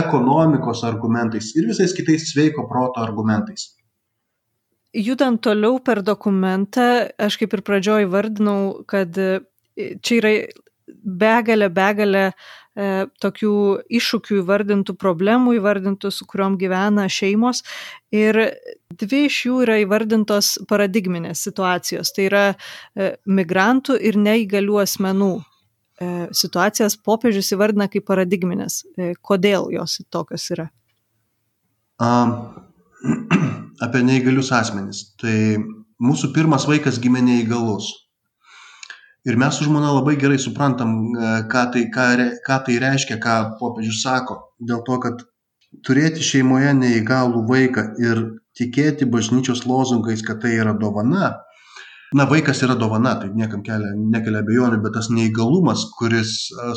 ekonomikos 0.01 0.81
argumentais 0.89 1.51
ir 1.61 1.69
visais 1.69 1.93
kitais 1.93 2.25
sveiko 2.31 2.65
proto 2.71 3.05
argumentais 3.05 3.67
judant 4.95 5.41
toliau 5.43 5.79
per 5.85 6.03
dokumentą, 6.03 7.09
aš 7.21 7.39
kaip 7.41 7.57
ir 7.57 7.65
pradžioj 7.67 8.09
vardinau, 8.13 8.85
kad 8.89 9.19
e, 9.19 9.41
čia 10.03 10.21
yra 10.21 10.33
begalė, 10.89 11.69
begalė 11.73 12.25
e, 12.29 13.07
tokių 13.23 13.53
iššūkių 13.99 14.41
įvardintų, 14.43 14.95
problemų 15.01 15.59
įvardintų, 15.59 16.11
su 16.15 16.27
kuriuom 16.29 16.59
gyvena 16.61 17.09
šeimos. 17.13 17.63
Ir 18.15 18.41
dvi 18.99 19.25
iš 19.29 19.43
jų 19.47 19.61
yra 19.67 19.79
įvardintos 19.83 20.55
paradigminės 20.71 21.45
situacijos. 21.49 22.13
Tai 22.17 22.27
yra 22.31 22.45
e, 22.49 23.13
migrantų 23.29 23.99
ir 24.11 24.19
neįgalių 24.21 24.81
asmenų 24.85 25.33
e, 25.39 26.11
situacijas 26.33 26.99
popiežius 27.05 27.53
įvardina 27.57 27.89
kaip 27.93 28.09
paradigminės. 28.09 28.83
E, 28.97 29.13
kodėl 29.21 29.71
jos 29.75 30.01
tokios 30.11 30.49
yra? 30.55 30.71
Um, 31.99 33.57
apie 33.85 34.03
neįgalius 34.07 34.53
asmenis. 34.55 35.03
Tai 35.21 35.35
mūsų 36.03 36.33
pirmas 36.35 36.67
vaikas 36.69 37.01
gimė 37.03 37.23
neįgalus. 37.27 37.91
Ir 39.29 39.37
mes 39.37 39.59
su 39.59 39.67
žmona 39.67 39.91
labai 39.93 40.15
gerai 40.21 40.39
suprantam, 40.41 40.93
e, 41.11 41.33
ką 41.53 41.65
tai, 41.75 41.83
ką, 41.95 42.07
ką 42.47 42.59
tai 42.67 42.79
reiškia, 42.81 43.19
ką 43.21 43.35
popiežius 43.59 44.03
sako. 44.05 44.39
Dėl 44.71 44.85
to, 44.87 44.99
kad 45.03 45.25
turėti 45.85 46.25
šeimoje 46.25 46.71
neįgalų 46.79 47.43
vaiką 47.51 47.85
ir 48.01 48.23
tikėti 48.59 49.09
bažnyčios 49.11 49.67
lozungais, 49.69 50.23
kad 50.25 50.41
tai 50.43 50.55
yra 50.57 50.73
dovana, 50.79 51.35
na 52.15 52.25
vaikas 52.25 52.63
yra 52.65 52.75
dovana 52.79 53.15
tai 53.21 53.29
niekam 53.37 53.63
kelia 53.67 53.93
nekelia 53.97 54.41
abejonių 54.45 54.81
bet 54.85 54.95
tas 54.97 55.11
neįgalumas 55.13 55.85
kuris 55.99 56.33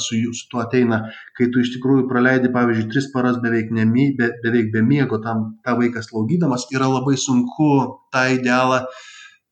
su 0.05 0.19
su 0.39 0.49
tuo 0.51 0.59
ateina 0.63 1.01
kai 1.37 1.47
tu 1.53 1.63
iš 1.63 1.71
tikrųjų 1.77 2.09
praleidi 2.09 2.51
pavyzdžiui 2.51 2.89
tris 2.91 3.07
paras 3.13 3.39
beveik 3.43 3.71
nemi 3.71 4.11
be 4.17 4.33
beveik 4.43 4.73
be 4.73 4.83
miego 4.83 5.21
tam 5.23 5.55
tą 5.65 5.77
vaiką 5.79 6.03
slaugydamas 6.03 6.67
yra 6.75 6.91
labai 6.91 7.15
sunku 7.15 7.71
tą 8.11 8.27
idealą 8.35 8.83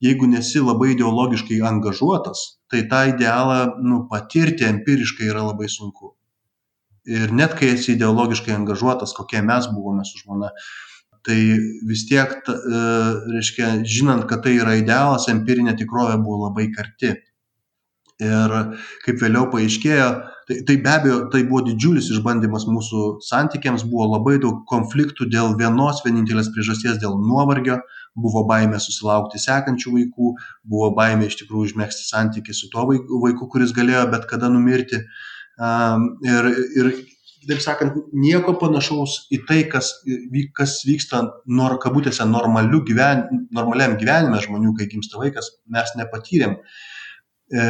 jeigu 0.03 0.27
nesi 0.31 0.59
labai 0.63 0.93
ideologiškai 0.95 1.61
angažuotas 1.71 2.43
tai 2.71 2.83
tą 2.91 3.01
idealą 3.13 3.59
nu 3.83 4.05
patirti 4.11 4.67
empiriškai 4.67 5.27
yra 5.31 5.43
labai 5.49 5.69
sunku. 5.69 6.13
Ir 7.09 7.31
net 7.33 7.55
kai 7.57 7.73
esi 7.73 7.95
ideologiškai 7.95 8.53
angažuotas 8.53 9.15
kokie 9.17 9.41
mes 9.41 9.67
buvome 9.73 10.05
su 10.05 10.21
žmona 10.21 10.51
tai 11.27 11.39
vis 11.87 12.05
tiek, 12.09 12.35
ta, 12.45 12.55
e, 12.55 12.83
reiškia, 13.35 13.71
žinant, 13.87 14.27
kad 14.29 14.43
tai 14.45 14.57
yra 14.59 14.77
idealas, 14.79 15.27
empirinė 15.31 15.75
tikrovė 15.79 16.19
buvo 16.23 16.45
labai 16.47 16.69
karti. 16.75 17.15
Ir 18.19 18.53
kaip 19.05 19.21
vėliau 19.21 19.45
paaiškėjo, 19.47 20.07
tai, 20.49 20.55
tai 20.67 20.75
be 20.83 20.89
abejo, 20.91 21.19
tai 21.31 21.45
buvo 21.47 21.61
didžiulis 21.69 22.09
išbandymas 22.11 22.65
mūsų 22.67 23.03
santykiams, 23.23 23.85
buvo 23.87 24.09
labai 24.09 24.35
daug 24.43 24.65
konfliktų 24.67 25.29
dėl 25.31 25.55
vienos 25.59 26.01
vienintelės 26.03 26.49
priežasties, 26.51 26.97
dėl 26.99 27.15
nuovargio, 27.23 27.77
buvo 28.19 28.43
baimė 28.49 28.81
susilaukti 28.83 29.39
sekančių 29.39 29.93
vaikų, 29.95 30.33
buvo 30.67 30.89
baimė 30.97 31.29
iš 31.29 31.39
tikrųjų 31.43 31.69
užmėgsti 31.69 32.09
santykių 32.09 32.57
su 32.57 32.67
tuo 32.73 32.89
vaiku, 32.89 33.47
kuris 33.47 33.71
galėjo 33.77 34.03
bet 34.11 34.27
kada 34.27 34.51
numirti. 34.51 34.99
Ir, 35.59 36.51
ir 36.79 36.91
taip 37.49 37.63
sakant, 37.63 37.97
nieko 38.13 38.53
panašaus 38.61 39.25
į 39.33 39.41
tai, 39.49 39.59
kas, 39.71 39.91
kas 40.57 40.79
vyksta 40.87 41.23
nor, 41.49 41.77
kabutėse 41.81 42.25
gyven, 42.87 43.25
normaliam 43.55 43.97
gyvenime 43.97 44.39
žmonių, 44.43 44.75
kai 44.77 44.87
gimsta 44.91 45.19
vaikas, 45.21 45.51
mes 45.67 45.93
nepatyrėm. 45.97 46.55
E, 47.49 47.63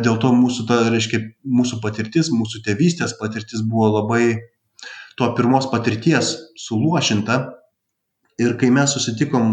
dėl 0.00 0.16
to 0.22 0.32
mūsų, 0.32 0.66
ta, 0.68 0.80
reiškia, 0.92 1.20
mūsų 1.44 1.80
patirtis, 1.84 2.32
mūsų 2.32 2.62
tėvystės 2.64 3.16
patirtis 3.20 3.62
buvo 3.62 3.92
labai 4.00 4.38
to 5.16 5.28
pirmos 5.36 5.68
patirties 5.72 6.34
suluošinta. 6.66 7.42
Ir 8.40 8.56
kai 8.60 8.68
mes 8.72 8.92
susitikom 8.92 9.52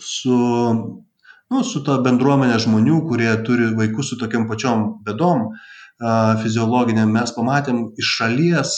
su, 0.00 0.36
nu, 1.52 1.64
su 1.64 1.84
ta 1.84 1.98
bendruomenė 2.04 2.56
žmonių, 2.60 3.02
kurie 3.08 3.32
turi 3.44 3.72
vaikus 3.76 4.12
su 4.12 4.20
tokiam 4.20 4.48
pačiom 4.48 4.86
bedom, 5.04 5.50
fiziologinėm, 6.42 7.12
mes 7.14 7.32
pamatėm 7.36 7.84
iš 8.00 8.16
šalies 8.18 8.72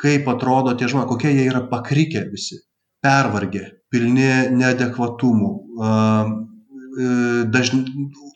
kaip 0.00 0.28
atrodo 0.28 0.74
tie 0.76 0.88
žmonės, 0.90 1.08
kokie 1.10 1.32
jie 1.32 1.46
yra 1.48 1.62
pakrikę 1.70 2.26
visi, 2.30 2.60
pervargę, 3.04 3.64
pilni 3.92 4.28
neadekvatumų, 4.56 5.52
e, 5.56 5.92
dažn, 7.52 7.84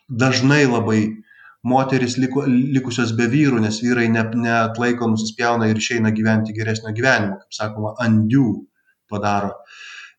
dažnai 0.09 0.63
labai 0.67 1.01
moteris 1.67 2.17
liko, 2.21 2.47
likusios 2.49 3.13
be 3.17 3.29
vyrų, 3.29 3.61
nes 3.67 3.83
vyrai 3.85 4.09
ne, 4.13 4.25
neatlaiko, 4.47 5.11
nusispjauna 5.13 5.69
ir 5.69 5.81
išeina 5.81 6.13
gyventi 6.17 6.57
geresnio 6.57 6.95
gyvenimo, 6.97 7.37
kaip 7.43 7.57
sakoma, 7.57 7.93
andių 8.01 8.47
padaro. 9.11 9.53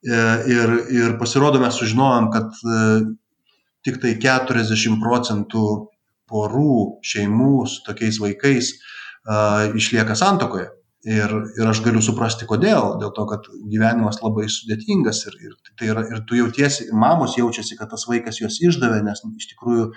E, 0.06 0.20
ir, 0.54 0.76
ir 0.94 1.18
pasirodo, 1.22 1.62
mes 1.62 1.78
sužinojom, 1.82 2.30
kad 2.36 2.62
e, 2.62 2.84
tik 3.86 3.98
tai 4.04 4.14
40 4.22 5.02
procentų 5.02 5.66
porų, 6.32 7.02
šeimų 7.04 7.56
su 7.68 7.82
tokiais 7.84 8.22
vaikais 8.22 8.76
išlieka 9.78 10.16
santokoje 10.18 10.70
ir 11.04 11.32
ir 11.58 11.70
aš 11.70 11.82
galiu 11.86 12.02
suprasti 12.04 12.45
kodėl. 12.49 12.97
Dėl 13.02 13.14
to 13.16 13.26
kad 13.30 13.47
gyvenimas 13.72 14.22
labai 14.22 14.47
sudėtingas 14.49 15.24
ir 15.30 15.38
ir 15.47 15.56
tai 15.80 15.89
yra 15.93 16.06
ir 16.06 16.22
tu 16.30 16.38
jautiesi 16.38 16.91
mamos 16.93 17.38
jaučiasi 17.38 17.78
kad 17.80 17.89
tas 17.89 18.06
vaikas 18.10 18.41
juos 18.41 18.60
išdavė 18.62 19.02
nes 19.06 19.24
iš 19.38 19.49
tikrųjų 19.54 19.91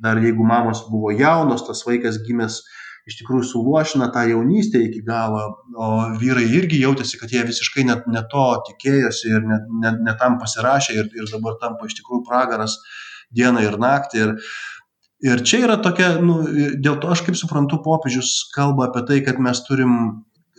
dar 0.00 0.20
jeigu 0.20 0.44
mamos 0.44 0.84
buvo 0.90 1.12
jaunos 1.12 1.66
tas 1.66 1.84
vaikas 1.86 2.20
gimęs 2.24 2.62
iš 3.06 3.18
tikrųjų 3.20 3.44
suluošina 3.50 4.08
tą 4.14 4.24
jaunystę 4.30 4.80
iki 4.82 5.02
galo 5.06 5.42
o 5.76 5.90
vyrai 6.20 6.46
irgi 6.58 6.80
jautėsi 6.82 7.20
kad 7.20 7.30
jie 7.30 7.44
visiškai 7.46 7.84
ne 7.86 8.00
ne 8.12 8.22
to 8.32 8.46
tikėjosi 8.70 9.28
ir 9.30 9.44
ne 9.50 9.60
ne 9.82 9.92
ne 10.08 10.16
tam 10.22 10.40
pasirašė 10.40 10.96
ir 11.02 11.12
ir 11.20 11.28
dabar 11.34 11.60
tampa 11.60 11.86
iš 11.86 12.00
tikrųjų 12.00 12.24
pragaras 12.26 12.80
dieną 13.36 13.62
ir 13.66 13.78
naktį. 13.82 14.24
Ir 14.24 14.34
ir 15.26 15.42
čia 15.48 15.62
yra 15.64 15.76
tokia 15.82 16.16
nu 16.22 16.42
dėl 16.76 16.98
to 17.00 17.12
aš 17.12 17.22
kaip 17.26 17.38
suprantu 17.40 17.78
popiežius 17.84 18.50
kalba 18.54 18.88
apie 18.88 19.04
tai 19.08 19.20
kad 19.24 19.38
mes 19.40 19.62
turim 19.68 19.94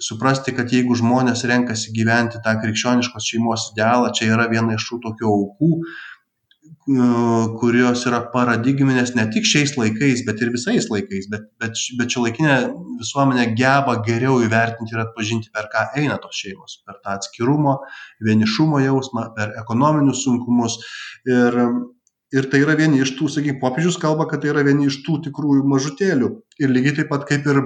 suprasti 0.03 0.53
kad 0.55 0.71
jeigu 0.73 0.97
žmonės 0.97 1.45
renkasi 1.49 1.93
gyventi 1.95 2.41
tą 2.43 2.53
krikščioniškos 2.61 3.31
šeimos 3.31 3.71
idealą 3.73 4.11
čia 4.15 4.31
yra 4.35 4.45
viena 4.51 4.77
iš 4.77 4.85
tų 4.91 4.99
tokių 5.07 5.31
aukų 5.31 5.71
e, 5.81 5.87
kurios 7.61 8.05
yra 8.09 8.21
paradigminės 8.33 9.15
ne 9.17 9.25
tik 9.33 9.47
šiais 9.49 9.73
laikais 9.79 10.23
bet 10.27 10.43
ir 10.43 10.53
visais 10.53 10.89
laikais. 10.93 11.27
Bet 11.33 11.49
bet 11.61 11.81
bet 11.99 12.13
šiuolaikinė 12.13 12.59
visuomenė 13.01 13.49
geba 13.57 13.97
geriau 14.05 14.37
įvertinti 14.45 14.95
ir 14.95 15.03
atpažinti 15.07 15.53
per 15.53 15.69
ką 15.73 15.87
eina 16.03 16.19
tos 16.21 16.37
šeimos. 16.43 16.79
Per 16.85 17.01
tą 17.01 17.17
atskirumo 17.17 17.79
vienišumo 18.29 18.83
jausmą 18.85 19.31
per 19.37 19.57
ekonominius 19.63 20.23
sunkumus. 20.27 20.79
Ir 21.25 21.61
ir 22.37 22.49
tai 22.51 22.59
yra 22.59 22.75
vieni 22.75 23.01
iš 23.01 23.13
tų 23.17 23.29
sakykim 23.31 23.61
popiežius 23.61 23.97
kalba 24.01 24.27
kad 24.29 24.43
tai 24.43 24.51
yra 24.51 24.63
vieni 24.67 24.89
iš 24.91 25.01
tų 25.05 25.21
tikrųjų 25.29 25.65
mažutėlių. 25.73 26.31
Ir 26.59 26.73
lygiai 26.73 26.99
taip 26.99 27.13
pat 27.13 27.23
kaip 27.29 27.47
ir 27.47 27.61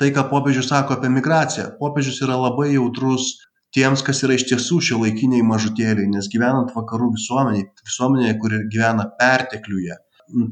tai 0.00 0.10
ką 0.16 0.26
popiežius 0.32 0.70
sako 0.72 0.96
apie 0.96 1.12
migraciją. 1.12 1.74
Popiežius 1.80 2.22
yra 2.24 2.38
labai 2.40 2.70
jautrus 2.72 3.34
tiems 3.76 4.02
kas 4.06 4.22
yra 4.26 4.36
iš 4.38 4.46
tiesų 4.50 4.80
šiuolaikiniai 4.88 5.44
mažutėliai 5.46 6.10
nes 6.10 6.28
gyvenant 6.32 6.72
vakarų 6.74 7.12
visuomenėj 7.16 7.66
visuomenėje 7.86 8.38
kuri 8.42 8.62
gyvena 8.72 9.06
pertekliuje 9.20 9.98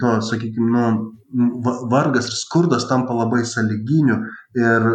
to 0.02 0.12
sakykim 0.28 0.70
nu 0.74 0.84
va 1.64 1.74
vargas 1.92 2.30
ir 2.30 2.36
skurdas 2.38 2.86
tampa 2.90 3.14
labai 3.14 3.44
sąlyginiu 3.46 4.20
ir 4.58 4.88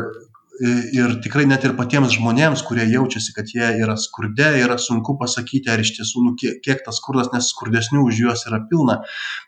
ir 0.64 1.18
tikrai 1.24 1.44
net 1.50 1.66
ir 1.68 1.74
patiems 1.76 2.14
žmonėms, 2.16 2.62
kurie 2.64 2.86
jaučiasi, 2.88 3.34
kad 3.36 3.50
jie 3.52 3.66
yra 3.84 3.96
skurde, 4.00 4.48
yra 4.62 4.78
sunku 4.80 5.18
pasakyti, 5.20 5.72
ar 5.72 5.82
iš 5.84 5.92
tiesų, 5.98 6.24
nu, 6.24 6.34
kiek, 6.40 6.62
kiek 6.64 6.84
tas 6.86 7.02
skurdas, 7.02 7.32
nes 7.34 7.50
skurdesnių 7.52 8.06
už 8.08 8.22
juos 8.22 8.46
yra 8.48 8.62
pilna. 8.70 9.02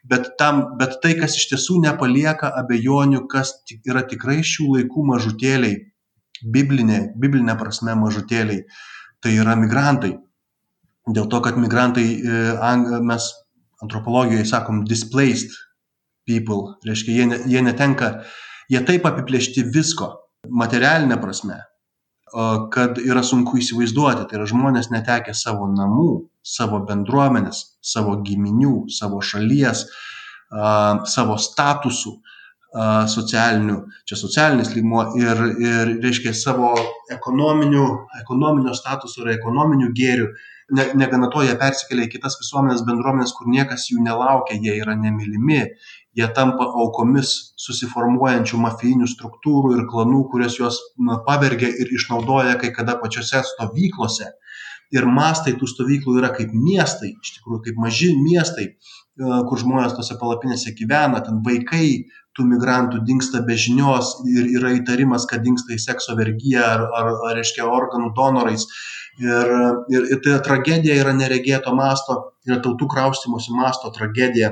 Bet, 0.04 0.34
tam, 0.40 0.64
bet 0.80 0.98
tai, 1.04 1.14
kas 1.20 1.38
iš 1.40 1.48
tiesų 1.54 1.80
nepalieka 1.86 2.52
abejonių, 2.62 3.24
kas 3.32 3.54
yra 3.88 4.04
tikrai 4.04 4.42
šių 4.44 4.68
laikų 4.74 5.06
mažutėliai, 5.14 5.80
biblinė, 6.44 7.00
biblinė 7.16 7.56
prasme 7.62 7.96
mažutėliai, 8.00 8.66
tai 9.24 9.38
yra 9.40 9.56
migrantai. 9.56 10.18
Dėl 11.06 11.30
to, 11.32 11.40
kad 11.46 11.56
migrantai, 11.62 12.06
e, 12.18 12.76
mes 13.06 13.30
antropologijoje 13.86 14.50
sakom 14.50 14.84
displaced 14.90 15.56
people, 16.28 16.76
reiškia, 16.84 17.16
jie, 17.16 17.42
jie 17.54 17.64
netenka, 17.64 18.12
jie 18.74 18.82
taip 18.84 19.06
apiplėšti 19.08 19.64
visko, 19.72 20.12
materialine 20.50 21.18
prasme, 21.22 21.60
kad 22.74 23.00
yra 23.00 23.24
sunku 23.24 23.60
įsivaizduoti. 23.62 24.26
Tai 24.30 24.40
yra 24.40 24.48
žmonės 24.50 24.92
netekę 24.92 25.36
savo 25.38 25.70
namų, 25.72 26.10
savo 26.46 26.82
bendruomenės, 26.88 27.64
savo 27.86 28.18
giminių, 28.26 28.86
savo 28.94 29.22
šalies, 29.24 29.86
savo 31.12 31.38
statusų 31.42 32.16
socialinių, 33.08 33.78
čia 34.04 34.18
socialinis 34.20 34.74
lygmuo 34.76 35.06
ir, 35.20 35.42
ir 35.64 35.94
reiškia 36.04 36.34
savo 36.36 36.74
ekonominio 37.14 38.74
statuso 38.76 39.24
ir 39.24 39.38
ekonominių 39.38 39.94
gėrių. 39.96 40.28
Ne, 40.76 40.88
negana 40.98 41.30
to, 41.30 41.44
jie 41.46 41.54
persikelia 41.62 42.08
į 42.08 42.16
kitas 42.16 42.40
visuomenės 42.42 42.82
bendruomenės, 42.88 43.36
kur 43.38 43.48
niekas 43.54 43.86
jų 43.92 44.02
nelaukia, 44.04 44.58
jie 44.58 44.74
yra 44.82 44.96
nemylimi, 44.98 45.62
jie 46.16 46.28
tampa 46.36 46.68
aukomis 46.82 47.32
susiformuojančių 47.60 48.60
mafijinių 48.64 49.08
struktūrų 49.12 49.76
ir 49.76 49.86
klanų, 49.92 50.24
kurias 50.32 50.58
juos 50.60 50.80
pavergia 51.28 51.70
ir 51.70 51.92
išnaudoja 51.98 52.56
kai 52.62 52.72
kada 52.76 52.96
pačiose 53.02 53.44
stovyklose. 53.52 54.32
Ir 54.96 55.08
mastai 55.10 55.56
tų 55.60 55.68
stovyklų 55.68 56.20
yra 56.22 56.30
kaip 56.36 56.54
miestai, 56.54 57.16
iš 57.18 57.40
tikrųjų 57.40 57.64
kaip 57.66 57.80
maži 57.82 58.12
miestai, 58.20 58.68
e, 58.70 58.76
kur 59.50 59.60
žmonės 59.60 59.96
tose 59.98 60.16
palapinėse 60.22 60.76
gyvena, 60.78 61.24
ten 61.26 61.42
vaikai 61.44 62.06
tų 62.38 62.46
migrantų 62.52 63.02
dinksta 63.08 63.42
be 63.48 63.58
žinios 63.60 64.14
ir 64.30 64.48
yra 64.60 64.76
įtarimas, 64.78 65.26
kad 65.28 65.44
dinksta 65.44 65.74
į 65.74 65.80
sekso 65.82 66.16
vergyją 66.20 66.64
ar, 66.68 66.86
ar, 67.00 67.10
ar 67.32 67.36
reiškia, 67.40 67.66
organų 67.66 68.14
donorais. 68.16 68.68
Ir, 69.24 69.52
ir, 69.96 70.08
ir 70.12 70.22
tai 70.24 70.38
tragedija 70.44 71.00
yra 71.02 71.16
neregėto 71.16 71.72
masto, 71.76 72.20
yra 72.48 72.60
tautų 72.64 72.90
kraustimosi 72.92 73.56
masto 73.56 73.92
tragedija 73.96 74.52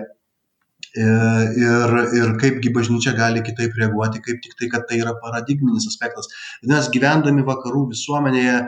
ir, 0.95 1.93
ir 2.19 2.33
kaipgi 2.41 2.71
bažnyčia 2.73 3.15
gali 3.17 3.41
kitaip 3.45 3.73
reaguoti, 3.79 4.21
kaip 4.21 4.41
tik 4.43 4.53
tai, 4.59 4.69
kad 4.69 4.85
tai 4.89 4.99
yra 5.01 5.15
paradigminis 5.21 5.87
aspektas. 5.89 6.29
Mes 6.69 6.89
gyvendami 6.93 7.45
vakarų 7.47 7.87
visuomenėje, 7.93 8.59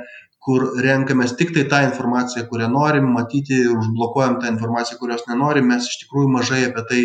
kur 0.45 0.67
renkamės 0.81 1.35
tik 1.37 1.53
tai 1.53 1.65
tą 1.69 1.83
informaciją, 1.87 2.45
kurią 2.49 2.69
norim 2.69 3.07
matyti 3.13 3.61
ir 3.65 3.77
užblokuojam 3.77 4.39
tą 4.41 4.51
informaciją, 4.53 4.99
kurios 4.99 5.25
nenorim, 5.29 5.69
mes 5.69 5.87
iš 5.89 6.03
tikrųjų 6.03 6.33
mažai 6.33 6.61
apie 6.67 6.83
tai 6.89 7.01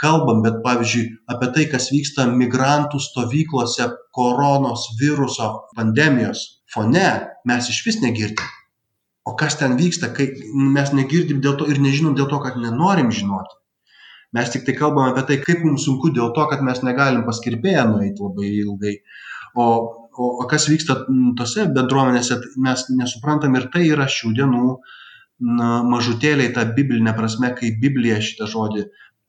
kalbam, 0.00 0.42
bet 0.44 0.58
pavyzdžiui, 0.64 1.04
apie 1.32 1.48
tai, 1.54 1.64
kas 1.72 1.88
vyksta 1.92 2.26
migrantų 2.32 3.00
stovyklose 3.00 3.88
koronos 4.16 4.90
viruso 5.00 5.48
pandemijos 5.76 6.44
fone, 6.74 7.08
mes 7.48 7.72
iš 7.72 7.80
vis 7.86 8.00
negirdim. 8.02 8.52
O 9.24 9.32
kas 9.40 9.56
ten 9.56 9.78
vyksta, 9.80 10.10
kai 10.12 10.28
mes 10.52 10.92
negirdim 10.92 11.40
dėl 11.44 11.56
to 11.56 11.68
ir 11.72 11.80
nežinom 11.80 12.16
dėl 12.18 12.28
to, 12.28 12.40
kad 12.44 12.58
nenorim 12.60 13.08
žinoti 13.14 13.56
mes 14.34 14.50
tiktai 14.50 14.74
kalbam 14.78 15.10
apie 15.10 15.24
tai 15.28 15.38
kaip 15.42 15.62
mums 15.66 15.86
sunku 15.86 16.10
dėl 16.14 16.32
to 16.36 16.46
kad 16.50 16.64
mes 16.66 16.82
negalim 16.86 17.24
pas 17.28 17.40
kirpėją 17.44 17.86
nueit 17.92 18.20
labai 18.20 18.50
ilgai. 18.62 18.96
O 19.54 19.66
o 20.14 20.26
o 20.42 20.46
kas 20.50 20.68
vyksta 20.70 20.96
tose 21.38 21.66
bendruomenėse 21.76 22.38
mes 22.66 22.84
nesuprantam 22.98 23.56
ir 23.58 23.68
tai 23.74 23.86
yra 23.90 24.06
šių 24.16 24.34
dienų 24.38 24.66
na 25.58 25.70
mažutėliai 25.90 26.52
ta 26.54 26.64
bibline 26.76 27.14
prasme 27.16 27.50
kaip 27.58 27.80
biblija 27.82 28.20
šitą 28.22 28.46
žodį 28.50 28.84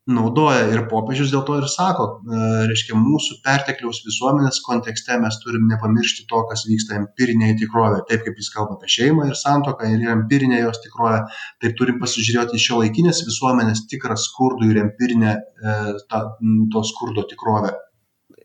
naudoja 0.06 0.68
ir 0.70 0.84
popiežius 0.90 1.32
dėl 1.34 1.42
to 1.48 1.58
ir 1.58 1.66
sako, 1.72 2.06
e, 2.22 2.42
reiškia, 2.70 2.98
mūsų 3.00 3.40
pertekliaus 3.46 4.04
visuomenės 4.06 4.62
kontekste 4.66 5.18
mes 5.22 5.40
turim 5.42 5.66
nepamiršti 5.72 6.28
to, 6.30 6.44
kas 6.50 6.66
vyksta 6.70 7.00
empirinėje 7.00 7.58
tikrovėje. 7.64 8.04
Taip 8.12 8.28
kaip 8.28 8.38
jis 8.42 8.52
kalba 8.54 8.78
apie 8.78 8.92
šeimą 8.98 9.30
ir 9.32 9.40
santoką 9.40 9.90
ir 9.90 10.06
empirinė 10.14 10.62
jos 10.62 10.84
tikrovė, 10.86 11.24
taip 11.64 11.78
turim 11.80 11.98
pasižiūrėti 12.04 12.60
į 12.60 12.66
šio 12.68 12.84
laikinės 12.84 13.24
visuomenės 13.26 13.88
tikrą 13.90 14.20
skurdų 14.28 14.70
ir 14.72 14.84
empirinę 14.86 15.34
e, 15.34 15.76
ta, 16.12 16.24
to 16.74 16.86
skurdo 16.86 17.26
tikrovę. 17.32 17.74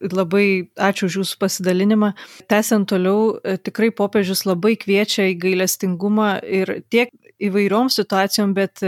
Labai 0.00 0.72
ačiū 0.80 1.10
už 1.10 1.16
Jūsų 1.20 1.40
pasidalinimą. 1.42 2.14
Tęsiant 2.48 2.88
toliau, 2.88 3.34
e, 3.44 3.58
tikrai 3.60 3.92
popiežius 3.92 4.46
labai 4.48 4.78
kviečia 4.80 5.28
į 5.28 5.40
gailestingumą 5.42 6.38
ir 6.40 6.78
tiek 6.88 7.12
įvairiom 7.40 7.92
situacijom, 7.92 8.54
bet 8.56 8.80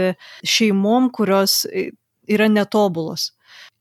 šeimom, 0.45 1.13
kurios 1.13 1.67
yra 2.27 2.49
netobulos. 2.51 3.31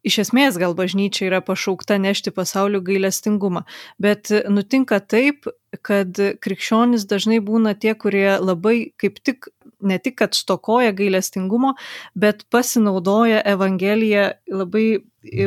Iš 0.03 0.19
esmės 0.25 0.57
gal 0.59 0.75
bažnyčia 0.75 1.29
yra 1.29 1.39
pašaukta 1.47 1.95
nešti 2.03 2.33
pasaulio 2.35 2.81
gailestingumą, 2.83 3.63
bet 4.03 4.33
nutinka 4.51 4.99
taip, 4.99 5.47
kad 5.87 6.19
krikščionys 6.43 7.07
dažnai 7.11 7.39
būna 7.45 7.77
tie, 7.79 7.95
kurie 7.95 8.35
labai 8.43 8.91
kaip 8.99 9.21
tik, 9.23 9.47
ne 9.79 10.01
tik, 10.03 10.17
kad 10.19 10.35
stokoja 10.35 10.91
gailestingumo, 10.99 11.77
bet 12.19 12.43
pasinaudoja 12.51 13.45
Evangeliją, 13.55 14.27
labai 14.51 14.87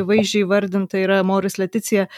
vaizdžiai 0.08 0.48
vardinta 0.48 1.04
yra 1.04 1.20
Moris 1.22 1.60
Leticija, 1.60 2.08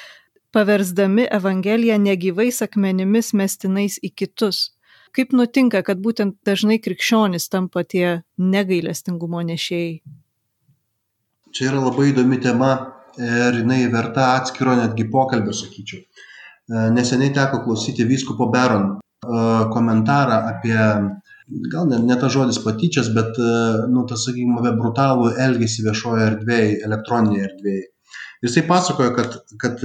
paversdami 0.54 1.26
Evangeliją 1.40 1.98
negyvais 2.06 2.62
akmenimis 2.64 3.34
mestinais 3.34 3.98
į 3.98 4.12
kitus. 4.14 4.68
Kaip 5.16 5.34
nutinka, 5.34 5.82
kad 5.82 5.98
būtent 6.04 6.38
dažnai 6.46 6.78
krikščionys 6.84 7.50
tampa 7.50 7.82
tie 7.82 8.20
negailestingumo 8.38 9.42
nešėjai? 9.50 10.00
Čia 11.54 11.70
yra 11.72 11.82
labai 11.82 12.10
įdomi 12.12 12.38
tema 12.44 12.72
ir 13.18 13.60
jinai 13.62 13.80
verta 13.92 14.32
atskiro 14.36 14.76
netgi 14.78 15.08
pokalbio, 15.10 15.54
sakyčiau. 15.56 16.00
E, 16.68 16.88
neseniai 16.94 17.32
teko 17.34 17.62
klausyti 17.64 18.06
vyskupo 18.08 18.50
Beron 18.52 18.88
e, 18.94 18.98
komentarą 19.72 20.40
apie, 20.52 20.78
gal 21.72 21.88
ne, 21.90 22.00
ne 22.04 22.16
ta 22.20 22.28
žodis 22.32 22.60
patyčias, 22.64 23.08
bet, 23.16 23.38
e, 23.40 23.52
nu, 23.92 24.04
tas, 24.10 24.26
sakykime, 24.28 24.58
apie 24.60 24.74
brutalų 24.80 25.32
elgesį 25.46 25.86
viešoje 25.88 26.26
erdvėje, 26.32 26.74
elektroninėje 26.90 27.46
erdvėje. 27.50 27.86
Jisai 28.44 28.66
pasakojo, 28.68 29.14
kad, 29.16 29.38
kad 29.58 29.80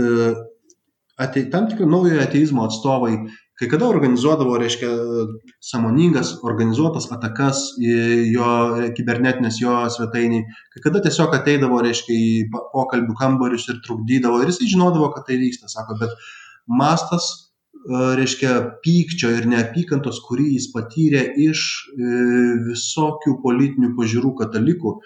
atei, 1.24 1.48
tam 1.54 1.72
tikri 1.72 1.88
naujojo 1.90 2.22
ateizmo 2.22 2.68
atstovai 2.68 3.16
kai 3.64 3.70
kada 3.72 3.88
organizuodavo, 3.88 4.58
reiškia, 4.60 4.90
samoningas, 5.64 6.34
organizuotas 6.44 7.08
atakas 7.16 7.62
jo 7.80 8.50
kibernetinės 8.98 9.60
jo 9.62 9.78
svetainį, 9.96 10.42
kai 10.74 10.84
kada 10.84 11.04
tiesiog 11.06 11.36
ateidavo, 11.38 11.80
reiškia, 11.86 12.18
į 12.18 12.34
pokalbių 12.74 13.16
kambarius 13.20 13.70
ir 13.72 13.80
trukdydavo 13.86 14.42
ir 14.44 14.52
jisai 14.52 14.68
žinodavo, 14.74 15.10
kad 15.16 15.28
tai 15.30 15.40
vyksta, 15.40 15.72
sako, 15.72 15.96
bet 16.02 16.12
mastas, 16.68 17.30
e, 17.84 18.02
reiškia, 18.20 18.56
pykčio 18.84 19.32
ir 19.38 19.48
neapykantos, 19.54 20.20
kurį 20.28 20.50
jis 20.58 20.70
patyrė 20.76 21.24
iš 21.48 21.64
e, 21.96 22.18
visokių 22.68 23.38
politinių 23.46 23.94
pažiūrų 24.00 24.34
katalikų, 24.42 24.98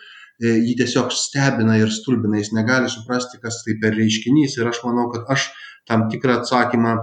e, 0.41 0.55
jį 0.55 0.79
tiesiog 0.81 1.13
stebina 1.13 1.77
ir 1.77 1.93
stulbina, 1.93 2.41
jis 2.41 2.55
negali 2.57 2.89
suprasti, 2.89 3.37
kas 3.43 3.61
tai 3.67 3.77
per 3.83 3.93
reiškinys 3.97 4.57
ir 4.57 4.73
aš 4.73 4.81
manau, 4.87 5.11
kad 5.13 5.29
aš 5.37 5.51
tam 5.87 6.09
tikrą 6.11 6.41
atsakymą 6.41 6.97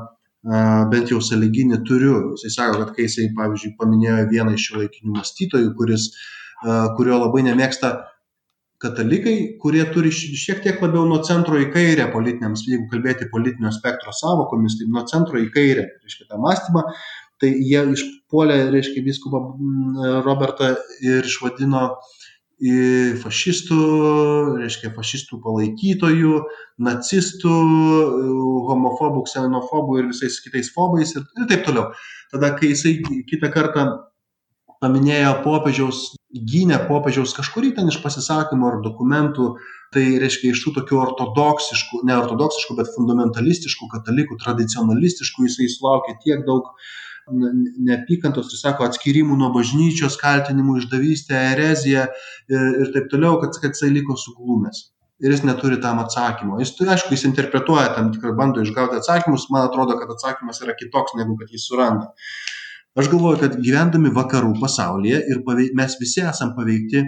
bent 0.45 1.13
jau 1.13 1.21
sąlyginį 1.25 1.81
turiu. 1.89 2.17
Jisai 2.37 2.53
sako, 2.53 2.81
kad 2.83 2.97
kai 2.97 3.07
jisai, 3.09 3.31
pavyzdžiui, 3.37 3.77
paminėjo 3.81 4.25
vieną 4.33 4.57
iš 4.57 4.69
šio 4.69 4.81
laikinių 4.83 5.15
mąstytojų, 5.19 5.71
kuris, 5.79 6.11
kurio 6.99 7.21
labai 7.23 7.45
nemėgsta 7.49 7.95
katalikai, 8.85 9.37
kurie 9.63 9.85
turi 9.95 10.11
šiek 10.13 10.61
tiek 10.65 10.83
labiau 10.83 11.07
nuo 11.09 11.23
centro 11.25 11.57
į 11.61 11.71
kairę 11.73 12.11
politiniams, 12.13 12.67
jeigu 12.69 12.91
kalbėti 12.91 13.31
politinio 13.33 13.73
spektro 13.73 14.13
savokomis, 14.13 14.77
tai 14.81 14.91
nuo 14.93 15.07
centro 15.09 15.41
į 15.41 15.49
kairę, 15.55 15.87
reiškia 16.05 16.29
tą 16.29 16.41
mąstymą, 16.43 16.83
tai 17.41 17.55
jie 17.55 17.81
išpuolė, 17.95 18.59
reiškia, 18.75 19.07
viskupą 19.07 19.41
Robertą 20.27 20.75
ir 21.01 21.25
išvadino 21.25 21.87
uh, 21.95 22.13
fašistų, 23.21 23.79
reiškia 24.63 24.93
fašistų 24.95 25.41
palaikytojų, 25.45 26.39
nacistų, 26.87 27.53
homofobų, 28.71 29.25
ksenofobų 29.29 29.99
ir 30.01 30.11
visais 30.13 30.41
kitais 30.41 30.71
fobais 30.73 31.15
ir, 31.17 31.27
ir 31.39 31.49
taip 31.51 31.65
toliau. 31.67 31.93
Tada, 32.33 32.55
kai 32.57 32.73
jisai 32.73 32.97
kitą 33.29 33.51
kartą 33.53 33.87
paminėjo 34.81 35.37
popiežiaus, 35.45 36.15
gynė 36.35 36.81
popiežiaus 36.89 37.37
kažkurį 37.37 37.75
ten 37.77 37.93
iš 37.93 38.01
pasisakymų 38.03 38.71
ar 38.71 38.81
dokumentų, 38.85 39.55
tai 39.95 40.19
reiškia 40.23 40.51
iš 40.55 40.65
tų 40.65 40.75
tokių 40.81 40.99
ortodoksiškų, 41.05 42.03
ne 42.09 42.17
ortodoksiškų, 42.19 42.77
bet 42.81 42.93
fundamentalistiškų 42.97 43.89
katalikų, 43.93 44.41
tradicionalistiškų, 44.43 45.49
jisai 45.49 45.71
sulaukė 45.71 46.17
tiek 46.25 46.43
daug 46.49 46.73
uh, 46.73 46.93
neapykantos, 47.29 48.51
tai 48.53 48.59
sako, 48.61 48.89
atskirimų 48.89 49.37
nuo 49.41 49.51
bažnyčios, 49.55 50.19
kaltinimų 50.21 50.81
išdavystę, 50.83 51.39
ereziją 51.55 52.09
ir, 52.53 52.67
ir 52.85 52.91
taip 52.97 53.09
toliau, 53.13 53.39
kad, 53.43 53.57
kad 53.63 53.73
jisai 53.73 53.93
liko 53.95 54.17
suglumęs. 54.21 54.91
Ir 55.25 55.33
jis 55.33 55.45
neturi 55.47 55.79
tam 55.81 56.01
atsakymo. 56.03 56.59
Jis, 56.61 56.75
aišku, 56.83 57.15
jis 57.15 57.25
interpretuoja 57.29 57.95
tam 57.95 58.11
tikrą, 58.13 58.35
bando 58.37 58.65
išgauti 58.65 58.99
atsakymus, 58.99 59.47
man 59.55 59.69
atrodo, 59.71 59.97
kad 60.01 60.11
atsakymas 60.13 60.61
yra 60.65 60.75
kitoks, 60.77 61.15
negu 61.17 61.39
kad 61.41 61.53
jis 61.55 61.69
suranda. 61.71 62.11
Aš 62.99 63.09
galvoju, 63.11 63.41
kad 63.41 63.59
gyvendami 63.63 64.13
vakarų 64.15 64.53
pasaulyje 64.61 65.23
ir 65.31 65.45
paveik, 65.47 65.73
mes 65.75 65.97
visi 65.99 66.23
esam 66.23 66.53
paveikti 66.59 67.03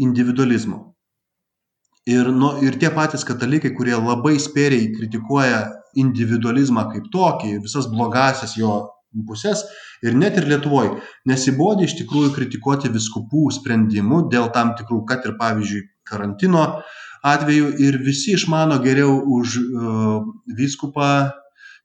individualizmo. 0.00 0.90
Ir, 2.10 2.32
nu, 2.32 2.54
ir 2.64 2.76
tie 2.80 2.90
patys 2.92 3.22
katalikai, 3.28 3.70
kurie 3.76 3.94
labai 3.94 4.34
spėriai 4.40 4.88
kritikuoja 4.96 5.60
individualizmą 5.98 6.86
kaip 6.92 7.10
tokį, 7.12 7.58
visas 7.64 7.88
blogasias 7.90 8.56
jo 8.58 8.78
pusės 9.26 9.64
ir 10.06 10.14
net 10.14 10.38
ir 10.38 10.46
Lietuvoje 10.50 10.94
nesibodė 11.28 11.88
iš 11.88 11.96
tikrųjų 12.02 12.32
kritikuoti 12.36 12.92
viskupų 12.94 13.50
sprendimų 13.58 14.28
dėl 14.32 14.50
tam 14.54 14.74
tikrų, 14.78 15.02
kad 15.08 15.26
ir 15.26 15.36
pavyzdžiui, 15.40 15.86
karantino 16.06 16.64
atveju 17.26 17.74
ir 17.82 17.98
visi 18.04 18.34
išmano 18.36 18.78
geriau 18.84 19.18
už 19.38 19.58
uh, 19.60 20.22
viskupą 20.56 21.10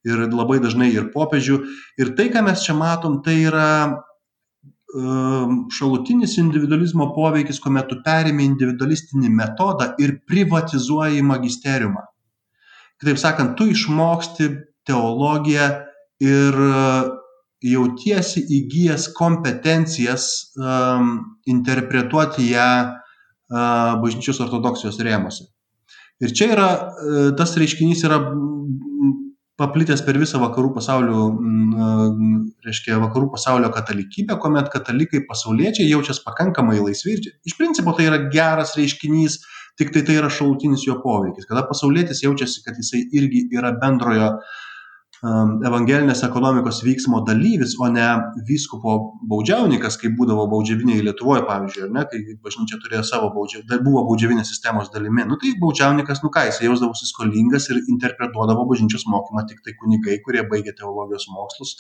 ir 0.06 0.28
labai 0.30 0.62
dažnai 0.64 0.92
ir 0.94 1.10
popiežių. 1.14 1.60
Ir 2.00 2.14
tai, 2.18 2.30
ką 2.34 2.46
mes 2.46 2.64
čia 2.64 2.76
matom, 2.78 3.20
tai 3.26 3.40
yra 3.50 3.70
uh, 3.90 5.56
šalutinis 5.76 6.38
individualizmo 6.40 7.10
poveikis, 7.18 7.60
kuomet 7.60 7.90
tu 7.90 8.00
perimi 8.06 8.46
individualistinį 8.48 9.34
metodą 9.34 9.94
ir 10.00 10.20
privatizuoji 10.30 11.26
magisteriumą 11.26 12.06
kitaip 13.02 13.20
sakant, 13.22 13.56
tu 13.58 13.68
išmoksti 13.72 14.50
teologiją 14.88 15.68
ir 16.24 16.60
e, 16.66 16.80
jautiesi 17.66 18.44
įgyjęs 18.60 19.08
kompetencijas 19.18 20.28
um, 20.60 21.16
interpretuoti 21.50 22.52
ją 22.52 22.68
uh, 22.92 23.96
bažnyčios 24.04 24.38
ortodoksijos 24.44 25.00
rėmose. 25.02 25.48
Ir 26.22 26.36
čia 26.36 26.52
yra, 26.54 26.68
uh, 26.76 27.32
tas 27.40 27.56
reiškinys 27.58 28.04
yra 28.06 28.20
paplitęs 29.60 30.04
per 30.06 30.20
visą 30.20 30.40
vakarų 30.42 30.74
pasaulio, 30.76 31.30
reiškia, 32.66 32.98
vakarų 33.00 33.30
pasaulio 33.32 33.70
katalikybę, 33.74 34.36
kuomet 34.42 34.68
katalikai 34.74 35.22
pasauliečiai 35.30 35.88
jaučiasi 35.88 36.26
pakankamai 36.26 36.82
laisvi. 36.82 37.16
Ir 37.16 37.30
iš 37.48 37.56
principo 37.60 37.94
tai 37.96 38.10
yra 38.10 38.20
geras 38.34 38.76
reiškinys, 38.76 39.40
tiktai 39.80 40.04
tai 40.08 40.20
yra 40.20 40.30
šalutinis 40.32 40.86
jo 40.88 41.00
poveikis. 41.04 41.48
Kada 41.50 41.66
pasaulietis 41.70 42.24
jaučiasi 42.24 42.64
kad 42.66 42.78
jisai 42.80 43.04
irgi 43.20 43.46
yra 43.58 43.74
bendrojo 43.82 44.32
evangelinės 45.26 46.22
ekonomikos 46.28 46.82
vyksmo 46.86 47.22
dalyvis, 47.26 47.76
o 47.82 47.88
ne 47.90 48.06
vyskupo 48.48 48.96
baudžiauninkas, 49.30 49.98
kaip 50.02 50.16
būdavo 50.20 50.46
baudžiaviniai 50.52 51.04
Lietuvoje, 51.06 51.46
pavyzdžiui, 51.48 51.88
ne, 51.96 52.04
kai 52.12 52.20
bažnyčia 52.46 52.78
turėjo 52.84 53.04
savo 53.08 53.32
baudžiavinę, 53.36 53.80
buvo 53.86 54.04
baudžiavinės 54.10 54.52
sistemos 54.52 54.92
dalimi. 54.94 55.26
Nu 55.30 55.40
tai 55.42 55.56
baudžiauninkas, 55.62 56.22
nu 56.26 56.32
ką, 56.34 56.46
jis 56.50 56.62
jausdavosi 56.66 57.08
skolingas 57.10 57.70
ir 57.72 57.82
interpretuodavo 57.84 58.68
bažnyčios 58.70 59.08
mokymą 59.12 59.46
tik 59.50 59.64
tai 59.66 59.74
kunigai, 59.80 60.20
kurie 60.26 60.44
baigė 60.52 60.76
teologijos 60.78 61.30
mokslus, 61.34 61.76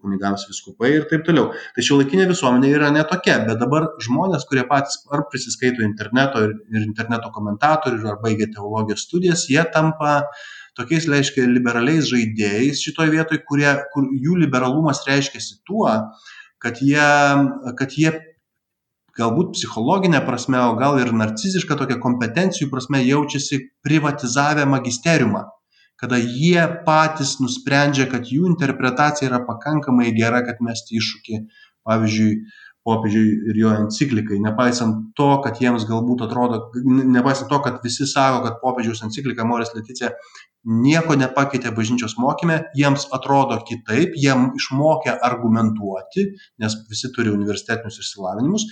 kunigams 0.00 0.46
viskupai 0.48 0.94
ir 0.98 1.08
taip 1.10 1.26
toliau. 1.26 1.50
Tai 1.74 1.84
šio 1.84 1.98
laikinė 2.00 2.28
visuomenė 2.30 2.72
yra 2.78 2.92
netokia, 2.94 3.40
bet 3.48 3.60
dabar 3.60 3.90
žmonės, 4.02 4.46
kurie 4.48 4.64
patys 4.70 5.02
ar 5.12 5.26
prisiskaito 5.32 5.84
interneto 5.84 6.44
ir, 6.46 6.56
ir 6.72 6.86
interneto 6.86 7.32
komentatorių, 7.34 8.02
ar 8.12 8.20
baigė 8.24 8.50
teologijos 8.54 9.04
studijas, 9.08 9.48
jie 9.50 9.62
tampa 9.74 10.20
tokiais, 10.80 11.06
reiškia, 11.12 11.46
liberaliais 11.52 12.08
žaidėjais 12.10 12.82
šitoje 12.82 13.12
vietoje, 13.14 13.44
kurie, 13.46 13.70
kur 13.94 14.08
jų 14.10 14.40
liberalumas 14.40 15.04
reiškiasi 15.06 15.60
tuo, 15.68 15.92
kad 16.60 16.80
jie, 16.84 17.06
kad 17.78 17.96
jie 17.96 18.14
galbūt 19.18 19.54
psichologinė 19.56 20.22
prasme, 20.26 20.60
o 20.64 20.76
gal 20.80 21.00
ir 21.00 21.12
narciziška 21.16 21.76
tokia 21.80 21.98
kompetencijų 22.02 22.70
prasme 22.72 23.02
jaučiasi 23.04 23.62
privatizavę 23.84 24.66
magisteriumą. 24.70 25.46
Kada 26.00 26.16
jie 26.16 26.62
patys 26.86 27.34
nusprendžia, 27.42 28.06
kad 28.08 28.30
jų 28.32 28.48
interpretacija 28.54 29.28
yra 29.28 29.42
pakankamai 29.44 30.14
gera, 30.16 30.40
kad 30.46 30.62
mesti 30.64 30.96
iššūkį, 30.96 31.40
pavyzdžiui, 31.84 32.30
popiežiui 32.88 33.32
ir 33.50 33.58
jo 33.60 33.72
enciklikai, 33.76 34.38
nepaisant 34.40 35.10
to, 35.18 35.28
kad 35.44 35.60
jiems 35.60 35.84
galbūt 35.88 36.24
atrodo, 36.24 36.62
nepaisant 36.88 37.50
to, 37.52 37.58
kad 37.66 37.82
visi 37.84 38.08
sako, 38.08 38.40
kad 38.46 38.56
popiežiaus 38.62 39.04
enciklika 39.04 39.44
Morės 39.44 39.74
Leticija 39.76 40.14
nieko 40.64 41.16
nepakeitė 41.16 41.72
bažnyčios 41.76 42.16
mokymė, 42.20 42.60
jiems 42.76 43.06
atrodo 43.16 43.58
kitaip, 43.68 44.16
jiem 44.16 44.50
išmokė 44.58 45.16
argumentuoti, 45.26 46.26
nes 46.60 46.76
visi 46.90 47.12
turi 47.16 47.32
universitetinius 47.32 48.00
išsilavinimus. 48.02 48.66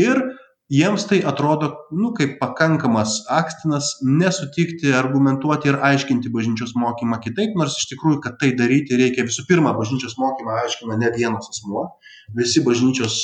Ir 0.00 0.22
jiems 0.68 1.04
tai 1.06 1.20
atrodo 1.22 1.68
nu 1.90 2.10
kaip 2.12 2.38
pakankamas 2.40 3.22
akstinas 3.30 3.92
nesutikti 4.02 4.90
argumentuoti 4.98 5.70
ir 5.70 5.78
aiškinti 5.88 6.32
bažnyčios 6.34 6.72
mokymą 6.74 7.20
kitaip 7.22 7.54
nors 7.60 7.76
iš 7.78 7.86
tikrųjų 7.92 8.18
kad 8.24 8.34
tai 8.40 8.50
daryti 8.58 8.98
reikia 8.98 9.28
visų 9.28 9.46
pirma 9.46 9.76
bažnyčios 9.78 10.16
mokymą 10.18 10.58
aiškina 10.64 10.98
ne 10.98 11.12
vienas 11.14 11.46
asmuo. 11.52 11.86
Visi 12.34 12.64
bažnyčios 12.66 13.14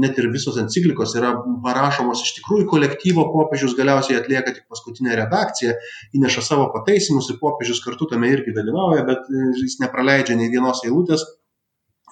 net 0.00 0.16
ir 0.16 0.30
visos 0.32 0.56
enciklikos 0.62 1.12
yra 1.20 1.34
parašomos 1.64 2.24
iš 2.24 2.38
tikrųjų 2.40 2.70
kolektyvo 2.72 3.28
popiežius 3.36 3.76
galiausiai 3.76 4.22
atlieka 4.22 4.56
tik 4.56 4.64
paskutinę 4.72 5.12
redakciją 5.20 5.76
įneša 6.16 6.48
savo 6.48 6.70
pataisymus 6.72 7.28
ir 7.28 7.40
popiežius 7.42 7.84
kartu 7.84 8.08
tame 8.08 8.32
irgi 8.32 8.56
dalyvauja 8.56 9.04
bet 9.04 9.28
jis 9.60 9.76
nepraleidžia 9.84 10.40
nei 10.40 10.48
vienos 10.48 10.80
eilutės. 10.88 11.28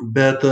Bet 0.05 0.45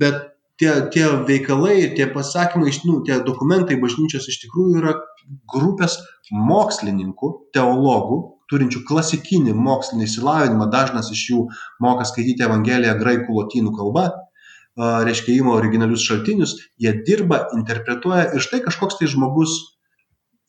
bet 0.00 0.32
tie 0.60 0.72
tie 0.92 1.06
veikalai 1.28 1.76
ir 1.82 1.94
tie 1.96 2.06
pasakymai 2.12 2.72
nu 2.88 3.02
tie 3.06 3.20
dokumentai 3.24 3.80
bažnyčios 3.80 4.28
iš 4.28 4.40
tikrųjų 4.44 4.80
yra 4.82 4.94
grupės 5.52 5.98
mokslininkų 6.30 7.32
teologų 7.56 8.18
turinčių 8.50 8.84
klasikinį 8.86 9.56
mokslinį 9.58 10.06
išsilavinimą. 10.06 10.68
Dažnas 10.70 11.10
iš 11.10 11.22
jų 11.30 11.40
moka 11.82 12.06
skaityti 12.06 12.46
evangeliją 12.46 12.94
graikų 13.00 13.34
lotynų 13.40 13.74
kalba 13.76 14.10
reiškia 14.76 15.38
ima 15.38 15.54
originalius 15.56 16.04
šaltinius 16.04 16.56
jie 16.78 16.92
dirba 17.06 17.46
interpretuoja 17.56 18.28
ir 18.36 18.44
štai 18.44 18.60
kažkoks 18.66 18.98
tai 19.00 19.08
žmogus 19.08 19.56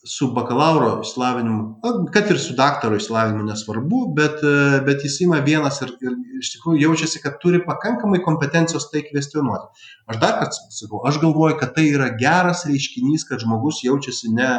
su 0.08 0.30
bakalauro 0.34 1.02
išsilavinimu, 1.04 1.82
kad 2.14 2.30
ir 2.32 2.40
su 2.40 2.54
daktaro 2.56 2.96
išsilavinimu 2.96 3.44
nesvarbu, 3.50 4.00
bet, 4.16 4.40
e, 4.44 4.80
bet 4.86 5.04
jis 5.06 5.20
ima 5.26 5.42
vienas 5.46 5.82
ir, 5.84 5.92
ir 6.02 6.16
iš 6.40 6.54
tikrųjų 6.56 6.82
jaučiasi, 6.86 7.22
kad 7.24 7.40
turi 7.44 7.60
pakankamai 7.66 8.22
kompetencijos 8.26 8.88
tai 8.92 9.04
kvestionuoti. 9.10 9.88
Aš 10.08 10.22
dar 10.24 10.38
kartą 10.40 10.72
sakau, 10.80 11.04
aš 11.10 11.20
galvoju, 11.24 11.58
kad 11.60 11.76
tai 11.76 11.90
yra 11.92 12.10
geras 12.20 12.64
reiškinys, 12.70 13.28
kad 13.28 13.44
žmogus 13.44 13.84
jaučiasi 13.84 14.32
ne, 14.38 14.52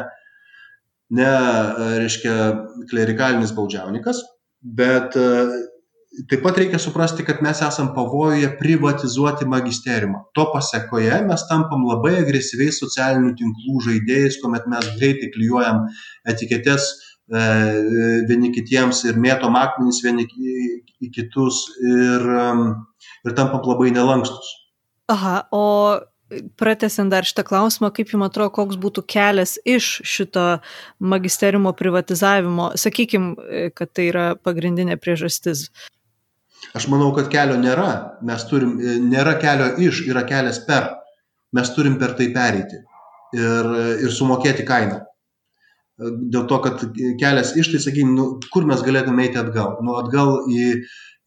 ne 1.16 1.30
e, 1.32 1.88
reiškia, 2.04 2.36
klerikalinis 2.92 3.56
baudžiaunikas, 3.56 4.22
bet 4.60 5.16
e, 5.16 5.28
taip 6.30 6.42
pat 6.42 6.58
reikia 6.58 6.80
suprasti, 6.82 7.24
kad 7.26 7.42
mes 7.44 7.60
esam 7.62 7.92
pavojuje 7.94 8.50
privatizuoti 8.58 9.46
magisteriumą. 9.48 10.24
To 10.34 10.48
pasiekoje 10.52 11.20
mes 11.28 11.44
tampam 11.50 11.86
labai 11.88 12.16
agresyviais 12.22 12.80
socialinių 12.82 13.34
tinklų 13.38 13.84
žaidėjais, 13.86 14.40
kuomet 14.42 14.66
mes 14.70 14.90
greitai 14.98 15.30
klyjuojam 15.34 15.84
etiketės 16.32 16.90
e, 16.90 17.46
vieni 18.30 18.52
kitiems 18.56 19.04
ir 19.08 19.20
mėtom 19.20 19.58
akmenys 19.60 20.02
vieni 20.04 20.26
į 20.28 21.10
kitus 21.14 21.64
ir, 21.78 22.30
ir 23.24 23.36
tampam 23.38 23.62
labai 23.68 23.92
nelankstus. 23.94 24.54
Aha, 25.08 25.42
o 25.54 25.66
Pratesiant 26.60 27.08
dar 27.08 27.24
šitą 27.24 27.40
klausimą, 27.48 27.88
kaip 27.96 28.10
jums 28.12 28.26
atrodo, 28.26 28.52
koks 28.52 28.76
būtų 28.76 29.00
kelias 29.08 29.54
iš 29.64 29.86
šito 30.04 30.42
magisteriumo 31.00 31.72
privatizavimo, 31.76 32.74
sakykim, 32.76 33.30
kad 33.72 33.94
tai 33.96 34.10
yra 34.10 34.24
pagrindinė 34.36 34.98
priežastis. 35.00 35.70
Aš 36.76 36.88
manau, 36.92 37.10
kad 37.16 37.30
kelio 37.32 37.56
nėra. 37.60 37.90
Mes 38.28 38.44
turim, 38.50 38.76
e, 38.80 38.98
nėra 39.02 39.36
kelio 39.42 39.72
iš, 39.88 40.04
yra 40.10 40.24
kelias 40.28 40.60
per. 40.66 40.90
Mes 41.56 41.70
turim 41.74 41.96
per 42.00 42.14
tai 42.18 42.28
pereiti 42.34 42.82
ir, 43.36 43.68
ir 44.04 44.12
sumokėti 44.14 44.66
kainą. 44.68 45.00
E, 45.00 46.12
dėl 46.34 46.46
to, 46.50 46.60
kad 46.64 46.82
kelias 47.20 47.54
iš, 47.56 47.72
tai 47.72 47.82
sakykime, 47.84 48.14
nu, 48.16 48.28
kur 48.52 48.68
mes 48.68 48.82
galėtume 48.84 49.24
eiti 49.26 49.40
atgal? 49.40 49.78
Nu, 49.84 49.96
atgal 50.00 50.34
į, 50.52 50.66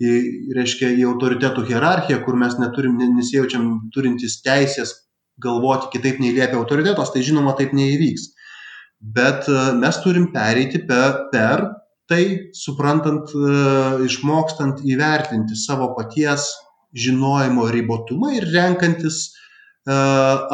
į, 0.02 0.18
reiškia, 0.58 0.92
į 1.00 1.08
autoritetų 1.14 1.66
hierarchiją, 1.72 2.22
kur 2.26 2.38
mes 2.40 2.58
neturim, 2.62 3.00
nesijaučiam 3.18 3.74
turintys 3.96 4.42
teisės 4.46 4.94
galvoti 5.42 5.90
kitaip 5.96 6.20
nei 6.22 6.36
liepia 6.36 6.60
autoritetas, 6.60 7.12
tai 7.14 7.24
žinoma 7.26 7.56
taip 7.58 7.74
neįvyks. 7.78 8.30
Bet 9.02 9.50
e, 9.50 9.62
mes 9.82 10.02
turim 10.04 10.30
pereiti 10.36 10.84
per, 10.86 11.24
per 11.34 11.66
tai 12.12 12.24
suprantant, 12.58 13.32
e, 13.32 14.06
išmokstant 14.08 14.84
įvertinti 14.84 15.56
savo 15.56 15.92
paties 15.96 16.50
žinojimo 16.92 17.70
ribotumą 17.72 18.34
ir 18.36 18.50
renkantis 18.52 19.22
e, 19.30 19.96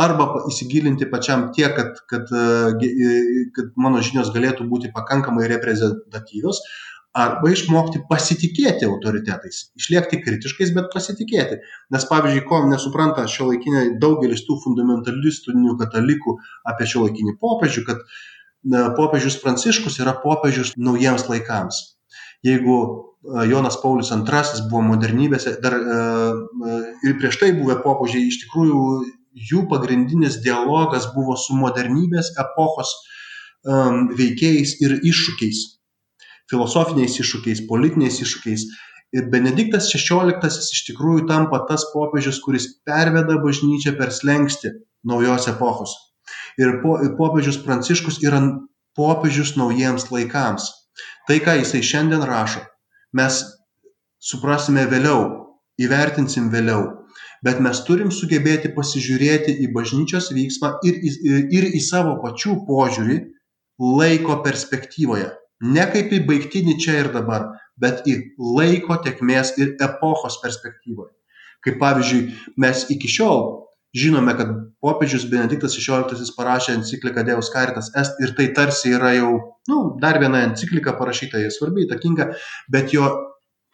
arba 0.05 0.27
įsigilinti 0.51 1.09
pačiam 1.09 1.47
tiek, 1.55 1.73
kad, 1.77 2.03
kad, 2.11 2.29
e, 2.29 3.47
kad 3.57 3.73
mano 3.87 4.03
žinios 4.05 4.29
galėtų 4.35 4.69
būti 4.69 4.93
pakankamai 4.93 5.49
reprezentatyvios, 5.49 6.61
arba 7.17 7.49
išmokti 7.49 8.03
pasitikėti 8.05 8.85
autoritetais, 8.85 9.71
išliekti 9.79 10.19
kritiškais, 10.21 10.69
bet 10.75 10.91
pasitikėti. 10.93 11.57
Nes 11.95 12.05
pavyzdžiui, 12.05 12.45
ko 12.45 12.61
nesupranta 12.69 13.25
šio 13.31 13.49
laikinė 13.49 13.87
daugelis 14.03 14.45
tų 14.45 14.59
fundamentalistinių 14.61 15.73
katalikų 15.81 16.37
apie 16.69 16.89
šio 16.91 17.07
laikinį 17.07 17.39
popiežių, 17.41 17.87
kad 17.87 18.03
uh, 18.03 18.36
popiežius 18.97 19.37
Pranciškus 19.41 19.99
yra 20.01 20.15
popiežius 20.23 20.73
naujiems 20.77 21.27
laikams. 21.29 21.97
Jeigu 22.43 22.77
e, 22.77 23.47
Jonas 23.49 23.77
Paulius 23.81 24.11
II 24.11 24.69
buvo 24.69 24.81
modernybėse, 24.93 25.57
dar 25.61 25.73
e, 25.73 25.81
e, 25.81 26.79
ir 27.07 27.17
prieš 27.19 27.39
tai 27.41 27.51
buvę 27.57 27.79
popiežiai, 27.83 28.27
iš 28.27 28.41
tikrųjų 28.45 28.81
jų 29.51 29.67
pagrindinis 29.69 30.39
dialogas 30.41 31.09
buvo 31.13 31.37
su 31.37 31.55
modernybės 31.57 32.33
epochos 32.41 32.95
veikėjais 33.67 34.77
ir 34.85 34.93
iššūkiais. 35.03 35.57
Filosofiniais 36.47 37.17
iššūkiais, 37.19 37.65
politiniais 37.67 38.21
iššūkiais. 38.23 38.63
Ir 39.17 39.27
Benediktas 39.33 39.89
XVI 39.91 40.47
iš 40.47 40.85
tikrųjų 40.87 41.25
tampa 41.27 41.59
tas 41.67 41.83
popiežius, 41.91 42.39
kuris 42.45 42.69
perveda 42.87 43.35
bažnyčią 43.43 43.97
per 43.99 44.13
slengsti 44.15 44.71
naujos 45.03 45.49
epochos 45.51 45.97
ir 46.61 46.79
po, 46.81 46.97
popiežius 47.19 47.59
Pranciškus 47.63 48.21
yra 48.25 48.41
popiežius 48.97 49.55
naujiems 49.59 50.09
laikams. 50.11 50.69
Tai, 51.29 51.37
ką 51.43 51.59
jisai 51.61 51.83
šiandien 51.85 52.23
rašo, 52.25 52.63
mes 53.13 53.43
suprasime 54.23 54.87
vėliau, 54.89 55.27
įvertinsim 55.77 56.49
vėliau, 56.53 56.85
bet 57.45 57.59
mes 57.61 57.81
turim 57.85 58.09
sugebėti 58.13 58.71
pasižiūrėti 58.73 59.53
į 59.63 59.69
bažnyčios 59.75 60.31
vyksmą 60.33 60.77
ir, 60.87 60.97
ir, 61.05 61.43
ir 61.53 61.67
į 61.77 61.81
savo 61.85 62.17
pačių 62.23 62.61
požiūrį 62.69 63.19
laiko 63.77 64.39
perspektyvoje. 64.45 65.29
Ne 65.61 65.85
kaip 65.89 66.11
į 66.13 66.23
baigtinį 66.25 66.77
čia 66.81 66.99
ir 67.03 67.11
dabar, 67.13 67.47
bet 67.81 68.05
į 68.09 68.17
laiko 68.37 68.97
tekmės 69.05 69.55
ir 69.61 69.75
epochos 69.81 70.39
perspektyvoje. 70.41 71.13
Kaip 71.65 71.79
pavyzdžiui, 71.81 72.27
mes 72.61 72.85
iki 72.93 73.09
šiol 73.09 73.66
žinome 73.95 74.35
kad 74.37 74.51
popiežius 74.83 75.25
benediktas 75.31 75.75
šešioliktasis 75.77 76.33
parašė 76.35 76.75
encikliką 76.79 77.23
deus 77.27 77.51
caritas 77.53 77.91
est 77.95 78.19
ir 78.23 78.33
tai 78.37 78.49
tarsi 78.57 78.91
yra 78.97 79.13
jau 79.15 79.31
nu 79.71 79.79
dar 80.01 80.19
viena 80.19 80.43
enciklika 80.49 80.97
parašyta 80.99 81.39
ji 81.43 81.53
svarbi 81.55 81.87
įtakinga 81.87 82.31
bet 82.73 82.93
jo 82.95 83.07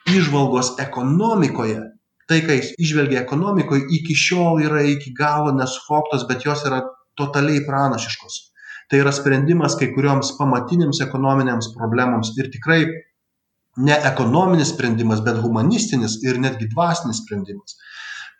įžvalgos 0.09 0.75
ekonomikoje 0.83 1.81
tai 2.29 2.41
ką 2.45 2.57
jis 2.59 2.73
įžvelgia 2.79 3.23
ekonomikoj 3.23 3.87
iki 3.97 4.15
šiol 4.15 4.61
yra 4.63 4.83
iki 4.93 5.13
galo 5.17 5.53
nesuvoktos 5.55 6.27
bet 6.29 6.45
jos 6.47 6.63
yra 6.69 6.83
totaliai 7.19 7.63
pranašiškos. 7.67 8.37
Tai 8.89 8.99
yra 9.03 9.11
sprendimas 9.15 9.75
kai 9.79 9.89
kurioms 9.95 10.33
pamatinėms 10.37 11.01
ekonominėms 11.05 11.71
problemoms 11.75 12.33
ir 12.39 12.49
tikrai 12.53 12.81
ne 13.87 13.97
ekonominis 14.11 14.73
sprendimas 14.73 15.23
bet 15.25 15.39
humanistinis 15.43 16.19
ir 16.27 16.39
netgi 16.41 16.69
dvasinis 16.73 17.23
sprendimas 17.23 17.77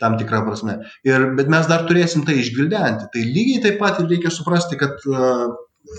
tam 0.02 0.18
tikra 0.20 0.42
prasme. 0.46 0.80
Ir, 1.08 1.30
bet 1.38 1.52
mes 1.52 1.70
dar 1.70 1.86
turėsim 1.90 2.26
tai 2.28 2.40
išgvildenti. 2.42 3.10
Tai 3.14 3.28
lygiai 3.28 3.64
taip 3.68 3.80
pat 3.82 4.02
reikia 4.04 4.34
suprasti, 4.34 4.80
kad 4.80 4.98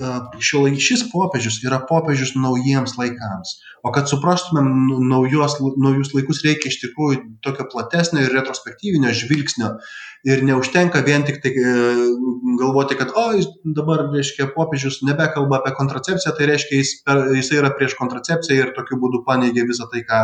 uh, 0.01 0.41
šio 0.41 0.65
šis 0.81 1.05
popiežius 1.13 1.61
yra 1.67 1.83
popiežius 1.89 2.35
naujiems 2.39 2.97
laikams. 2.99 3.59
O 3.85 3.93
kad 3.93 4.09
suprastumėm 4.09 4.71
naujos, 5.11 5.59
naujus 5.61 6.15
laikus, 6.17 6.41
reikia 6.47 6.71
iš 6.73 6.81
tikrųjų 6.87 7.21
tokio 7.45 7.69
platesnio 7.73 8.25
ir 8.25 8.33
retrospektyvinio 8.33 9.13
žvilgsnio. 9.13 9.75
Ir 10.25 10.41
neužtenka 10.41 11.03
vien 11.05 11.21
tik 11.29 11.43
tai 11.45 11.51
e, 11.53 11.73
galvoti, 12.57 12.97
kad, 12.97 13.11
o, 13.13 13.27
jis 13.37 13.51
dabar, 13.77 14.07
reiškia, 14.09 14.47
popiežius 14.55 15.03
nebekalba 15.05 15.59
apie 15.59 15.75
kontracepciją, 15.77 16.33
tai 16.39 16.49
reiškia, 16.49 16.79
jis, 16.81 16.93
per, 17.05 17.21
jis 17.37 17.53
yra 17.53 17.75
prieš 17.77 17.99
kontracepciją 17.99 18.57
ir 18.57 18.73
tokiu 18.79 18.97
būdu 19.03 19.21
paneigia 19.27 19.67
visą 19.69 19.85
tai, 19.93 20.01
ką, 20.09 20.23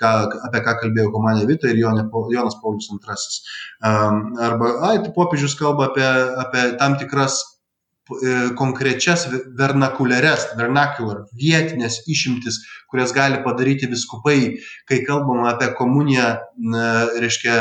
ką, 0.00 0.14
apie 0.48 0.64
ką 0.64 0.78
kalbėjo 0.80 1.12
Komanė 1.12 1.44
Vita 1.50 1.68
ir 1.68 1.82
Jonė, 1.82 2.06
Jonas 2.32 2.56
Paulius 2.62 2.88
II. 2.88 3.28
Arba, 4.48 4.72
ai, 4.88 4.96
tai 5.04 5.12
popiežius 5.12 5.58
kalba 5.60 5.90
apie, 5.90 6.08
apie 6.46 6.70
tam 6.80 6.96
tikras 6.96 7.42
konkrečias 8.58 9.24
vernakuliarias, 9.58 10.50
vernacular, 10.58 11.22
vietinės 11.40 12.02
išimtis, 12.10 12.60
kurias 12.92 13.14
gali 13.16 13.40
padaryti 13.44 13.88
viskupai, 13.88 14.58
kai 14.88 15.00
kalbama 15.06 15.48
apie 15.54 15.70
komuniją, 15.78 16.34
reiškia, 17.22 17.56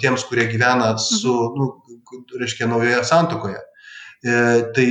tiems, 0.00 0.24
kurie 0.28 0.48
gyvena 0.50 0.94
su, 0.98 1.32
mhm. 1.32 1.60
nu, 1.60 2.38
reiškia, 2.40 2.68
naujoje 2.68 3.04
santokoje. 3.04 3.60
E, 4.24 4.34
tai 4.76 4.86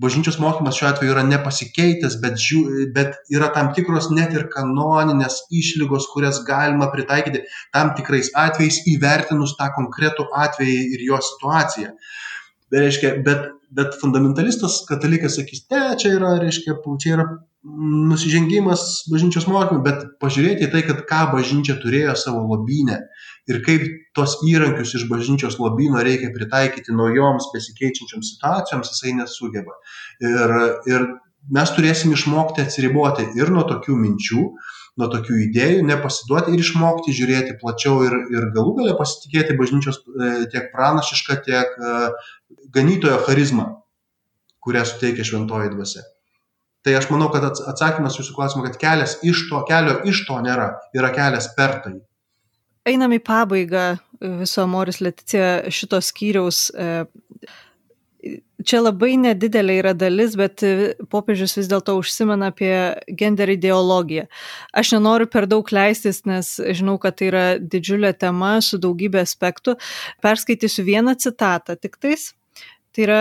bažnyčios 0.00 0.38
mokymas 0.40 0.76
šiuo 0.78 0.88
atveju 0.88 1.12
yra 1.12 1.24
nepasikeitęs, 1.26 2.16
bet, 2.22 2.38
žiū, 2.40 2.86
bet 2.96 3.18
yra 3.34 3.50
tam 3.54 3.72
tikros 3.76 4.08
net 4.14 4.32
ir 4.34 4.46
kanoninės 4.52 5.42
išlygos, 5.52 6.08
kurias 6.12 6.40
galima 6.48 6.88
pritaikyti 6.92 7.42
tam 7.74 7.92
tikrais 7.98 8.32
atvejais 8.46 8.82
įvertinus 8.94 9.56
tą 9.58 9.68
konkretų 9.76 10.28
atvejį 10.46 10.78
ir 10.96 11.04
jo 11.10 11.20
situaciją. 11.30 11.92
Bet, 12.72 12.80
reiškia, 12.82 13.12
bet, 13.26 13.44
bet 13.76 13.98
fundamentalistas 14.00 14.80
katalikas 14.88 15.36
sakys, 15.38 15.64
ne, 15.70 15.82
čia 16.00 16.16
yra, 16.16 16.32
reiškia, 16.42 16.78
čia 17.02 17.12
yra 17.14 17.26
nusižengimas 18.10 18.82
bažnyčios 19.10 19.46
mokymui, 19.50 19.82
bet 19.86 20.04
pažiūrėti 20.22 20.66
į 20.66 20.70
tai, 20.72 20.82
kad 20.86 21.02
ką 21.08 21.22
bažnyčia 21.32 21.76
turėjo 21.82 22.14
savo 22.18 22.44
lobynę 22.46 23.00
ir 23.50 23.60
kaip 23.66 23.86
tos 24.18 24.36
įrankius 24.46 24.94
iš 24.98 25.06
bažnyčios 25.10 25.58
lobyno 25.62 26.02
reikia 26.06 26.30
pritaikyti 26.34 26.94
naujoms 26.94 27.50
besikeičiančioms 27.54 28.34
situacijoms, 28.34 28.92
jisai 28.94 29.16
nesugeba. 29.18 29.74
Ir, 30.22 30.56
ir 30.90 31.08
mes 31.58 31.74
turėsim 31.74 32.14
išmokti 32.14 32.64
atsiriboti 32.66 33.28
ir 33.38 33.52
nuo 33.54 33.66
tokių 33.68 33.98
minčių, 33.98 34.46
nuo 35.00 35.08
tokių 35.12 35.38
idėjų, 35.46 35.84
nepasiduoti 35.86 36.54
ir 36.54 36.62
išmokti 36.62 37.14
žiūrėti 37.16 37.56
plačiau 37.60 38.00
ir, 38.06 38.16
ir 38.32 38.48
galų 38.56 38.76
galę 38.80 38.96
pasitikėti 38.98 39.56
bažnyčios 39.58 40.00
e, 40.00 40.30
tiek 40.52 40.70
pranašišką, 40.72 41.38
tiek 41.44 41.76
e, 41.76 41.96
ganytojo 42.74 43.18
charizmą, 43.26 43.66
kurią 44.64 44.86
suteikia 44.88 45.26
šventoji 45.28 45.74
dvasia. 45.74 46.06
Tai 46.86 46.94
aš 46.96 47.08
manau, 47.10 47.28
kad 47.34 47.44
atsakymas 47.50 48.16
jūsų 48.20 48.36
klausimą, 48.36 48.64
kad 48.68 48.80
kelias 48.80 49.18
iš 49.26 49.48
to, 49.50 49.60
kelio 49.68 49.98
iš 50.08 50.22
to 50.28 50.38
nėra, 50.44 50.70
yra 50.96 51.12
kelias 51.14 51.50
per 51.56 51.80
tai. 51.84 51.96
Einam 52.86 53.12
į 53.12 53.18
pabaigą 53.26 53.86
viso 54.40 54.64
Moris 54.70 55.02
Leticija 55.02 55.66
šito 55.74 55.98
skyriaus. 56.00 56.68
E, 56.70 57.04
čia 58.66 58.82
labai 58.82 59.14
nedidelė 59.20 59.78
yra 59.80 59.94
dalis, 59.96 60.36
bet 60.38 60.64
popiežius 61.12 61.56
vis 61.58 61.70
dėlto 61.70 61.94
užsimena 62.00 62.50
apie 62.52 62.74
gender 63.18 63.52
ideologiją. 63.54 64.26
Aš 64.76 64.96
nenoriu 64.96 65.30
per 65.30 65.48
daug 65.50 65.70
leistis, 65.72 66.24
nes 66.28 66.56
žinau, 66.60 66.98
kad 67.02 67.18
tai 67.18 67.30
yra 67.30 67.46
didžiulė 67.58 68.12
tema 68.18 68.56
su 68.64 68.80
daugybė 68.82 69.22
aspektų. 69.22 69.76
Perskaitysiu 70.24 70.86
vieną 70.86 71.16
citatą 71.22 71.78
tik 71.80 72.00
tais. 72.02 72.32
Tai 72.92 73.06
yra 73.06 73.20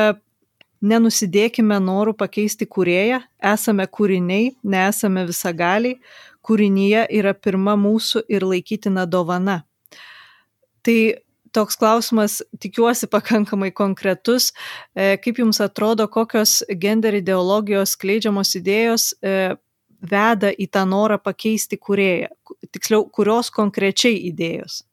Nenusidėkime 0.85 1.77
norų 1.81 2.13
pakeisti 2.19 2.67
kurėją, 2.69 3.21
esame 3.39 3.87
kūriniai, 3.87 4.51
nesame 4.61 5.23
visagaliai, 5.25 5.95
kūrinyje 6.45 7.07
yra 7.15 7.33
pirma 7.33 7.73
mūsų 7.79 8.25
ir 8.29 8.45
laikytina 8.45 9.07
dovana. 9.09 9.63
Tai 10.85 10.97
toks 11.55 11.77
klausimas, 11.79 12.39
tikiuosi, 12.61 13.09
pakankamai 13.11 13.71
konkretus. 13.75 14.51
E, 14.95 15.15
kaip 15.23 15.39
Jums 15.41 15.61
atrodo, 15.63 16.07
kokios 16.11 16.59
gender 16.81 17.17
ideologijos 17.17 17.95
skleidžiamos 17.95 18.55
idėjos 18.59 19.13
e, 19.19 19.55
veda 20.05 20.51
į 20.51 20.67
tą 20.73 20.83
norą 20.89 21.19
pakeisti 21.23 21.79
kurėją? 21.81 22.33
Tiksliau, 22.75 23.07
kurios 23.09 23.51
konkrečiai 23.55 24.19
idėjos? 24.29 24.83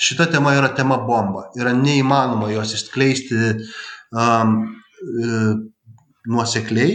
Šita 0.00 0.30
tema 0.32 0.54
yra 0.56 0.72
tema 0.72 0.96
bomba. 1.04 1.50
Yra 1.60 1.74
neįmanoma 1.76 2.48
jos 2.54 2.72
išskleisti 2.78 3.36
um, 4.16 4.54
nuosekliai 6.24 6.94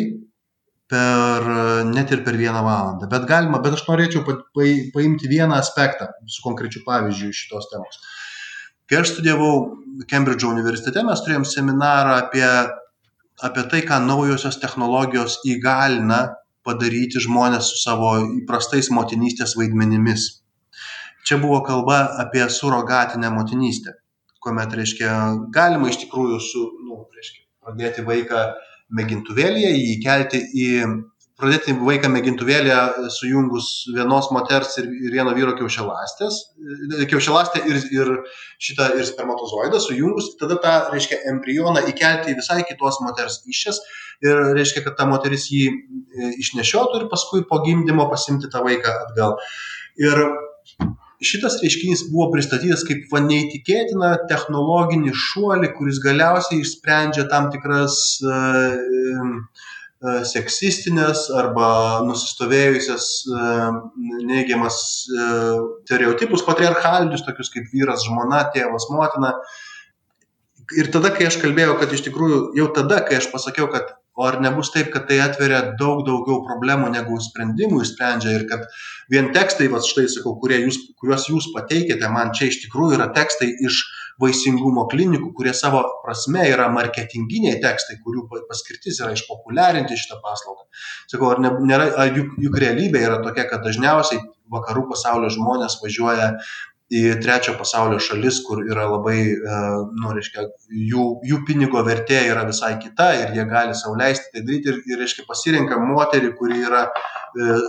per 0.90 1.46
net 1.90 2.12
ir 2.14 2.24
per 2.26 2.38
vieną 2.38 2.62
valandą. 2.66 3.10
Bet 3.10 3.28
galima, 3.30 3.62
bet 3.62 3.78
aš 3.78 3.86
norėčiau 3.88 4.26
pa, 4.26 4.38
pa, 4.54 4.66
paimti 4.94 5.30
vieną 5.30 5.58
aspektą 5.58 6.12
su 6.30 6.44
konkrečiu 6.46 6.84
pavyzdžiu 6.86 7.32
šitos 7.34 7.70
temos. 7.72 8.02
Kai 8.90 9.02
aš 9.02 9.16
studijavau 9.16 9.54
Kembridžo 10.10 10.50
universitete, 10.52 11.02
mes 11.08 11.22
turėjom 11.26 11.46
seminarą 11.50 12.18
apie, 12.20 12.46
apie 13.48 13.64
tai, 13.72 13.82
ką 13.88 14.02
naujosios 14.06 14.60
technologijos 14.62 15.40
įgalina 15.48 16.20
padaryti 16.66 17.22
žmonės 17.24 17.72
su 17.72 17.80
savo 17.82 18.12
įprastais 18.42 18.92
motinystės 18.94 19.56
vaidmenimis. 19.58 20.28
Čia 21.26 21.40
buvo 21.42 21.62
kalba 21.66 22.04
apie 22.22 22.46
surogatinę 22.54 23.32
motinystę, 23.34 23.96
kuomet, 24.44 24.76
reiškia, 24.78 25.14
galima 25.56 25.90
iš 25.90 26.04
tikrųjų 26.04 26.38
su, 26.44 26.66
nu, 26.86 27.00
reiškia, 27.16 27.42
pradėti 27.66 28.06
vaiką 28.06 28.44
mėgintuvėlėje, 28.94 29.72
jį 29.74 29.88
įkelti 29.96 30.44
į 30.62 30.70
pradėti 31.40 31.76
vaiką 31.76 32.10
mėgintuvėlėje 32.14 33.10
sujungus 33.12 33.68
vienos 33.92 34.30
moters 34.32 34.78
ir, 34.80 34.88
vieno 35.12 35.34
vyro 35.36 35.56
kiaušialastės, 35.58 36.40
kiaušialastę 37.12 37.64
ir, 37.68 37.82
ir 37.92 38.12
šitą 38.64 38.94
ir 39.00 39.08
spermatozoidą 39.10 39.82
sujungus, 39.84 40.32
tada 40.40 40.58
tą, 40.64 40.76
reiškia, 40.94 41.20
embrioną 41.34 41.84
įkelti 41.92 42.32
į 42.32 42.40
visai 42.40 42.62
kitos 42.70 43.02
moters 43.04 43.42
išės 43.52 43.82
ir 44.24 44.42
reiškia, 44.56 44.86
kad 44.88 44.96
ta 45.00 45.08
moteris 45.10 45.50
jį 45.52 45.66
e, 45.68 46.32
išnešiotų 46.40 47.04
ir 47.04 47.08
paskui 47.12 47.44
po 47.50 47.60
gimdymo 47.66 48.08
pasimti 48.12 48.48
tą 48.52 48.64
vaiką 48.64 48.96
atgal. 49.04 49.36
Ir 50.00 50.24
šitas 51.26 51.60
reiškinys 51.60 52.08
buvo 52.14 52.30
pristatytas 52.32 52.88
kaip 52.88 53.12
va 53.12 53.20
neįtikėtiną 53.28 54.16
technologinį 54.32 55.12
šuolį, 55.20 55.74
kuris 55.76 56.00
galiausiai 56.04 56.64
išsprendžia 56.64 57.28
tam 57.32 57.52
tikras 57.52 58.00
uh, 58.24 59.40
seksistinės 60.30 61.26
arba 61.36 61.68
nusistovėjusias 62.08 63.10
uh, 63.32 63.78
neigiamas 64.28 64.80
stereotipus, 65.10 66.46
patriarchalinius, 66.48 67.26
tokius 67.28 67.52
kaip 67.54 67.70
vyras, 67.74 68.06
žmona, 68.08 68.46
tėvas, 68.56 68.90
motina. 68.94 69.36
Ir 70.78 70.90
tada, 70.94 71.12
kai 71.14 71.28
aš 71.30 71.38
kalbėjau, 71.44 71.76
kad 71.82 71.94
iš 71.94 72.08
tikrųjų 72.08 72.40
jau 72.58 72.72
tada, 72.74 73.04
kai 73.06 73.20
aš 73.20 73.30
pasakiau, 73.34 73.70
kad 73.74 73.94
o 74.16 74.24
ar 74.24 74.40
nebus 74.42 74.72
taip 74.72 74.92
kad 74.94 75.08
tai 75.10 75.20
atveria 75.24 75.62
daug 75.80 76.04
daugiau 76.08 76.40
problemų 76.48 76.92
negu 76.94 77.18
sprendimų 77.22 77.82
išsprendžia 77.84 78.36
ir 78.38 78.46
kad 78.52 78.64
vien 79.12 79.32
tekstai 79.36 79.68
vat 79.74 79.88
štai 79.88 80.08
sakau 80.12 80.38
jūs 80.40 80.80
kuriuos 81.02 81.28
jūs 81.32 81.52
pateikiate 81.56 82.12
man 82.14 82.32
čia 82.38 82.48
iš 82.52 82.62
tikrųjų 82.64 82.96
yra 83.00 83.10
tekstai 83.16 83.52
iš 83.68 83.82
vaisingumo 84.22 84.86
klinikų 84.92 85.32
kurie 85.38 85.54
savo 85.58 85.82
prasme 86.04 86.46
yra 86.50 86.70
marketinginiai 86.74 87.58
tekstai 87.64 87.98
kurių 88.04 88.28
paskirtis 88.50 89.02
yra 89.04 89.16
išpopuliarinti 89.16 89.98
šitą 90.00 90.22
paslaugą. 90.24 90.64
Sakau 91.12 91.34
ar 91.34 91.44
ne 91.44 91.52
nėra 91.72 91.90
ar 92.06 92.14
juk 92.16 92.38
juk 92.46 92.62
realybė 92.64 93.04
yra 93.10 93.20
tokia 93.26 93.48
kad 93.50 93.66
dažniausiai 93.66 94.22
vakarų 94.56 94.88
pasaulio 94.94 95.34
žmonės 95.34 95.80
važiuoja 95.84 96.32
į 96.94 97.02
trečio 97.18 97.56
pasaulio 97.58 97.98
šalis, 98.04 98.44
kur 98.46 98.62
yra 98.62 98.86
labai, 98.92 99.18
e, 99.34 99.62
nu, 99.98 100.12
reiškia, 100.14 100.44
jų, 100.70 101.06
jų 101.26 101.40
pinigo 101.48 101.82
vertė 101.86 102.20
yra 102.30 102.44
visai 102.46 102.76
kita 102.82 103.08
ir 103.24 103.34
jie 103.34 103.46
gali 103.50 103.74
sauliaisti 103.74 104.30
tai 104.34 104.44
daryti 104.46 104.70
ir, 104.70 104.82
ir 104.92 105.02
reiškia, 105.02 105.26
pasirenka 105.26 105.80
moterį, 105.82 106.36
kuri 106.38 106.62
yra 106.62 106.84
e, 106.86 107.25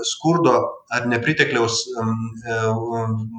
skurdo 0.06 0.56
ar 0.90 1.06
nepritekliaus 1.10 1.80
e, 1.82 2.56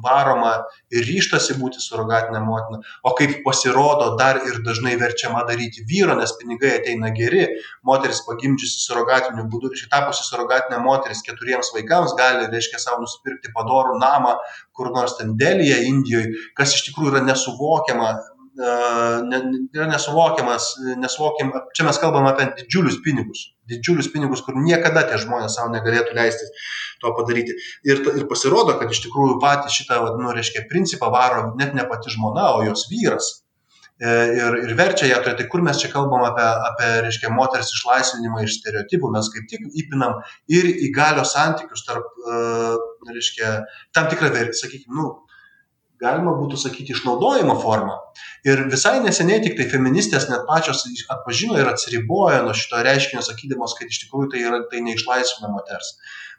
varoma 0.04 0.52
ir 0.92 1.06
ryštasi 1.08 1.56
būti 1.62 1.80
surogatinė 1.80 2.42
motina, 2.44 2.82
o 3.08 3.14
kaip 3.16 3.40
pasirodo 3.46 4.10
dar 4.20 4.42
ir 4.50 4.60
dažnai 4.66 4.98
verčiama 5.00 5.46
daryti 5.48 5.86
vyro, 5.88 6.18
nes 6.20 6.36
pinigai 6.42 6.74
ateina 6.82 7.14
geri, 7.16 7.46
moteris 7.88 8.20
pagimdžiusi 8.28 8.84
surogatiniu 8.84 9.48
būdu, 9.48 9.72
reiškia, 9.72 9.92
tapusi 9.96 10.28
surogatinė 10.28 10.82
moteris 10.84 11.24
keturiems 11.28 11.72
vaikams 11.76 12.18
gali, 12.20 12.50
reiškia, 12.52 12.82
savo 12.84 13.06
nusipirkti 13.06 13.54
padorų 13.56 13.96
namą, 14.02 14.36
kur 14.76 14.92
nors 14.96 15.16
ten 15.20 15.38
Delyje, 15.40 15.80
Indijoje, 15.88 16.34
kas 16.58 16.76
iš 16.76 16.90
tikrųjų 16.90 17.16
yra 17.16 17.24
nesuvokiama, 17.30 18.12
e, 18.12 18.37
ne, 18.58 19.40
yra 19.76 19.88
nesuvokiamas, 19.92 20.72
nesuvokiam, 20.98 21.52
čia 21.78 21.86
mes 21.86 22.00
kalbam 22.02 22.26
apie 22.30 22.48
didžiulius 22.58 23.00
pinigus, 23.06 23.44
didžiulius 23.70 24.10
pinigus, 24.14 24.42
kur 24.46 24.58
niekada 24.58 25.04
tie 25.10 25.20
žmonės 25.22 25.58
savo 25.60 25.70
negalėtų 25.76 26.16
leisti 26.18 26.50
to 27.04 27.14
padaryti. 27.18 27.58
Ir, 27.86 28.02
ir 28.18 28.30
pasirodo, 28.30 28.78
kad 28.80 28.94
iš 28.94 29.04
tikrųjų 29.06 29.38
patį 29.44 29.74
šitą, 29.76 30.00
nu, 30.18 30.32
reiškia, 30.34 30.66
principą 30.72 31.12
varo 31.14 31.52
net 31.60 31.78
ne 31.78 31.86
pati 31.90 32.14
žmona, 32.14 32.50
o 32.58 32.64
jos 32.66 32.88
vyras. 32.90 33.36
E, 33.98 34.10
ir, 34.38 34.58
ir 34.62 34.74
verčia 34.78 35.08
ją 35.10 35.22
turėti, 35.26 35.48
kur 35.50 35.64
mes 35.66 35.78
čia 35.82 35.90
kalbam 35.90 36.26
apie, 36.26 36.46
apie 36.72 36.90
reiškia, 37.06 37.32
moters 37.34 37.72
išlaisvinimą 37.74 38.44
iš 38.46 38.60
stereotipų, 38.60 39.10
mes 39.14 39.30
kaip 39.34 39.48
tik 39.50 39.64
įpinam 39.84 40.20
ir 40.54 40.70
į 40.70 40.92
galios 40.94 41.34
santykius 41.34 41.86
tarp, 41.88 42.06
uh, 42.26 42.76
reiškia, 43.10 43.56
tam 43.98 44.10
tikrą, 44.12 44.30
sakykime, 44.54 44.94
nu, 45.00 45.16
galima 46.02 46.34
būtų 46.38 46.60
sakyti, 46.62 46.94
išnaudojimo 46.96 47.56
formą. 47.62 47.98
Ir 48.48 48.64
visai 48.72 48.98
neseniai 49.04 49.42
tik 49.44 49.58
tai 49.58 49.68
feministės 49.72 50.30
net 50.32 50.46
pačios 50.50 50.84
atpažino 51.14 51.58
ir 51.60 51.70
atsiribojo 51.72 52.44
nuo 52.46 52.56
šito 52.58 52.82
reiškinio, 52.86 53.24
sakydamos, 53.26 53.76
kad 53.80 53.90
iš 53.92 54.04
tikrųjų 54.06 54.32
tai, 54.34 54.46
yra, 54.46 54.62
tai 54.72 54.84
neišlaisvina 54.86 55.52
moters. 55.54 55.96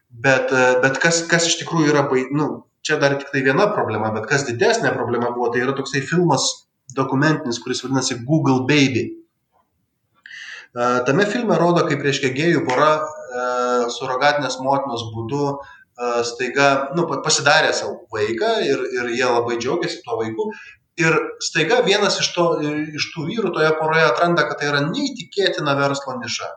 Bet, 0.09 0.52
e, 0.54 0.64
bet 0.84 1.00
kas, 1.02 1.24
kas 1.30 1.50
iš 1.50 1.59
tikrųjų 1.62 1.92
yra, 1.92 2.06
nu, 2.38 2.48
čia 2.86 2.96
dar 3.02 3.18
tik 3.20 3.32
tai 3.34 3.44
viena 3.44 3.68
problema, 3.74 4.12
bet 4.14 4.28
kas 4.30 4.46
didesnė 4.48 4.94
problema 4.94 5.32
buvo, 5.34 5.50
tai 5.52 5.64
yra 5.66 5.74
toksai 5.76 6.00
filmas 6.06 6.46
dokumentinis, 6.96 7.61
kuris 7.61 7.82
vadinasi 7.84 8.22
Google 8.28 8.62
Baby. 8.70 9.04
E, 10.72 10.86
tame 11.09 11.26
filme 11.28 11.59
rodo, 11.61 11.84
kaip 11.88 12.06
reiškia 12.06 12.30
gėjų 12.36 12.64
pora 12.68 12.94
e, 12.96 13.02
surogatinės 13.98 14.61
motinos 14.64 15.11
būdu 15.12 15.50
staiga 16.26 16.68
nu, 16.96 17.07
pasidarė 17.24 17.72
savo 17.74 18.05
vaiką 18.14 18.53
ir, 18.66 18.84
ir 18.94 19.11
jie 19.16 19.26
labai 19.26 19.59
džiaugiasi 19.59 20.03
tuo 20.05 20.18
vaiku. 20.20 20.51
Ir 20.99 21.14
staiga 21.42 21.80
vienas 21.86 22.18
iš, 22.22 22.32
to, 22.34 22.46
iš 22.99 23.11
tų 23.14 23.28
vyrų 23.28 23.53
toje 23.55 23.70
poroje 23.78 24.07
atranda, 24.09 24.46
kad 24.49 24.59
tai 24.59 24.72
yra 24.72 24.82
neįtikėtina 24.86 25.76
verslo 25.78 26.16
niša. 26.18 26.49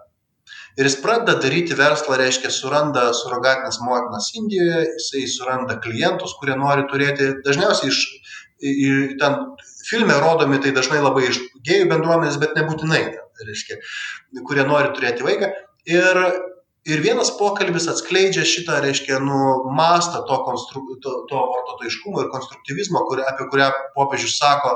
Ir 0.80 0.88
jis 0.88 0.96
pradeda 1.04 1.36
daryti 1.44 1.76
verslą, 1.76 2.16
reiškia, 2.22 2.50
suranda 2.54 3.10
surogatinės 3.18 3.82
motinas 3.84 4.30
Indijoje, 4.40 4.86
jisai 4.96 5.26
suranda 5.30 5.76
klientus, 5.84 6.34
kurie 6.40 6.56
nori 6.58 6.88
turėti, 6.90 7.28
dažniausiai 7.46 7.92
iš, 7.92 8.00
iš 8.72 9.18
ten 9.20 9.36
filme 9.90 10.16
rodomi 10.24 10.62
tai 10.64 10.72
dažnai 10.76 11.02
labai 11.04 11.28
iš 11.28 11.42
gėjų 11.68 11.90
bendruomenės, 11.92 12.40
bet 12.42 12.56
nebūtinai, 12.58 13.02
tai 13.12 13.50
reiškia, 13.50 13.82
kurie 14.48 14.66
nori 14.70 14.94
turėti 14.96 15.28
vaiką. 15.28 15.52
Ir 15.92 16.22
ir 16.90 17.02
vienas 17.04 17.30
pokalbis 17.38 17.86
atskleidžia 17.92 18.44
šitą 18.48 18.80
reiškia 18.82 19.20
nu 19.22 19.40
mastą 19.78 20.24
to 20.28 20.38
konstru 20.48 20.82
to 21.04 21.14
to 21.30 21.42
vartotojiškumo 21.54 22.24
ir 22.24 22.32
konstruktyvizmo 22.34 23.04
kur 23.10 23.22
apie 23.22 23.48
kurią 23.54 23.70
popiežius 23.96 24.38
sako 24.42 24.74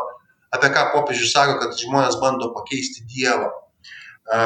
apie 0.53 0.70
ką 0.76 0.89
popiežius 0.93 1.34
sako 1.34 1.60
kad 1.62 1.78
žmonės 1.80 2.20
bando 2.22 2.51
pakeisti 2.53 3.06
dievą. 3.10 3.49
A, 4.26 4.38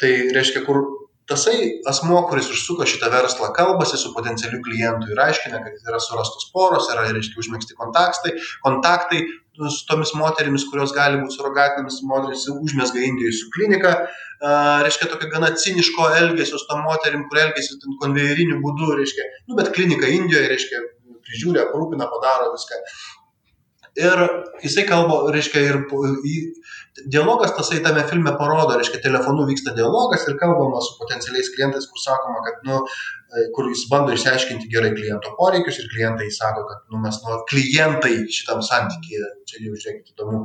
tai 0.00 0.12
reiškia 0.36 0.62
kur 0.66 0.84
tasai 1.30 1.80
asmuo 1.88 2.20
kuris 2.28 2.50
užsuko 2.52 2.86
šitą 2.88 3.10
verslą 3.12 3.50
kalbasi 3.56 3.98
su 4.00 4.12
potencialiu 4.14 4.60
klientu 4.66 5.12
ir 5.12 5.20
aiškina 5.24 5.60
kad 5.64 5.88
yra 5.88 6.00
surastos 6.02 6.48
poros 6.52 6.88
yra 6.92 7.06
reiškia 7.08 7.40
užmegzti 7.42 7.78
kontaktai 7.80 8.36
kontaktai 8.66 9.24
su 9.68 9.84
tomis 9.88 10.14
moterimis 10.16 10.64
kurios 10.70 10.94
gali 10.96 11.20
būt 11.20 11.36
surogatinėmis 11.36 12.00
moterys 12.08 12.48
užmezga 12.54 13.04
indijoj 13.10 13.36
su 13.36 13.52
klinika 13.54 13.94
reiškia 14.40 15.08
tokio 15.08 15.28
gana 15.28 15.54
ciniško 15.56 16.08
elgesio 16.18 16.58
su 16.58 16.66
tom 16.68 16.82
moterim, 16.82 17.28
kur 17.28 17.38
elgesi 17.38 17.76
konvejeriniu 18.00 18.60
būdu, 18.64 18.96
reiškia, 18.96 19.24
nu, 19.48 19.56
bet 19.56 19.72
klinika 19.74 20.08
Indijoje, 20.08 20.48
reiškia, 20.48 20.80
prižiūri, 21.26 21.60
aprūpina, 21.60 22.08
padaro 22.08 22.52
viską. 22.54 22.80
Ir 24.00 24.20
jisai 24.62 24.86
kalba, 24.88 25.18
reiškia, 25.34 25.60
ir 25.66 25.80
dialogas 27.10 27.52
tasai 27.56 27.82
tame 27.84 28.06
filme 28.08 28.32
parodo, 28.38 28.78
reiškia, 28.78 29.02
telefonu 29.04 29.44
vyksta 29.50 29.74
dialogas 29.76 30.24
ir 30.28 30.38
kalbama 30.40 30.80
su 30.80 30.96
potencialiais 31.02 31.50
klientais, 31.56 31.88
kur 31.90 32.00
sakoma, 32.00 32.40
kad, 32.46 32.62
nu, 32.68 32.80
kur 33.54 33.68
jis 33.70 33.84
bando 33.90 34.14
išsiaiškinti 34.14 34.68
gerai 34.72 34.90
kliento 34.94 35.30
poreikius 35.38 35.78
ir 35.78 35.88
klientai 35.92 36.30
sako, 36.34 36.64
kad 36.66 36.80
nu, 36.90 36.98
mes 37.04 37.20
nuo 37.22 37.38
klientai 37.50 38.12
šitam 38.34 38.62
santykiai, 38.66 39.28
čia 39.46 39.60
jau 39.62 39.74
žiūrėkit 39.74 40.14
įdomu, 40.14 40.40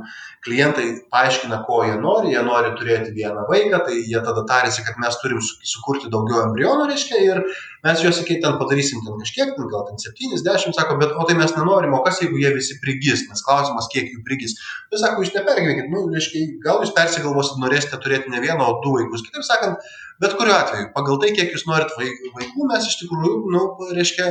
klientai 0.46 0.86
paaiškina, 1.10 1.58
ko 1.66 1.80
jie 1.86 1.96
nori, 2.02 2.30
jie 2.34 2.44
nori 2.46 2.70
turėti 2.78 3.14
vieną 3.16 3.46
vaiką, 3.50 3.82
tai 3.88 3.98
jie 3.98 4.22
tada 4.28 4.44
tarėsi, 4.50 4.84
kad 4.86 5.00
mes 5.02 5.18
turim 5.22 5.42
sukurti 5.42 6.12
daugiau 6.12 6.44
embrionų, 6.44 6.86
reiškia, 6.92 7.22
ir 7.26 7.42
mes 7.86 8.06
juos 8.06 8.22
iki 8.22 8.38
ten 8.44 8.58
padarysim 8.60 9.02
ten 9.06 9.18
kažkiek, 9.18 9.52
ten, 9.58 9.68
gal 9.72 9.86
ten 9.90 9.98
70, 10.06 10.78
sako, 10.78 10.98
bet 11.02 11.14
o 11.18 11.26
tai 11.26 11.38
mes 11.38 11.54
nenorim, 11.58 11.94
o 11.98 12.02
kas 12.06 12.22
jeigu 12.22 12.38
jie 12.42 12.54
visi 12.54 12.78
prigis, 12.82 13.26
nes 13.30 13.42
klausimas, 13.46 13.90
kiek 13.92 14.14
jų 14.14 14.22
prigis. 14.26 14.58
Tai 14.92 15.02
sako, 15.02 15.26
jūs 15.26 15.34
nepergyvenkit, 15.34 15.90
nu, 15.90 16.06
reiškia, 16.14 16.46
gal 16.62 16.82
jūs 16.84 16.94
persigalvosit, 16.94 17.58
norėsite 17.62 17.98
turėti 18.02 18.30
ne 18.30 18.42
vieną, 18.42 18.62
o 18.62 18.78
du 18.84 18.94
vaikus. 18.98 19.26
Kitaip 19.26 19.46
sakant, 19.46 19.94
bet 20.22 20.36
kuriuo 20.38 20.56
atveju 20.56 20.92
pagal 20.96 21.20
tai 21.22 21.32
kiek 21.36 21.54
jūs 21.54 21.66
norit 21.68 21.92
vaikų 21.98 22.68
mes 22.70 22.88
iš 22.90 23.00
tikrųjų 23.02 23.34
nu 23.54 23.64
reiškia 23.96 24.30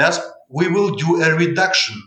mes 0.00 0.20
we 0.50 0.68
will 0.68 0.94
do 0.96 1.18
a 1.22 1.32
reduction. 1.34 1.98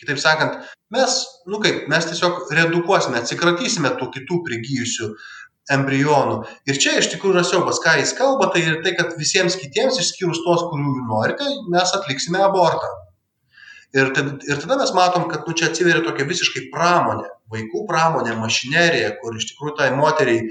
Kitaip 0.00 0.18
sakant 0.18 0.58
mes 0.92 1.20
nu 1.46 1.60
kaip 1.62 1.86
mes 1.92 2.08
tiesiog 2.10 2.50
redukuosime 2.58 3.20
atsikratysime 3.22 3.94
tų 4.00 4.10
kitų 4.16 4.42
prigijusių 4.48 5.12
embrionų. 5.72 6.40
Ir 6.66 6.80
čia 6.82 6.96
iš 6.98 7.12
tikrųjų 7.12 7.36
yra 7.36 7.44
siaubas 7.46 7.78
ką 7.84 7.94
jis 8.00 8.14
kalba 8.18 8.50
tai 8.52 8.64
ir 8.66 8.80
tai 8.84 8.96
kad 8.98 9.14
visiems 9.18 9.56
kitiems 9.60 10.00
išskyrus 10.02 10.42
tuos 10.42 10.66
kurių 10.70 11.06
norite 11.06 11.46
mes 11.70 11.94
atliksime 11.98 12.42
abortą. 12.42 12.90
Ir 13.92 14.08
ir 14.48 14.60
tada 14.60 14.78
mes 14.80 14.92
matom 14.96 15.28
kad 15.30 15.46
nu 15.46 15.54
čia 15.54 15.68
atsiveria 15.70 16.02
tokia 16.04 16.26
visiškai 16.28 16.68
pramonė. 16.74 17.28
Vaikų 17.52 17.84
pramonė 17.88 18.34
mašinerija 18.40 19.14
kur 19.20 19.36
iš 19.36 19.50
tikrųjų 19.52 19.76
tai 19.78 19.90
moteriai 19.96 20.46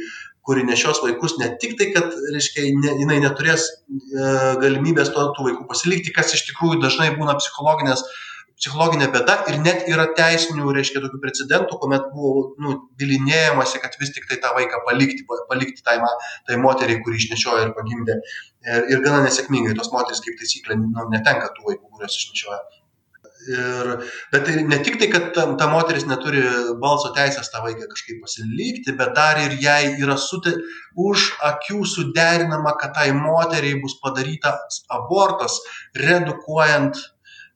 kuri 0.47 0.63
nešios 0.65 1.01
vaikus 1.03 1.37
ne 1.41 1.51
tik 1.61 1.77
tai, 1.79 1.91
kad, 1.95 2.17
reiškia, 2.33 2.65
ne, 2.81 2.95
jinai 3.03 3.19
neturės 3.23 3.67
e, 3.69 4.25
galimybės 4.63 5.13
to, 5.13 5.27
tų 5.37 5.47
vaikų 5.49 5.67
pasilikti, 5.69 6.13
kas 6.15 6.33
iš 6.37 6.47
tikrųjų 6.49 6.81
dažnai 6.81 7.11
būna 7.17 7.37
psichologinės, 7.37 8.03
psichologinė 8.61 9.07
bėda 9.13 9.37
ir 9.49 9.57
net 9.61 9.87
yra 9.89 10.07
teisinių, 10.17 10.73
reiškia, 10.75 11.01
tokių 11.03 11.21
precedentų, 11.23 11.77
kuomet 11.81 12.09
buvo, 12.13 12.43
nu, 12.61 12.75
bilinėjamasi, 13.01 13.81
kad 13.81 13.97
vis 14.01 14.13
tik 14.17 14.27
tai 14.29 14.37
tą 14.43 14.53
vaiką 14.57 14.83
palikti, 14.89 15.25
palikti 15.49 15.85
tai, 15.85 15.97
tai 16.49 16.59
moteriai, 16.61 17.01
kuri 17.05 17.21
išnešiojo 17.21 17.63
ir 17.65 17.73
pagimdė. 17.77 18.19
Ir, 18.69 18.85
ir 18.93 19.01
gana 19.05 19.23
nesėkmingai 19.25 19.73
tos 19.77 19.89
moteris, 19.93 20.21
kaip 20.25 20.37
taisyklė, 20.41 20.77
nu, 20.83 21.07
netenka 21.13 21.49
tų 21.55 21.71
vaikų, 21.71 21.89
kuriuos 21.89 22.19
išnešioja. 22.21 22.61
Ir, 23.49 23.87
bet 24.29 24.43
tai 24.45 24.61
ne 24.69 24.77
tik 24.85 24.99
tai, 25.01 25.07
kad 25.09 25.31
ta, 25.33 25.47
ta 25.57 25.65
moteris 25.71 26.03
neturi 26.05 26.43
balso 26.81 27.09
teisės 27.15 27.49
tą 27.49 27.63
vaiką 27.63 27.87
kažkaip 27.89 28.19
pasilikti, 28.21 28.93
bet 28.99 29.15
dar 29.17 29.39
ir 29.41 29.55
jai 29.63 29.95
yra 29.97 30.17
sute, 30.21 30.53
už 30.93 31.25
akių 31.49 31.81
suderinama, 31.89 32.75
kad 32.77 32.93
tai 32.99 33.07
moteriai 33.17 33.79
bus 33.81 33.97
padarytas 34.03 34.83
abortas, 34.93 35.57
redukuojant, 35.97 37.01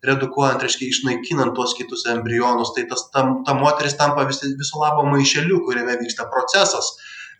redukuojant, 0.10 0.66
reiškia, 0.66 0.90
išnaikinant 0.90 1.54
tuos 1.58 1.78
kitus 1.78 2.08
embrionus. 2.10 2.74
Tai 2.74 2.88
tas, 2.90 3.06
ta, 3.14 3.28
ta 3.46 3.58
moteris 3.58 3.98
tampa 4.00 4.26
vis, 4.26 4.42
viso 4.58 4.82
labo 4.82 5.06
maišeliu, 5.12 5.62
kuriame 5.68 6.00
vyksta 6.02 6.26
procesas 6.34 6.96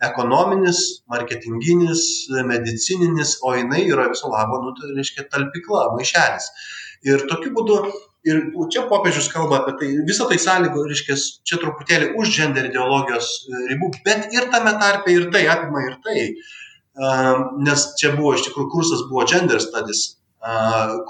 ekonominis, 0.06 1.02
marketinginis, 1.10 2.02
medicininis, 2.46 3.38
o 3.42 3.54
jinai 3.56 3.86
yra 3.88 4.10
viso 4.12 4.30
labo, 4.30 4.60
nu, 4.62 4.74
tai 4.76 4.94
reiškia, 4.94 5.26
talpikla, 5.32 5.88
maišelis. 5.96 6.52
Ir 7.06 7.26
tokiu 7.30 7.52
būdu 7.56 7.80
ir 8.26 8.42
čia 8.74 8.84
popiežius 8.90 9.28
kalba 9.32 9.60
apie 9.60 9.76
tai 9.80 9.88
visa 10.08 10.26
tai 10.30 10.38
sąlygo 10.42 10.84
reiškias 10.90 11.26
čia 11.46 11.60
truputėlį 11.62 12.12
už 12.20 12.34
gender 12.36 12.68
ideologijos 12.68 13.30
e, 13.46 13.64
ribų 13.72 13.92
bet 14.06 14.30
ir 14.34 14.48
tame 14.54 14.74
tarpe 14.82 15.14
ir 15.14 15.28
tai 15.34 15.46
apima 15.52 15.84
ir 15.86 15.98
tai 16.06 16.28
nes 17.66 17.82
čia 18.00 18.14
buvo 18.16 18.32
iš 18.32 18.46
tikrųjų 18.46 18.70
kursas 18.72 19.02
buvo 19.10 19.26
gender 19.28 19.60
studies 19.60 20.16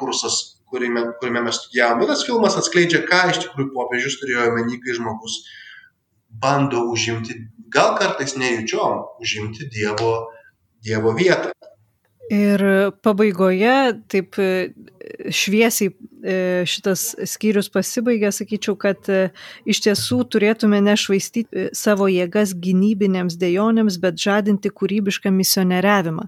kursas 0.00 0.38
kuriame, 0.66 1.04
kuriame 1.20 1.44
mes 1.46 1.60
studijavom 1.60 2.02
bet 2.02 2.10
tas 2.10 2.24
filmas 2.26 2.56
atskleidžia 2.58 3.04
ką 3.06 3.20
iš 3.30 3.44
tikrųjų 3.44 3.70
popiežius 3.76 4.18
turėjo 4.22 4.48
omeny 4.50 4.80
kai 4.82 4.96
žmogus 4.98 5.44
bando 6.42 6.82
užimti 6.90 7.38
gal 7.72 7.94
kartais 8.00 8.34
nejučiom 8.36 9.22
užimti 9.22 9.70
dievo 9.70 10.26
dievo 10.86 11.14
vietą. 11.16 11.52
Ir 12.30 12.62
pabaigoje 13.06 13.74
taip 14.10 14.38
e, 14.42 14.50
šviesiai 15.30 15.92
šitas 16.66 17.14
skyrius 17.28 17.68
pasibaigia, 17.72 18.32
sakyčiau, 18.34 18.74
kad 18.80 19.08
e, 19.12 19.28
iš 19.68 19.80
tiesų 19.84 20.18
turėtume 20.32 20.80
nešvaistyti 20.84 21.68
savo 21.76 22.08
jėgas 22.10 22.54
gynybinėms 22.62 23.38
dėjonėms, 23.40 23.98
bet 24.02 24.18
žadinti 24.20 24.72
kūrybišką 24.74 25.32
misionieriavimą. 25.34 26.26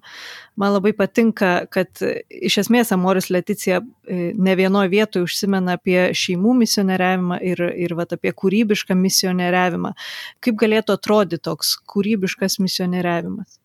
Man 0.59 0.75
labai 0.75 0.93
patinka, 0.99 1.53
kad 1.71 2.03
iš 2.29 2.59
esmės 2.65 2.91
Amoris 2.95 3.31
Leticija 3.31 3.81
ne 4.09 4.57
vienoje 4.59 4.91
vietoje 4.95 5.29
užsimena 5.29 5.77
apie 5.79 6.09
šeimų 6.19 6.57
misionieriavimą 6.65 7.39
ir, 7.47 7.63
ir 7.87 7.95
vat, 7.99 8.17
apie 8.17 8.35
kūrybišką 8.35 8.97
misionieriavimą. 8.99 9.95
Kaip 10.43 10.59
galėtų 10.59 10.99
atrodyti 10.99 11.43
toks 11.51 11.77
kūrybiškas 11.95 12.59
misionieriavimas? 12.65 13.58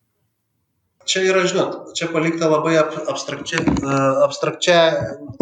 Čia 1.08 1.24
yra, 1.28 1.44
žinot, 1.48 1.94
čia 1.96 2.08
palikta 2.12 2.48
labai 2.50 2.76
abstrakčiai, 2.80 3.64
e, 3.64 3.96
abstrakčiai 4.26 4.86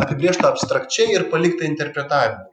apibriešta 0.03 0.51
abstrakčiai 0.51 1.15
ir 1.17 1.29
palikta 1.33 1.67
interpretavimui, 1.69 2.51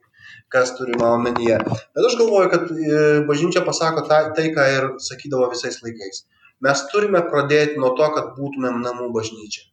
kas 0.53 0.75
turima 0.77 1.13
omenyje. 1.17 1.57
Bet 1.65 2.09
aš 2.09 2.17
galvoju, 2.21 2.51
kad 2.53 2.69
e, 2.69 3.01
bažnyčia 3.29 3.65
pasako 3.65 4.05
tai, 4.09 4.21
tai, 4.37 4.49
ką 4.55 4.67
ir 4.75 4.87
sakydavo 5.09 5.49
visais 5.53 5.81
laikais. 5.85 6.25
Mes 6.65 6.85
turime 6.91 7.21
pradėti 7.31 7.79
nuo 7.79 7.93
to, 7.97 8.07
kad 8.15 8.33
būtumėm 8.37 8.81
namų 8.83 9.11
bažnyčia. 9.15 9.69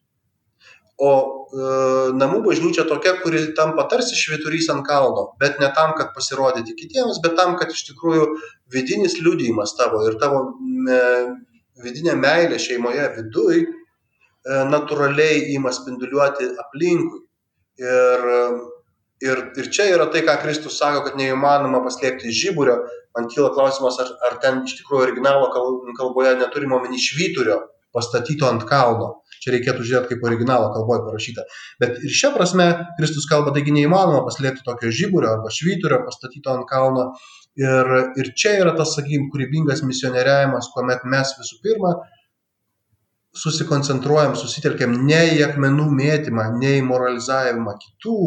O 0.96 1.10
e, 1.52 1.64
namų 2.16 2.40
bažnyčia 2.46 2.86
tokia, 2.88 3.18
kuri 3.20 3.42
tampa 3.58 3.84
tarsi 3.90 4.16
šviturys 4.16 4.70
ant 4.72 4.86
kalno, 4.86 5.26
bet 5.42 5.58
ne 5.60 5.68
tam, 5.76 5.92
kad 5.98 6.14
pasirodyti 6.16 6.76
kitiems, 6.78 7.20
bet 7.24 7.36
tam, 7.36 7.58
kad 7.60 7.74
iš 7.74 7.82
tikrųjų 7.90 8.30
vidinis 8.72 9.18
liudijimas 9.20 9.76
tavo 9.76 10.06
ir 10.08 10.16
tavo 10.22 10.40
e, 10.88 11.02
vidinė 11.84 12.16
meilė 12.18 12.58
šeimoje 12.62 13.04
viduj 13.18 13.58
e, 13.62 13.68
natūraliai 14.72 15.52
ima 15.56 15.72
spinduliuoti 15.74 16.50
aplinkui. 16.62 17.22
Ir, 17.76 18.22
ir, 19.20 19.40
ir 19.60 19.66
čia 19.72 19.90
yra 19.92 20.06
tai, 20.12 20.22
ką 20.24 20.38
Kristus 20.40 20.78
sako, 20.80 21.02
kad 21.04 21.18
neįmanoma 21.20 21.82
paslėpti 21.84 22.32
žiburio. 22.32 22.78
Man 23.16 23.28
kyla 23.32 23.50
klausimas, 23.52 23.98
ar, 24.00 24.12
ar 24.28 24.38
ten 24.40 24.62
iš 24.68 24.78
tikrųjų 24.80 25.10
originalo 25.10 25.50
kalboje 25.52 26.36
neturime 26.40 26.78
omeny 26.78 27.00
švyturio 27.00 27.62
pastatyto 27.96 28.48
ant 28.48 28.66
kalno. 28.68 29.12
Čia 29.40 29.54
reikėtų 29.54 29.84
žiūrėti, 29.86 30.10
kaip 30.12 30.24
originalo 30.28 30.68
kalboje 30.74 31.04
parašyta. 31.06 31.44
Bet 31.80 32.00
ir 32.04 32.12
šią 32.12 32.32
prasme 32.34 32.66
Kristus 32.98 33.28
kalba, 33.30 33.54
taigi 33.56 33.72
neįmanoma 33.76 34.24
paslėpti 34.26 34.64
tokio 34.66 34.92
žiburio 34.92 35.32
arba 35.36 35.52
švyturio 35.54 36.02
pastatyto 36.04 36.52
ant 36.56 36.68
kalno 36.68 37.10
Ir, 37.56 37.88
ir 38.20 38.34
čia 38.36 38.58
yra 38.60 38.74
tas, 38.76 38.92
sakykime, 38.98 39.30
kūrybingas 39.32 39.80
misionieriavimas, 39.86 40.68
kuomet 40.74 41.06
mes 41.08 41.30
visų 41.38 41.62
pirma 41.64 41.94
susikoncentruojam, 43.36 44.36
susitelkiam 44.36 44.92
ne 45.06 45.22
į 45.36 45.42
akmenų 45.46 45.86
mėtymą, 45.92 46.50
ne 46.60 46.76
į 46.80 46.84
moralizavimą 46.84 47.76
kitų 47.80 48.20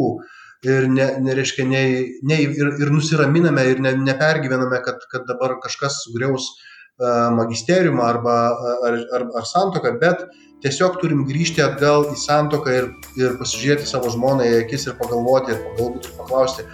ir 0.66 0.88
ne, 0.92 1.06
nereiškia, 1.24 1.66
ne, 1.66 1.84
ne, 2.26 2.40
ir, 2.44 2.74
ir 2.82 2.92
nusiraminame 2.92 3.64
ir 3.70 3.80
ne, 3.82 3.94
nepergyvename, 4.02 4.82
kad, 4.84 5.06
kad 5.12 5.24
dabar 5.28 5.56
kažkas 5.62 6.02
sugriaus 6.04 6.50
uh, 6.50 7.30
magisteriumą 7.36 8.04
arba 8.04 8.36
ar, 8.86 9.00
ar, 9.16 9.26
ar 9.40 9.48
santoką, 9.48 9.96
bet 10.02 10.26
tiesiog 10.64 11.00
turim 11.00 11.24
grįžti 11.28 11.64
atgal 11.64 12.10
į 12.12 12.18
santoką 12.20 12.76
ir, 12.76 12.88
ir 13.18 13.38
pasižiūrėti 13.40 13.88
savo 13.88 14.12
žmonai 14.12 14.50
į 14.50 14.58
akis 14.64 14.90
ir 14.90 14.98
pagalvoti 15.00 15.54
ir 15.54 15.62
galbūt 15.78 16.10
ir 16.10 16.18
paklausti, 16.18 16.66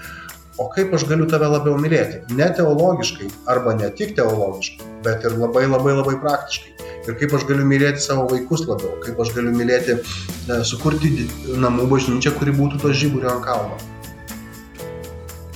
o 0.58 0.68
kaip 0.72 0.94
aš 0.96 1.04
galiu 1.08 1.26
tave 1.30 1.48
labiau 1.52 1.76
mylėti? 1.80 2.22
Ne 2.36 2.48
teologiškai 2.56 3.28
arba 3.52 3.74
ne 3.76 3.90
tik 3.98 4.14
teologiškai, 4.16 4.88
bet 5.04 5.26
ir 5.28 5.36
labai 5.40 5.66
labai 5.68 5.96
labai 5.98 6.16
praktiškai 6.22 6.76
ir 7.06 7.18
kaip 7.20 7.34
aš 7.38 7.44
galiu 7.48 7.66
mylėti 7.68 8.02
savo 8.02 8.26
vaikus 8.30 8.64
labiau, 8.66 8.96
kaip 9.04 9.20
aš 9.22 9.34
galiu 9.36 9.52
mylėti, 9.54 9.98
e, 9.98 10.62
sukurti 10.66 11.28
namų 11.62 11.86
bažnyčią, 11.92 12.34
kuri 12.38 12.54
būtų 12.56 12.82
to 12.82 12.94
žyburio 13.02 13.36
ant 13.36 13.46
kalno. 13.46 13.78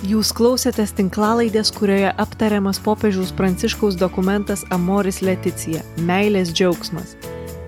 Jūs 0.00 0.30
klausėtės 0.32 0.94
tinklalaidės, 0.96 1.68
kurioje 1.76 2.08
aptariamas 2.22 2.78
popiežiaus 2.80 3.34
pranciškaus 3.36 3.98
dokumentas 4.00 4.64
Amoris 4.72 5.20
Leticija- 5.20 5.82
meilės 6.10 6.54
džiaugsmas. 6.56 7.16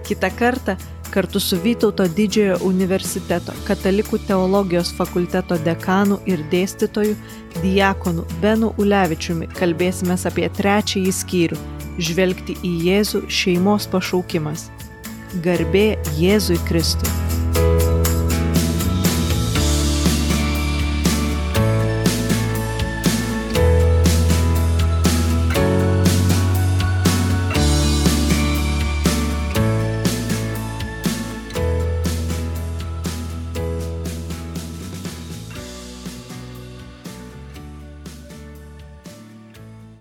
Kita 0.09 0.31
kartą 0.31 0.79
kartu 1.13 1.41
su 1.41 1.59
Vytauto 1.61 2.07
didžiojo 2.17 2.57
universiteto 2.67 3.53
katalikų 3.67 4.21
teologijos 4.29 4.93
fakulteto 4.97 5.59
dekanu 5.67 6.19
ir 6.27 6.41
dėstytoju 6.53 7.17
Diakonu 7.61 8.25
Benu 8.41 8.73
Ulevičiumi 8.81 9.51
kalbėsime 9.59 10.17
apie 10.33 10.49
trečiąjį 10.59 11.13
skyrių 11.21 11.61
žvelgti 12.01 12.57
į 12.65 12.73
Jėzų 12.89 13.27
šeimos 13.29 13.91
pašaukimas. 13.93 14.71
Garbė 15.45 15.87
Jėzui 16.19 16.61
Kristui. 16.69 17.42